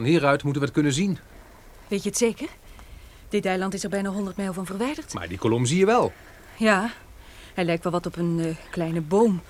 Van 0.00 0.08
hieruit 0.08 0.42
moeten 0.42 0.60
we 0.60 0.66
het 0.66 0.76
kunnen 0.76 0.92
zien. 0.92 1.18
Weet 1.88 2.02
je 2.02 2.08
het 2.08 2.18
zeker? 2.18 2.48
Dit 3.28 3.44
eiland 3.46 3.74
is 3.74 3.82
er 3.82 3.88
bijna 3.88 4.08
100 4.08 4.36
mijl 4.36 4.52
van 4.52 4.66
verwijderd. 4.66 5.14
Maar 5.14 5.28
die 5.28 5.38
kolom 5.38 5.66
zie 5.66 5.78
je 5.78 5.86
wel. 5.86 6.12
Ja, 6.56 6.90
hij 7.54 7.64
lijkt 7.64 7.82
wel 7.82 7.92
wat 7.92 8.06
op 8.06 8.16
een 8.16 8.38
uh, 8.38 8.46
kleine 8.70 9.00
boom. 9.00 9.42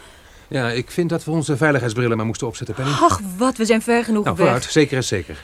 Ja, 0.48 0.70
ik 0.70 0.90
vind 0.90 1.08
dat 1.08 1.24
we 1.24 1.30
onze 1.30 1.56
veiligheidsbrillen 1.56 2.16
maar 2.16 2.26
moesten 2.26 2.46
opzetten, 2.46 2.74
Penny. 2.74 2.90
Ach, 2.90 3.20
wat, 3.36 3.56
we 3.56 3.64
zijn 3.64 3.82
ver 3.82 4.04
genoeg 4.04 4.24
nou, 4.24 4.36
weg. 4.36 4.46
vooruit, 4.46 4.72
zeker 4.72 4.98
is 4.98 5.08
zeker. 5.08 5.42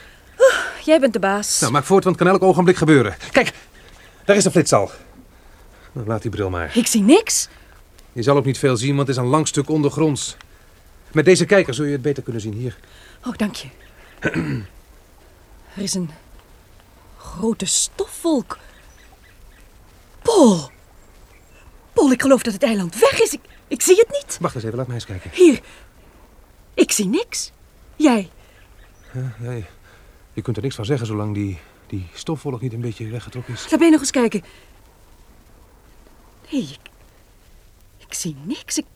Jij 0.84 1.00
bent 1.00 1.12
de 1.12 1.18
baas. 1.18 1.60
Nou, 1.60 1.72
maak 1.72 1.84
voort, 1.84 2.04
want 2.04 2.18
het 2.18 2.24
kan 2.24 2.34
elk 2.34 2.44
ogenblik 2.48 2.76
gebeuren. 2.76 3.16
Kijk, 3.32 3.52
daar 4.24 4.36
is 4.36 4.42
de 4.42 4.50
flits 4.50 4.72
al. 4.72 4.90
Nou, 5.92 6.06
laat 6.06 6.22
die 6.22 6.30
bril 6.30 6.50
maar. 6.50 6.70
Ik 6.76 6.86
zie 6.86 7.02
niks. 7.02 7.48
Je 8.12 8.22
zal 8.22 8.36
ook 8.36 8.44
niet 8.44 8.58
veel 8.58 8.76
zien, 8.76 8.96
want 8.96 9.08
het 9.08 9.16
is 9.16 9.22
een 9.22 9.28
lang 9.28 9.48
stuk 9.48 9.68
ondergronds. 9.68 10.36
Met 11.12 11.24
deze 11.24 11.44
kijker 11.44 11.74
zul 11.74 11.84
je 11.84 11.92
het 11.92 12.02
beter 12.02 12.22
kunnen 12.22 12.42
zien. 12.42 12.52
Hier. 12.52 12.76
Oh, 13.26 13.36
dank 13.36 13.54
je. 13.54 13.68
er 15.76 15.82
is 15.82 15.94
een 15.94 16.10
grote 17.16 17.66
stofwolk. 17.66 18.58
Paul. 20.22 20.70
Paul, 21.92 22.12
ik 22.12 22.22
geloof 22.22 22.42
dat 22.42 22.52
het 22.52 22.62
eiland 22.62 22.98
weg 22.98 23.20
is. 23.20 23.32
Ik, 23.32 23.40
ik 23.68 23.82
zie 23.82 23.96
het 23.96 24.10
niet. 24.10 24.38
Wacht 24.40 24.54
eens 24.54 24.64
even, 24.64 24.76
laat 24.76 24.86
mij 24.86 24.96
eens 24.96 25.04
kijken. 25.04 25.30
Hier. 25.34 25.60
Ik 26.74 26.92
zie 26.92 27.06
niks. 27.06 27.52
Jij? 27.96 28.30
Ja, 29.40 29.62
je 30.32 30.42
kunt 30.42 30.56
er 30.56 30.62
niks 30.62 30.74
van 30.74 30.84
zeggen 30.84 31.06
zolang 31.06 31.34
die, 31.34 31.58
die 31.86 32.08
stofwolk 32.14 32.60
niet 32.60 32.72
een 32.72 32.80
beetje 32.80 33.08
weggetrokken 33.08 33.54
is. 33.54 33.70
Laat 33.70 33.80
mij 33.80 33.90
nog 33.90 34.00
eens 34.00 34.10
kijken. 34.10 34.44
Nee, 36.50 36.62
ik, 36.62 36.90
ik 37.96 38.14
zie 38.14 38.36
niks. 38.44 38.78
Ik... 38.78 38.86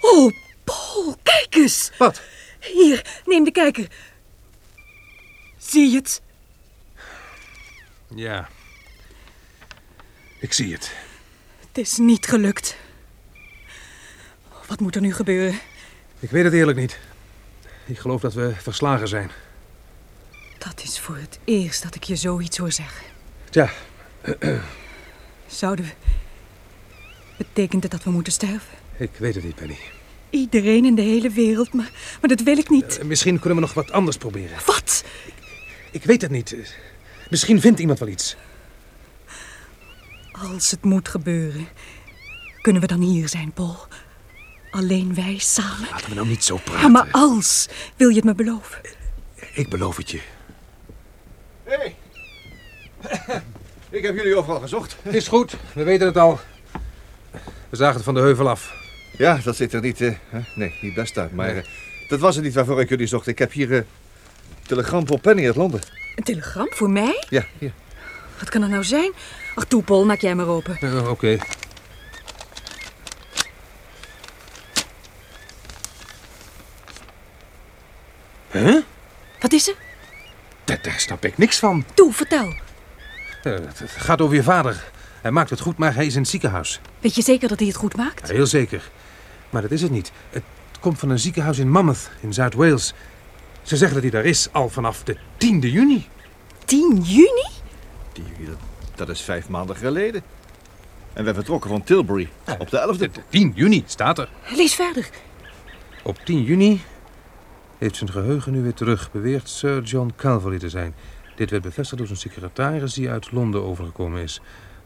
Oh, 0.00 0.32
Paul, 0.64 1.16
kijk 1.22 1.54
eens. 1.54 1.90
Wat? 1.98 2.20
Hier, 2.60 3.20
neem 3.24 3.44
de 3.44 3.50
kijker. 3.50 3.88
Zie 5.60 5.90
je 5.90 5.96
het? 5.96 6.22
Ja. 8.14 8.48
Ik 10.40 10.52
zie 10.52 10.72
het. 10.72 10.92
Het 11.68 11.78
is 11.78 11.96
niet 11.96 12.26
gelukt. 12.26 12.76
Wat 14.66 14.80
moet 14.80 14.94
er 14.94 15.00
nu 15.00 15.12
gebeuren? 15.14 15.58
Ik 16.18 16.30
weet 16.30 16.44
het 16.44 16.52
eerlijk 16.52 16.78
niet. 16.78 16.98
Ik 17.86 17.98
geloof 17.98 18.20
dat 18.20 18.34
we 18.34 18.52
verslagen 18.58 19.08
zijn. 19.08 19.30
Dat 20.58 20.82
is 20.82 20.98
voor 20.98 21.16
het 21.16 21.38
eerst 21.44 21.82
dat 21.82 21.94
ik 21.94 22.02
je 22.04 22.16
zoiets 22.16 22.58
hoor 22.58 22.72
zeggen. 22.72 23.06
Tja, 23.50 23.70
Zouden 25.46 25.84
we... 25.84 25.90
Betekent 27.36 27.82
het 27.82 27.92
dat 27.92 28.04
we 28.04 28.10
moeten 28.10 28.32
sterven? 28.32 28.78
ik 28.96 29.10
weet 29.18 29.34
het 29.34 29.44
niet, 29.44 29.54
Penny. 29.54 29.78
Iedereen 30.30 30.84
in 30.84 30.94
de 30.94 31.02
hele 31.02 31.30
wereld, 31.30 31.72
maar, 31.72 31.90
maar 32.20 32.28
dat 32.28 32.40
wil 32.42 32.58
ik 32.58 32.68
niet. 32.70 32.98
Eh, 32.98 33.04
Misschien 33.04 33.38
kunnen 33.38 33.54
we 33.58 33.64
nog 33.64 33.74
wat 33.74 33.90
anders 33.92 34.16
proberen. 34.16 34.58
Wat? 34.66 35.04
Ik 35.90 36.04
weet 36.04 36.22
het 36.22 36.30
niet. 36.30 36.56
Misschien 37.30 37.60
vindt 37.60 37.80
iemand 37.80 37.98
wel 37.98 38.08
iets. 38.08 38.36
Als 40.32 40.70
het 40.70 40.84
moet 40.84 41.08
gebeuren, 41.08 41.68
kunnen 42.62 42.82
we 42.82 42.88
dan 42.88 43.00
hier 43.00 43.28
zijn, 43.28 43.52
Paul? 43.52 43.76
Alleen 44.70 45.14
wij 45.14 45.38
samen. 45.38 45.88
Laten 45.90 46.08
we 46.08 46.14
nou 46.14 46.28
niet 46.28 46.44
zo 46.44 46.56
praten. 46.56 46.80
Ja, 46.80 46.88
maar 46.88 47.08
als, 47.10 47.68
wil 47.96 48.08
je 48.08 48.14
het 48.14 48.24
me 48.24 48.34
beloven? 48.34 48.80
Ik 49.54 49.68
beloof 49.68 49.96
het 49.96 50.10
je. 50.10 50.20
Hé! 51.64 51.94
Ik 53.90 54.02
heb 54.02 54.16
jullie 54.16 54.36
overal 54.36 54.60
gezocht. 54.60 54.96
Is 55.02 55.28
goed, 55.28 55.56
we 55.74 55.82
weten 55.82 56.06
het 56.06 56.16
al. 56.16 56.40
We 57.68 57.76
zagen 57.76 57.94
het 57.94 58.04
van 58.04 58.14
de 58.14 58.20
heuvel 58.20 58.48
af. 58.48 58.74
Ja, 59.16 59.40
dat 59.44 59.56
ziet 59.56 59.72
er 59.72 59.80
niet, 59.80 60.00
eh, 60.00 60.12
hè? 60.28 60.40
nee, 60.54 60.74
niet 60.80 60.94
best 60.94 61.18
uit. 61.18 61.32
Maar 61.32 61.56
eh, 61.56 61.64
dat 62.08 62.20
was 62.20 62.34
het 62.34 62.44
niet 62.44 62.54
waarvoor 62.54 62.80
ik 62.80 62.88
jullie 62.88 63.06
zocht. 63.06 63.26
Ik 63.26 63.38
heb 63.38 63.52
hier 63.52 63.76
eh, 63.76 63.82
telegram 64.70 65.06
voor 65.06 65.20
Penny 65.20 65.46
uit 65.46 65.56
Londen. 65.56 65.80
Een 66.16 66.22
telegram 66.24 66.66
voor 66.70 66.90
mij? 66.90 67.24
Ja, 67.28 67.44
hier. 67.58 67.72
Wat 68.38 68.48
kan 68.48 68.60
dat 68.60 68.70
nou 68.70 68.84
zijn? 68.84 69.12
Ach, 69.54 69.64
toe, 69.64 69.82
Paul, 69.82 70.04
maak 70.04 70.20
jij 70.20 70.34
maar 70.34 70.46
open. 70.46 71.08
Oké. 71.08 71.38
Huh? 78.50 78.82
Wat 79.40 79.52
is 79.52 79.68
er? 79.68 79.74
Daar, 80.64 80.78
daar 80.82 81.00
snap 81.00 81.24
ik 81.24 81.38
niks 81.38 81.58
van. 81.58 81.84
Toe, 81.94 82.12
vertel. 82.12 82.54
Eh, 83.42 83.52
het 83.52 83.78
het 83.78 83.90
gaat 83.90 84.20
over 84.20 84.36
je 84.36 84.42
vader. 84.42 84.84
Hij 85.20 85.30
maakt 85.30 85.50
het 85.50 85.60
goed, 85.60 85.76
maar 85.76 85.94
hij 85.94 86.06
is 86.06 86.14
in 86.14 86.20
het 86.20 86.30
ziekenhuis. 86.30 86.80
Weet 87.00 87.14
je 87.14 87.22
zeker 87.22 87.48
dat 87.48 87.58
hij 87.58 87.68
het 87.68 87.76
goed 87.76 87.96
maakt? 87.96 88.28
Ja, 88.28 88.34
heel 88.34 88.46
zeker. 88.46 88.90
Maar 89.50 89.62
dat 89.62 89.70
is 89.70 89.82
het 89.82 89.90
niet. 89.90 90.12
Het 90.30 90.42
komt 90.80 90.98
van 90.98 91.10
een 91.10 91.18
ziekenhuis 91.18 91.58
in 91.58 91.70
Monmouth, 91.70 92.10
in 92.20 92.32
Zuid-Wales. 92.32 92.94
Ze 93.62 93.76
zeggen 93.76 93.94
dat 94.02 94.02
hij 94.02 94.20
daar 94.20 94.30
is 94.30 94.52
al 94.52 94.68
vanaf 94.68 95.02
de 95.04 95.14
10e 95.16 95.58
juni. 95.58 96.06
10 96.64 97.00
juni? 97.02 97.48
Die, 98.12 98.24
dat, 98.46 98.56
dat 98.94 99.08
is 99.08 99.20
vijf 99.20 99.48
maanden 99.48 99.76
geleden. 99.76 100.22
En 101.12 101.24
we 101.24 101.34
vertrokken 101.34 101.70
van 101.70 101.82
Tilbury 101.82 102.28
op 102.58 102.70
de 102.70 102.94
11e. 102.94 102.98
De 102.98 103.10
10 103.28 103.52
juni 103.54 103.82
staat 103.86 104.18
er. 104.18 104.28
Lees 104.56 104.74
verder. 104.74 105.08
Op 106.02 106.18
10 106.24 106.42
juni 106.42 106.80
heeft 107.78 107.96
zijn 107.96 108.10
geheugen 108.10 108.52
nu 108.52 108.62
weer 108.62 108.74
terug, 108.74 109.10
beweert 109.12 109.48
Sir 109.48 109.82
John 109.82 110.12
Calverley 110.16 110.58
te 110.58 110.68
zijn. 110.68 110.94
Dit 111.36 111.50
werd 111.50 111.62
bevestigd 111.62 111.98
door 111.98 112.06
zijn 112.06 112.18
secretaris 112.18 112.94
die 112.94 113.10
uit 113.10 113.32
Londen 113.32 113.62
overgekomen 113.64 114.22
is. 114.22 114.40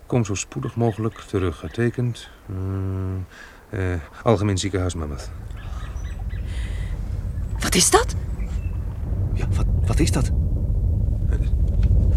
Kom 0.06 0.24
zo 0.24 0.34
spoedig 0.34 0.76
mogelijk 0.76 1.18
terug. 1.18 1.58
Getekend. 1.58 2.28
hmm, 2.46 3.26
eh, 3.70 3.80
Algemeen 4.22 4.58
ziekenhuis 4.58 4.94
Monmouth. 4.94 5.30
Wat 7.60 7.74
is 7.74 7.90
dat? 7.90 8.14
Ja, 9.34 9.46
wat, 9.56 9.66
wat 9.86 9.98
is 10.00 10.12
dat? 10.12 10.30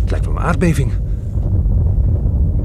Het 0.01 0.09
lijkt 0.11 0.25
wel 0.25 0.35
een 0.35 0.41
aardbeving. 0.41 0.91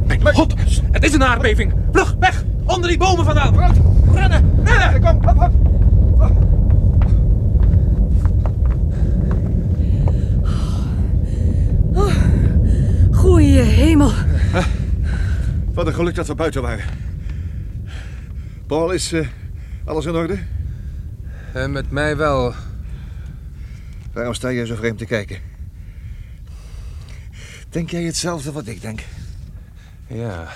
Mijn 0.07 0.34
god, 0.34 0.55
het 0.90 1.05
is 1.05 1.14
een 1.14 1.24
aardbeving. 1.24 1.72
Vlug, 1.92 2.16
weg! 2.18 2.44
Onder 2.64 2.88
die 2.88 2.98
bomen 2.98 3.24
vandaan. 3.24 3.74
Rennen, 4.14 4.44
rennen! 4.64 5.00
Kom, 5.00 5.28
hop, 5.28 5.38
hop. 5.38 5.53
Goeie 13.12 13.61
hemel. 13.61 14.12
Wat 15.74 15.86
een 15.86 15.94
geluk 15.94 16.14
dat 16.14 16.26
we 16.26 16.34
buiten 16.34 16.62
waren. 16.62 16.84
Paul, 18.66 18.90
is 18.90 19.12
eh, 19.12 19.26
alles 19.84 20.07
in 20.07 20.14
orde? 20.14 20.38
En 21.53 21.62
Eh, 21.62 21.68
met 21.68 21.90
mij 21.90 22.16
wel. 22.16 22.53
Waarom 24.13 24.35
sta 24.35 24.49
je 24.49 24.67
zo 24.67 24.75
vreemd 24.75 24.99
te 24.99 25.07
kijken? 25.07 25.39
Denk 27.69 27.91
jij 27.91 28.03
hetzelfde 28.03 28.53
wat 28.53 28.67
ik 28.67 28.81
denk? 28.81 29.01
Ja, 30.07 30.49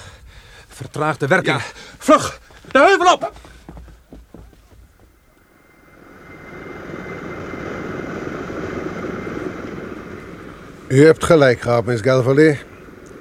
vertraagde 0.69 1.27
werking. 1.27 1.57
Ja. 1.57 1.65
Vlug, 1.99 2.41
de 2.71 2.79
heuvel 2.79 3.13
op! 3.13 3.33
U 10.89 11.05
hebt 11.05 11.25
gelijk 11.25 11.61
gehad, 11.61 11.85
Miss 11.85 12.03
Galvalier. 12.03 12.65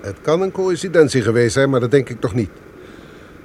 Het 0.01 0.21
kan 0.21 0.41
een 0.41 0.51
coïncidentie 0.51 1.21
geweest 1.21 1.53
zijn, 1.53 1.69
maar 1.69 1.79
dat 1.79 1.91
denk 1.91 2.09
ik 2.09 2.19
toch 2.19 2.33
niet. 2.33 2.49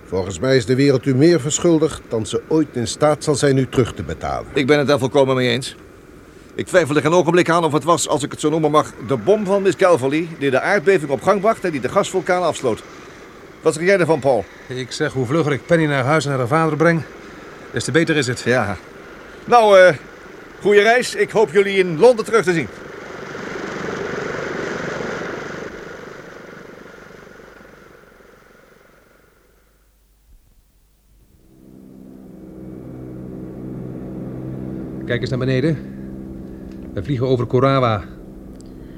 Volgens 0.04 0.38
mij 0.38 0.56
is 0.56 0.66
de 0.66 0.74
wereld 0.74 1.06
u 1.06 1.14
meer 1.14 1.40
verschuldigd 1.40 2.02
dan 2.08 2.26
ze 2.26 2.42
ooit 2.48 2.68
in 2.72 2.86
staat 2.86 3.24
zal 3.24 3.34
zijn 3.34 3.56
u 3.56 3.68
terug 3.68 3.94
te 3.94 4.02
betalen. 4.02 4.46
Ik 4.52 4.66
ben 4.66 4.78
het 4.78 4.86
daar 4.86 4.98
volkomen 4.98 5.36
mee 5.36 5.48
eens. 5.48 5.76
Ik 6.60 6.66
twijfel 6.66 6.96
er 6.96 7.02
geen 7.02 7.12
ogenblik 7.12 7.50
aan 7.50 7.64
of 7.64 7.72
het 7.72 7.84
was, 7.84 8.08
als 8.08 8.22
ik 8.22 8.30
het 8.30 8.40
zo 8.40 8.50
noemen 8.50 8.70
mag, 8.70 8.92
de 9.06 9.16
bom 9.16 9.44
van 9.44 9.62
Miss 9.62 9.76
Calverley... 9.76 10.28
die 10.38 10.50
de 10.50 10.60
aardbeving 10.60 11.10
op 11.10 11.22
gang 11.22 11.40
bracht 11.40 11.64
en 11.64 11.70
die 11.70 11.80
de 11.80 11.88
gasvulkaan 11.88 12.42
afsloot. 12.42 12.82
Wat 13.60 13.74
zeg 13.74 13.84
jij 13.84 13.98
ervan, 13.98 14.20
Paul? 14.20 14.44
Ik 14.66 14.92
zeg 14.92 15.12
hoe 15.12 15.26
vlugger 15.26 15.52
ik 15.52 15.66
Penny 15.66 15.86
naar 15.86 16.04
huis 16.04 16.24
en 16.24 16.30
naar 16.30 16.38
haar 16.38 16.48
vader 16.48 16.76
breng, 16.76 17.02
des 17.72 17.84
te 17.84 17.90
beter 17.90 18.16
is 18.16 18.26
het. 18.26 18.40
Ja. 18.40 18.76
Nou, 19.44 19.78
eh, 19.78 19.94
goede 20.60 20.82
reis. 20.82 21.14
Ik 21.14 21.30
hoop 21.30 21.52
jullie 21.52 21.78
in 21.78 21.98
Londen 21.98 22.24
terug 22.24 22.44
te 22.44 22.52
zien. 22.52 22.68
Kijk 35.06 35.20
eens 35.20 35.30
naar 35.30 35.38
beneden. 35.38 35.99
We 36.92 37.02
vliegen 37.02 37.26
over 37.26 37.46
Korawa. 37.46 38.04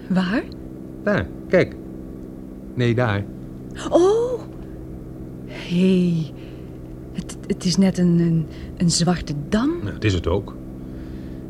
Waar? 0.09 0.43
Daar, 1.03 1.27
kijk. 1.49 1.77
Nee, 2.75 2.95
daar. 2.95 3.25
Oh. 3.91 4.41
Hé. 5.47 6.11
Hey. 6.11 6.33
Het, 7.13 7.37
het 7.47 7.65
is 7.65 7.77
net 7.77 7.99
een, 7.99 8.19
een, 8.19 8.47
een 8.77 8.91
zwarte 8.91 9.35
dam. 9.49 9.69
Nou, 9.69 9.93
dat 9.93 10.05
is 10.05 10.15
het 10.15 10.27
ook. 10.27 10.57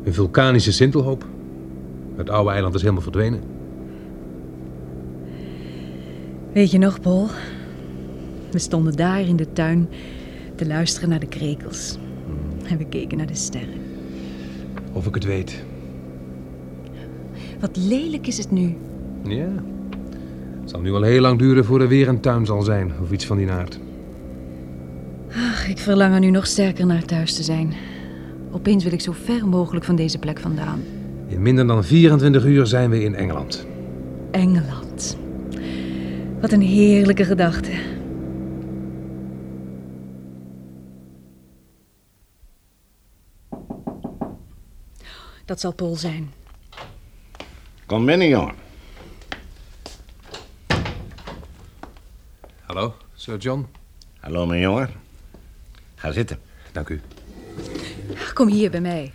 Een 0.03 0.13
vulkanische 0.13 0.71
sintelhoop. 0.71 1.25
Het 2.15 2.29
oude 2.29 2.51
eiland 2.51 2.75
is 2.75 2.81
helemaal 2.81 3.03
verdwenen. 3.03 3.41
Weet 6.53 6.71
je 6.71 6.77
nog, 6.77 6.99
Paul? 6.99 7.27
We 8.51 8.59
stonden 8.59 8.95
daar 8.95 9.21
in 9.21 9.35
de 9.35 9.53
tuin 9.53 9.89
te 10.55 10.67
luisteren 10.67 11.09
naar 11.09 11.19
de 11.19 11.27
krekels. 11.27 11.97
En 12.69 12.77
we 12.77 12.85
keken 12.85 13.17
naar 13.17 13.27
de 13.27 13.35
sterren. 13.35 13.81
Of 14.91 15.07
ik 15.07 15.13
het 15.13 15.25
weet. 15.25 15.63
Wat 17.63 17.77
lelijk 17.77 18.27
is 18.27 18.37
het 18.37 18.51
nu. 18.51 18.77
Ja. 19.23 19.49
Het 20.61 20.69
zal 20.69 20.81
nu 20.81 20.91
al 20.91 21.01
heel 21.01 21.21
lang 21.21 21.39
duren 21.39 21.65
voor 21.65 21.81
er 21.81 21.87
weer 21.87 22.07
een 22.07 22.19
tuin 22.19 22.45
zal 22.45 22.61
zijn, 22.61 22.93
of 23.01 23.11
iets 23.11 23.25
van 23.25 23.37
die 23.37 23.51
aard. 23.51 23.79
Ach, 25.29 25.67
ik 25.67 25.77
verlang 25.77 26.13
er 26.13 26.19
nu 26.19 26.29
nog 26.29 26.47
sterker 26.47 26.85
naar 26.85 27.05
thuis 27.05 27.35
te 27.35 27.43
zijn. 27.43 27.73
Opeens 28.51 28.83
wil 28.83 28.93
ik 28.93 29.01
zo 29.01 29.11
ver 29.11 29.47
mogelijk 29.47 29.85
van 29.85 29.95
deze 29.95 30.19
plek 30.19 30.39
vandaan. 30.39 30.81
In 31.27 31.41
minder 31.41 31.67
dan 31.67 31.83
24 31.83 32.45
uur 32.45 32.65
zijn 32.65 32.89
we 32.89 33.03
in 33.03 33.15
Engeland. 33.15 33.65
Engeland. 34.31 35.17
Wat 36.41 36.51
een 36.51 36.61
heerlijke 36.61 37.25
gedachte. 37.25 37.71
Dat 45.45 45.59
zal 45.59 45.73
Paul 45.73 45.95
zijn. 45.95 46.41
Kom 47.85 48.05
binnen, 48.05 48.27
jongen. 48.27 48.55
Hallo, 52.61 52.93
Sir 53.13 53.37
John. 53.37 53.67
Hallo, 54.19 54.45
mijn 54.45 54.61
jongen. 54.61 54.89
Ga 55.95 56.11
zitten. 56.11 56.39
Dank 56.71 56.89
u. 56.89 57.01
Kom 58.33 58.47
hier 58.47 58.71
bij 58.71 58.81
mij. 58.81 59.11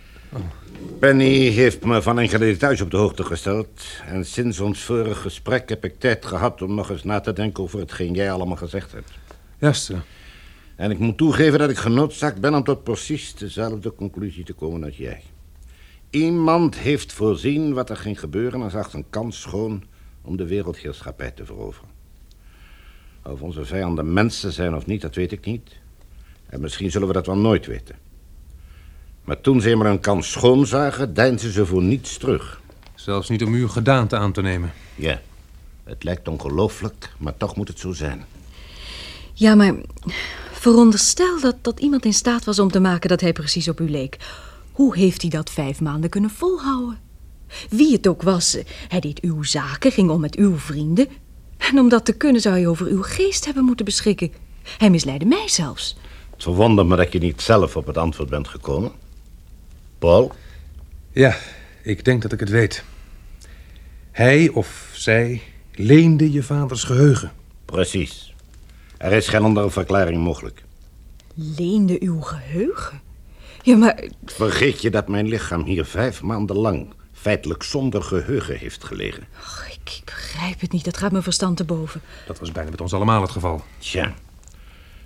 Penny 0.99 1.49
heeft 1.49 1.85
me 1.85 2.01
van 2.01 2.19
enkele 2.19 2.45
details 2.45 2.81
op 2.81 2.91
de 2.91 2.97
hoogte 2.97 3.23
gesteld. 3.23 3.81
En 4.05 4.25
sinds 4.25 4.59
ons 4.59 4.83
vorige 4.83 5.15
gesprek 5.15 5.69
heb 5.69 5.85
ik 5.85 5.99
tijd 5.99 6.25
gehad 6.25 6.61
om 6.61 6.75
nog 6.75 6.89
eens 6.89 7.03
na 7.03 7.19
te 7.19 7.33
denken 7.33 7.63
over 7.63 7.79
hetgeen 7.79 8.13
jij 8.13 8.31
allemaal 8.31 8.55
gezegd 8.55 8.91
hebt. 8.91 9.11
Juist, 9.57 9.83
sir. 9.83 10.01
En 10.75 10.91
ik 10.91 10.99
moet 10.99 11.17
toegeven 11.17 11.59
dat 11.59 11.69
ik 11.69 11.77
genoodzaakt 11.77 12.41
ben 12.41 12.53
om 12.53 12.63
tot 12.63 12.83
precies 12.83 13.35
dezelfde 13.35 13.95
conclusie 13.95 14.43
te 14.43 14.53
komen 14.53 14.83
als 14.83 14.97
jij. 14.97 15.21
Iemand 16.09 16.77
heeft 16.77 17.13
voorzien 17.13 17.73
wat 17.73 17.89
er 17.89 17.97
ging 17.97 18.19
gebeuren 18.19 18.61
en 18.61 18.71
zag 18.71 18.93
een 18.93 19.09
kans 19.09 19.41
schoon 19.41 19.83
om 20.21 20.37
de 20.37 20.45
wereldheerschappij 20.45 21.31
te 21.31 21.45
veroveren. 21.45 21.89
Of 23.23 23.41
onze 23.41 23.65
vijanden 23.65 24.13
mensen 24.13 24.51
zijn 24.51 24.75
of 24.75 24.85
niet, 24.85 25.01
dat 25.01 25.15
weet 25.15 25.31
ik 25.31 25.45
niet. 25.45 25.71
En 26.45 26.61
misschien 26.61 26.91
zullen 26.91 27.07
we 27.07 27.13
dat 27.13 27.25
wel 27.25 27.37
nooit 27.37 27.65
weten. 27.65 27.95
Maar 29.23 29.41
toen 29.41 29.61
ze 29.61 29.75
maar 29.75 29.91
een 29.91 29.99
kans 29.99 30.31
schoon 30.31 30.65
zagen, 30.65 31.13
deinsden 31.13 31.51
ze 31.51 31.65
voor 31.65 31.83
niets 31.83 32.17
terug. 32.17 32.61
Zelfs 32.95 33.29
niet 33.29 33.43
om 33.43 33.53
uw 33.53 33.67
gedaante 33.67 34.17
aan 34.17 34.31
te 34.31 34.41
nemen. 34.41 34.71
Ja, 34.95 35.21
het 35.83 36.03
lijkt 36.03 36.27
ongelooflijk, 36.27 37.09
maar 37.17 37.37
toch 37.37 37.55
moet 37.55 37.67
het 37.67 37.79
zo 37.79 37.91
zijn. 37.91 38.25
Ja, 39.33 39.55
maar 39.55 39.75
veronderstel 40.51 41.39
dat, 41.39 41.55
dat 41.61 41.79
iemand 41.79 42.05
in 42.05 42.13
staat 42.13 42.43
was 42.43 42.59
om 42.59 42.71
te 42.71 42.79
maken 42.79 43.09
dat 43.09 43.21
hij 43.21 43.33
precies 43.33 43.67
op 43.67 43.79
u 43.79 43.89
leek. 43.89 44.17
Hoe 44.79 44.97
heeft 44.97 45.21
hij 45.21 45.29
dat 45.29 45.49
vijf 45.49 45.81
maanden 45.81 46.09
kunnen 46.09 46.29
volhouden? 46.29 46.99
Wie 47.69 47.91
het 47.93 48.07
ook 48.07 48.21
was, 48.21 48.57
hij 48.87 48.99
deed 48.99 49.21
uw 49.21 49.43
zaken, 49.43 49.91
ging 49.91 50.09
om 50.09 50.19
met 50.19 50.35
uw 50.35 50.57
vrienden. 50.57 51.07
En 51.57 51.79
om 51.79 51.89
dat 51.89 52.05
te 52.05 52.13
kunnen 52.13 52.41
zou 52.41 52.55
hij 52.55 52.67
over 52.67 52.87
uw 52.87 53.01
geest 53.01 53.45
hebben 53.45 53.63
moeten 53.63 53.85
beschikken. 53.85 54.31
Hij 54.77 54.89
misleidde 54.89 55.25
mij 55.25 55.47
zelfs. 55.47 55.97
Het 56.31 56.43
verwondert 56.43 56.87
me 56.87 56.95
dat 56.95 57.13
je 57.13 57.19
niet 57.19 57.41
zelf 57.41 57.75
op 57.75 57.87
het 57.87 57.97
antwoord 57.97 58.29
bent 58.29 58.47
gekomen. 58.47 58.91
Paul? 59.97 60.31
Ja, 61.11 61.37
ik 61.83 62.05
denk 62.05 62.21
dat 62.21 62.31
ik 62.31 62.39
het 62.39 62.49
weet. 62.49 62.83
Hij 64.11 64.49
of 64.49 64.89
zij 64.93 65.41
leende 65.71 66.31
je 66.31 66.43
vaders 66.43 66.83
geheugen. 66.83 67.31
Precies. 67.65 68.33
Er 68.97 69.11
is 69.11 69.27
geen 69.27 69.43
andere 69.43 69.69
verklaring 69.69 70.23
mogelijk. 70.23 70.63
Leende 71.33 72.01
uw 72.01 72.21
geheugen? 72.21 73.07
Ja, 73.61 73.75
maar 73.75 74.03
Vergeet 74.25 74.81
je 74.81 74.89
dat 74.89 75.07
mijn 75.07 75.27
lichaam 75.27 75.63
hier 75.63 75.85
vijf 75.85 76.21
maanden 76.21 76.55
lang 76.55 76.93
feitelijk 77.13 77.63
zonder 77.63 78.03
geheugen 78.03 78.57
heeft 78.57 78.83
gelegen? 78.83 79.27
och, 79.39 79.65
ik, 79.67 79.93
ik 79.95 80.01
begrijp 80.05 80.59
het 80.61 80.71
niet. 80.71 80.85
Dat 80.85 80.97
gaat 80.97 81.11
mijn 81.11 81.23
verstand 81.23 81.57
te 81.57 81.63
boven. 81.63 82.01
Dat 82.27 82.39
was 82.39 82.51
bijna 82.51 82.69
met 82.69 82.81
ons 82.81 82.93
allemaal 82.93 83.21
het 83.21 83.31
geval. 83.31 83.63
Tja, 83.77 84.13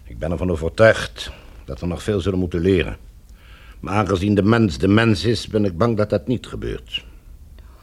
ik 0.03 0.19
ben 0.19 0.31
ervan 0.31 0.51
overtuigd 0.51 1.31
dat 1.65 1.79
we 1.79 1.85
nog 1.85 2.03
veel 2.03 2.21
zullen 2.21 2.39
moeten 2.39 2.59
leren. 2.59 2.97
Maar 3.79 3.93
aangezien 3.93 4.35
de 4.35 4.43
mens 4.43 4.77
de 4.77 4.87
mens 4.87 5.23
is, 5.23 5.47
ben 5.47 5.65
ik 5.65 5.77
bang 5.77 5.97
dat 5.97 6.09
dat 6.09 6.27
niet 6.27 6.47
gebeurt. 6.47 7.05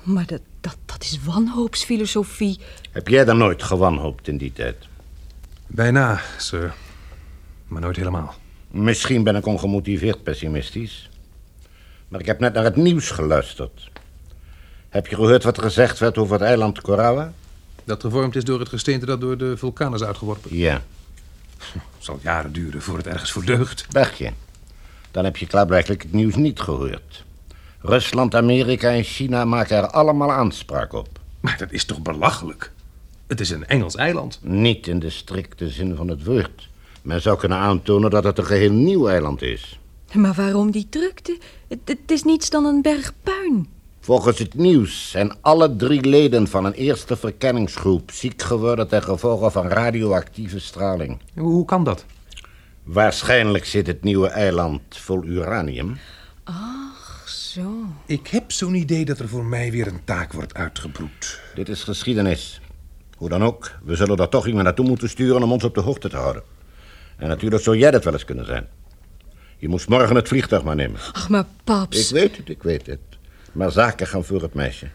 Maar 0.03 0.27
dat, 0.27 0.41
dat, 0.61 0.77
dat 0.85 1.03
is 1.03 1.19
wanhoopsfilosofie. 1.25 2.59
Heb 2.91 3.09
jij 3.09 3.25
dan 3.25 3.39
nooit 3.39 3.63
gewanhoopt 3.63 4.29
in 4.29 4.37
die 4.37 4.53
tijd? 4.53 4.77
Bijna, 5.67 6.21
sir. 6.39 6.75
Maar 7.67 7.81
nooit 7.81 7.97
helemaal. 7.97 8.35
Misschien 8.71 9.23
ben 9.23 9.37
ik 9.37 9.47
ongemotiveerd 9.47 10.23
pessimistisch. 10.23 11.11
Maar 12.09 12.21
ik 12.21 12.27
heb 12.27 12.41
net 12.41 12.53
naar 12.53 12.65
het 12.65 12.77
nieuws 12.77 13.11
geluisterd. 13.11 13.91
Heb 14.89 15.07
je 15.07 15.15
gehoord 15.15 15.43
wat 15.43 15.57
er 15.57 15.63
gezegd 15.63 15.99
werd 15.99 16.19
over 16.19 16.33
het 16.33 16.43
eiland 16.43 16.81
Korawa? 16.81 17.33
Dat 17.85 18.01
gevormd 18.01 18.37
is 18.37 18.45
door 18.45 18.59
het 18.59 18.69
gesteente 18.69 19.07
dat 19.07 19.21
door 19.21 19.39
de 19.39 19.57
vulkaan 19.57 19.95
is 19.95 20.03
uitgeworpen. 20.03 20.57
Ja. 20.57 20.83
Het 21.73 21.83
zal 21.99 22.19
jaren 22.23 22.53
duren 22.53 22.83
voor 22.83 22.97
het 22.97 23.07
ergens 23.07 23.33
voor 23.33 23.45
deugt. 23.45 23.87
Dacht 23.89 24.19
je? 24.19 24.31
Dan 25.11 25.25
heb 25.25 25.37
je 25.37 25.47
klaarblijkelijk 25.47 26.03
het 26.03 26.13
nieuws 26.13 26.35
niet 26.35 26.61
gehoord. 26.61 27.25
Rusland, 27.81 28.35
Amerika 28.35 28.91
en 28.91 29.03
China 29.03 29.45
maken 29.45 29.77
er 29.77 29.87
allemaal 29.87 30.33
aanspraak 30.33 30.93
op. 30.93 31.09
Maar 31.41 31.59
dat 31.59 31.73
is 31.73 31.85
toch 31.85 32.01
belachelijk? 32.03 32.73
Het 33.27 33.41
is 33.41 33.51
een 33.51 33.67
Engels 33.67 33.97
eiland. 33.97 34.39
Niet 34.43 34.87
in 34.87 34.99
de 34.99 35.11
strikte 35.11 35.69
zin 35.69 35.97
van 35.97 36.09
het 36.09 36.25
woord. 36.25 36.69
Men 37.03 37.23
zou 37.23 37.39
kunnen 37.39 37.59
aantonen 37.59 38.11
dat 38.11 38.25
het 38.25 38.39
een 38.39 38.45
geheel 38.45 38.73
nieuw 38.73 39.09
eiland 39.09 39.43
is. 39.43 39.79
Maar 40.13 40.35
waarom 40.35 40.71
die 40.71 40.87
drukte? 40.91 41.39
Het, 41.69 41.79
het 41.85 42.11
is 42.11 42.23
niets 42.23 42.51
dan 42.51 42.65
een 42.65 42.83
berg 42.83 43.13
puin. 43.23 43.69
Volgens 44.01 44.39
het 44.39 44.55
nieuws 44.55 45.11
zijn 45.11 45.33
alle 45.41 45.77
drie 45.77 46.05
leden 46.05 46.49
van 46.49 46.65
een 46.65 46.73
eerste 46.73 47.17
verkenningsgroep 47.17 48.11
ziek 48.11 48.43
geworden 48.43 48.89
ten 48.89 49.03
gevolge 49.03 49.51
van 49.51 49.67
radioactieve 49.69 50.61
straling. 50.61 51.19
Hoe 51.37 51.65
kan 51.65 51.85
dat? 51.85 52.05
Waarschijnlijk 52.83 53.65
zit 53.65 53.87
het 53.87 54.03
nieuwe 54.03 54.29
eiland 54.29 54.83
vol 54.89 55.25
uranium. 55.25 55.99
Ach, 56.45 57.29
zo. 57.29 57.71
Ik 58.07 58.27
heb 58.27 58.53
zo'n 58.53 58.75
idee 58.75 59.05
dat 59.05 59.19
er 59.19 59.29
voor 59.29 59.45
mij 59.45 59.71
weer 59.71 59.87
een 59.87 60.05
taak 60.05 60.33
wordt 60.33 60.55
uitgebroed. 60.55 61.41
Dit 61.55 61.69
is 61.69 61.83
geschiedenis. 61.83 62.61
Hoe 63.17 63.29
dan 63.29 63.43
ook, 63.43 63.71
we 63.85 63.97
zullen 63.97 64.17
daar 64.17 64.29
toch 64.29 64.47
iemand 64.47 64.65
naartoe 64.65 64.87
moeten 64.87 65.09
sturen 65.09 65.43
om 65.43 65.53
ons 65.53 65.65
op 65.65 65.75
de 65.75 65.81
hoogte 65.81 66.09
te 66.09 66.17
houden. 66.17 66.43
En 67.21 67.29
natuurlijk 67.29 67.63
zou 67.63 67.77
jij 67.77 67.91
dat 67.91 68.05
wel 68.05 68.13
eens 68.13 68.25
kunnen 68.25 68.45
zijn. 68.45 68.69
Je 69.59 69.69
moest 69.69 69.89
morgen 69.89 70.17
het 70.17 70.29
vliegtuig 70.29 70.63
maar 70.63 70.77
nemen. 70.77 71.01
Ach, 71.13 71.29
maar 71.29 71.45
paps. 71.65 71.99
Ik 71.99 72.15
weet 72.17 72.37
het, 72.37 72.49
ik 72.49 72.63
weet 72.63 72.87
het. 72.87 73.01
Maar 73.53 73.71
zaken 73.73 74.07
gaan 74.07 74.25
voor 74.25 74.43
het 74.43 74.55
meisje. 74.55 74.87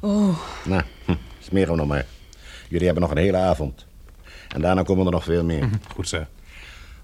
Oh, 0.00 0.38
Nou, 0.64 0.82
hm, 1.04 1.14
smeren 1.38 1.70
we 1.70 1.76
nog 1.76 1.86
maar. 1.86 2.06
Jullie 2.68 2.84
hebben 2.84 3.02
nog 3.02 3.12
een 3.12 3.22
hele 3.22 3.36
avond. 3.36 3.86
En 4.48 4.60
daarna 4.60 4.82
komen 4.82 5.06
er 5.06 5.12
nog 5.12 5.24
veel 5.24 5.44
meer. 5.44 5.68
Goed, 5.94 6.08
sir. 6.08 6.26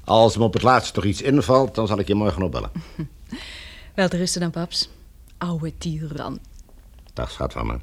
Als 0.05 0.37
me 0.37 0.45
op 0.45 0.53
het 0.53 0.63
laatst 0.63 0.95
toch 0.95 1.05
iets 1.05 1.23
invalt, 1.23 1.75
dan 1.75 1.87
zal 1.87 1.99
ik 1.99 2.07
je 2.07 2.15
morgen 2.15 2.43
opbellen. 2.43 2.71
wel 3.95 4.09
te 4.09 4.17
rusten 4.17 4.41
dan, 4.41 4.51
paps. 4.51 4.89
Oude 5.39 5.73
tiran. 5.79 6.39
Dag, 7.13 7.31
schat 7.31 7.53
van 7.53 7.67
me. 7.67 7.77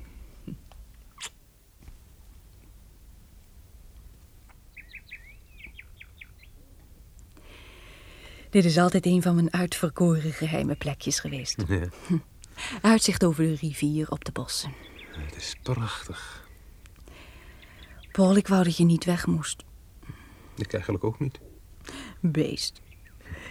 Dit 8.53 8.65
is 8.65 8.77
altijd 8.77 9.05
een 9.05 9.21
van 9.21 9.35
mijn 9.35 9.53
uitverkoren 9.53 10.31
geheime 10.31 10.75
plekjes 10.75 11.19
geweest. 11.19 11.63
Uitzicht 12.81 13.23
over 13.23 13.43
de 13.43 13.55
rivier 13.55 14.09
op 14.09 14.25
de 14.25 14.31
bossen. 14.31 14.73
Het 15.11 15.35
is 15.35 15.55
prachtig. 15.61 16.49
Paul, 18.11 18.35
ik 18.35 18.47
wou 18.47 18.63
dat 18.63 18.77
je 18.77 18.83
niet 18.83 19.05
weg 19.05 19.25
moest. 19.25 19.63
Ik 20.55 20.73
eigenlijk 20.73 21.03
ook 21.03 21.19
niet. 21.19 21.39
Beest. 22.19 22.81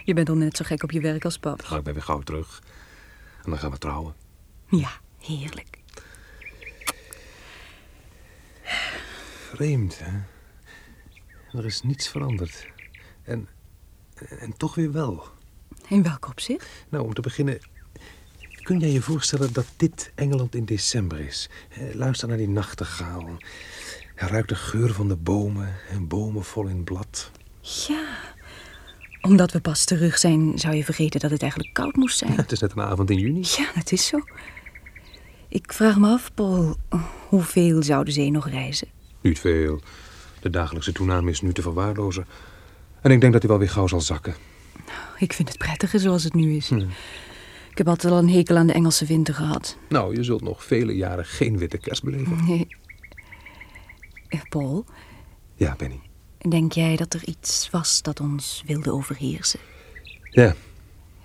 Je 0.03 0.13
bent 0.13 0.29
al 0.29 0.35
net 0.35 0.57
zo 0.57 0.65
gek 0.65 0.83
op 0.83 0.91
je 0.91 1.01
werk 1.01 1.25
als 1.25 1.37
pap. 1.37 1.63
Ga 1.63 1.77
ik 1.77 1.83
ben 1.83 1.93
weer 1.93 2.03
gauw 2.03 2.21
terug. 2.21 2.61
En 3.43 3.49
dan 3.49 3.59
gaan 3.59 3.71
we 3.71 3.77
trouwen. 3.77 4.15
Ja, 4.69 4.91
heerlijk. 5.19 5.79
Vreemd, 9.53 9.99
hè? 9.99 10.19
Er 11.57 11.65
is 11.65 11.81
niets 11.81 12.07
veranderd. 12.07 12.67
En, 13.23 13.47
en 14.39 14.57
toch 14.57 14.75
weer 14.75 14.91
wel. 14.91 15.23
In 15.87 16.03
welk 16.03 16.27
opzicht? 16.27 16.67
Nou, 16.89 17.03
om 17.03 17.13
te 17.13 17.21
beginnen... 17.21 17.59
Kun 18.63 18.79
jij 18.79 18.91
je 18.91 19.01
voorstellen 19.01 19.53
dat 19.53 19.65
dit 19.77 20.11
Engeland 20.15 20.55
in 20.55 20.65
december 20.65 21.19
is? 21.19 21.49
Eh, 21.69 21.93
Luister 21.93 22.27
naar 22.27 22.37
die 22.37 22.49
nachtegaal. 22.49 23.37
Hij 24.15 24.29
ruikt 24.29 24.49
de 24.49 24.55
geur 24.55 24.93
van 24.93 25.07
de 25.07 25.15
bomen 25.15 25.75
en 25.89 26.07
bomen 26.07 26.43
vol 26.43 26.67
in 26.67 26.83
blad. 26.83 27.31
Ja. 27.61 28.33
Omdat 29.21 29.51
we 29.51 29.59
pas 29.59 29.85
terug 29.85 30.17
zijn, 30.17 30.59
zou 30.59 30.75
je 30.75 30.83
vergeten 30.83 31.19
dat 31.19 31.31
het 31.31 31.41
eigenlijk 31.41 31.73
koud 31.73 31.95
moest 31.95 32.17
zijn. 32.17 32.31
Het 32.41 32.51
is 32.51 32.59
net 32.59 32.71
een 32.71 32.81
avond 32.81 33.09
in 33.09 33.17
juni. 33.17 33.43
Ja, 33.57 33.71
dat 33.75 33.91
is 33.91 34.07
zo. 34.07 34.19
Ik 35.47 35.73
vraag 35.73 35.97
me 35.97 36.07
af, 36.07 36.33
Paul, 36.33 36.77
hoeveel 37.29 37.83
zou 37.83 38.05
de 38.05 38.11
zee 38.11 38.31
nog 38.31 38.49
reizen? 38.49 38.87
Niet 39.21 39.39
veel. 39.39 39.81
De 40.39 40.49
dagelijkse 40.49 40.91
toename 40.91 41.31
is 41.31 41.41
nu 41.41 41.53
te 41.53 41.61
verwaarlozen. 41.61 42.25
En 43.03 43.11
ik 43.11 43.21
denk 43.21 43.33
dat 43.33 43.41
hij 43.41 43.51
wel 43.51 43.59
weer 43.59 43.69
gauw 43.69 43.87
zal 43.87 44.01
zakken. 44.01 44.35
Ik 45.17 45.33
vind 45.33 45.47
het 45.49 45.57
prettiger 45.57 45.99
zoals 45.99 46.23
het 46.23 46.33
nu 46.33 46.55
is. 46.55 46.71
Ik 46.71 47.77
heb 47.77 47.87
altijd 47.87 48.13
al 48.13 48.19
een 48.19 48.29
hekel 48.29 48.57
aan 48.57 48.67
de 48.67 48.73
Engelse 48.73 49.05
winter 49.05 49.33
gehad. 49.33 49.77
Nou, 49.89 50.15
je 50.15 50.23
zult 50.23 50.41
nog 50.41 50.63
vele 50.63 50.95
jaren 50.95 51.25
geen 51.25 51.57
witte 51.57 51.77
kerst 51.77 52.03
beleven. 52.03 52.45
Nee. 52.45 52.67
Eh, 54.27 54.39
Paul, 54.49 54.85
Ja, 55.55 55.75
Benny. 55.77 55.99
denk 56.49 56.71
jij 56.71 56.95
dat 56.95 57.13
er 57.13 57.21
iets 57.25 57.69
was 57.71 58.01
dat 58.01 58.19
ons 58.19 58.63
wilde 58.65 58.91
overheersen? 58.91 59.59
Ja. 60.29 60.55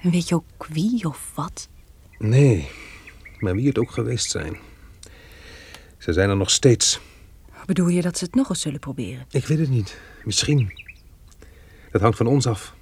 En 0.00 0.10
weet 0.10 0.28
je 0.28 0.34
ook 0.34 0.66
wie 0.68 1.04
of 1.04 1.32
wat? 1.34 1.68
Nee, 2.18 2.68
maar 3.38 3.54
wie 3.54 3.66
het 3.68 3.78
ook 3.78 3.90
geweest 3.90 4.30
zijn. 4.30 4.56
Ze 5.98 6.12
zijn 6.12 6.28
er 6.30 6.36
nog 6.36 6.50
steeds. 6.50 7.00
Bedoel 7.66 7.88
je 7.88 8.02
dat 8.02 8.18
ze 8.18 8.24
het 8.24 8.34
nog 8.34 8.48
eens 8.48 8.60
zullen 8.60 8.80
proberen? 8.80 9.26
Ik 9.30 9.46
weet 9.46 9.58
het 9.58 9.70
niet. 9.70 9.98
Misschien. 10.24 10.72
Dat 11.90 12.00
hangt 12.00 12.16
van 12.16 12.26
ons 12.26 12.46
af. 12.46 12.74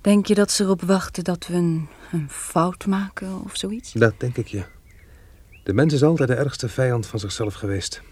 Denk 0.00 0.26
je 0.26 0.34
dat 0.34 0.50
ze 0.50 0.64
erop 0.64 0.82
wachten 0.82 1.24
dat 1.24 1.46
we 1.46 1.54
een, 1.54 1.88
een 2.12 2.30
fout 2.30 2.86
maken 2.86 3.44
of 3.44 3.56
zoiets? 3.56 3.92
Dat 3.92 4.14
denk 4.18 4.36
ik 4.36 4.46
je. 4.46 4.64
De 5.62 5.72
mens 5.72 5.92
is 5.92 6.02
altijd 6.02 6.28
de 6.28 6.34
ergste 6.34 6.68
vijand 6.68 7.06
van 7.06 7.18
zichzelf 7.18 7.54
geweest. 7.54 8.02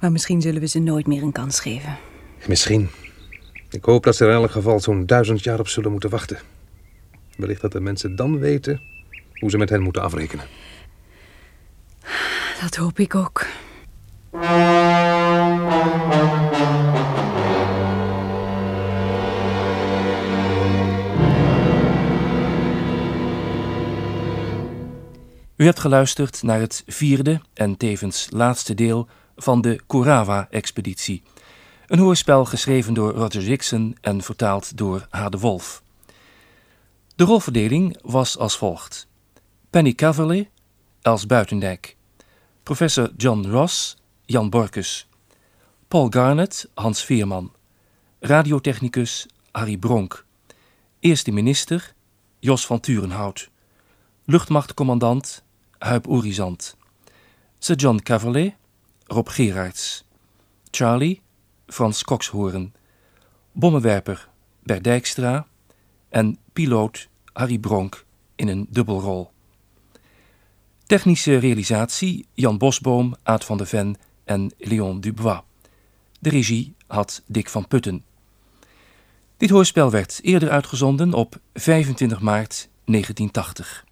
Maar 0.00 0.12
misschien 0.12 0.40
zullen 0.40 0.60
we 0.60 0.66
ze 0.66 0.78
nooit 0.78 1.06
meer 1.06 1.22
een 1.22 1.32
kans 1.32 1.60
geven. 1.60 1.96
Misschien. 2.46 2.90
Ik 3.70 3.84
hoop 3.84 4.04
dat 4.04 4.16
ze 4.16 4.24
er 4.24 4.30
in 4.30 4.36
elk 4.36 4.50
geval 4.50 4.80
zo'n 4.80 5.06
duizend 5.06 5.42
jaar 5.42 5.58
op 5.58 5.68
zullen 5.68 5.90
moeten 5.90 6.10
wachten. 6.10 6.38
Wellicht 7.36 7.60
dat 7.60 7.72
de 7.72 7.80
mensen 7.80 8.16
dan 8.16 8.38
weten 8.38 8.80
hoe 9.32 9.50
ze 9.50 9.58
met 9.58 9.70
hen 9.70 9.82
moeten 9.82 10.02
afrekenen. 10.02 10.44
Dat 12.60 12.76
hoop 12.76 12.98
ik 12.98 13.14
ook. 13.14 13.46
U 25.56 25.64
hebt 25.64 25.80
geluisterd 25.80 26.42
naar 26.42 26.60
het 26.60 26.82
vierde 26.86 27.40
en 27.54 27.76
tevens 27.76 28.26
laatste 28.30 28.74
deel 28.74 29.08
van 29.36 29.60
de 29.60 29.80
Kurawa-expeditie. 29.86 31.22
Een 31.86 31.98
hoorspel 31.98 32.44
geschreven 32.44 32.94
door 32.94 33.12
Roger 33.12 33.44
Dixon 33.44 33.96
en 34.00 34.22
vertaald 34.22 34.76
door 34.76 35.06
H. 35.10 35.28
de 35.28 35.38
Wolf. 35.38 35.82
De 37.14 37.24
rolverdeling 37.24 37.98
was 38.02 38.38
als 38.38 38.56
volgt. 38.56 39.08
Penny 39.70 39.92
Caverley, 39.92 40.50
Els 41.02 41.26
Buitendijk. 41.26 41.96
Professor 42.62 43.10
John 43.16 43.46
Ross, 43.46 43.96
Jan 44.24 44.50
Borkus. 44.50 45.08
Paul 45.88 46.06
Garnett, 46.10 46.70
Hans 46.74 47.04
Veerman. 47.04 47.52
Radiotechnicus 48.20 49.26
Harry 49.50 49.76
Bronk. 49.76 50.24
Eerste 51.00 51.30
minister 51.30 51.94
Jos 52.38 52.66
van 52.66 52.80
Turenhout. 52.80 53.50
Luchtmachtcommandant 54.24 55.44
Huip 55.78 56.08
Oerizant. 56.08 56.76
Sir 57.58 57.76
John 57.76 57.98
Caverley, 58.02 58.56
Rob 59.06 59.28
Gerards. 59.28 60.04
Charlie, 60.70 61.20
Frans 61.66 62.04
Kokshoorn. 62.04 62.72
Bommenwerper 63.52 64.28
Bert 64.62 64.84
Dijkstra. 64.84 65.46
En 66.08 66.38
piloot 66.52 67.08
Harry 67.32 67.58
Bronk 67.58 68.04
in 68.34 68.48
een 68.48 68.66
dubbelrol. 68.70 69.30
Technische 70.86 71.36
realisatie 71.36 72.26
Jan 72.34 72.58
Bosboom, 72.58 73.14
Aad 73.22 73.44
van 73.44 73.56
der 73.56 73.66
Ven 73.66 73.96
en 74.24 74.52
Leon 74.58 75.00
Dubois. 75.00 75.40
De 76.20 76.30
regie 76.30 76.74
had 76.86 77.22
Dick 77.26 77.48
van 77.48 77.68
Putten. 77.68 78.04
Dit 79.36 79.50
hoorspel 79.50 79.90
werd 79.90 80.18
eerder 80.22 80.50
uitgezonden 80.50 81.14
op 81.14 81.40
25 81.54 82.20
maart 82.20 82.68
1980. 82.84 83.85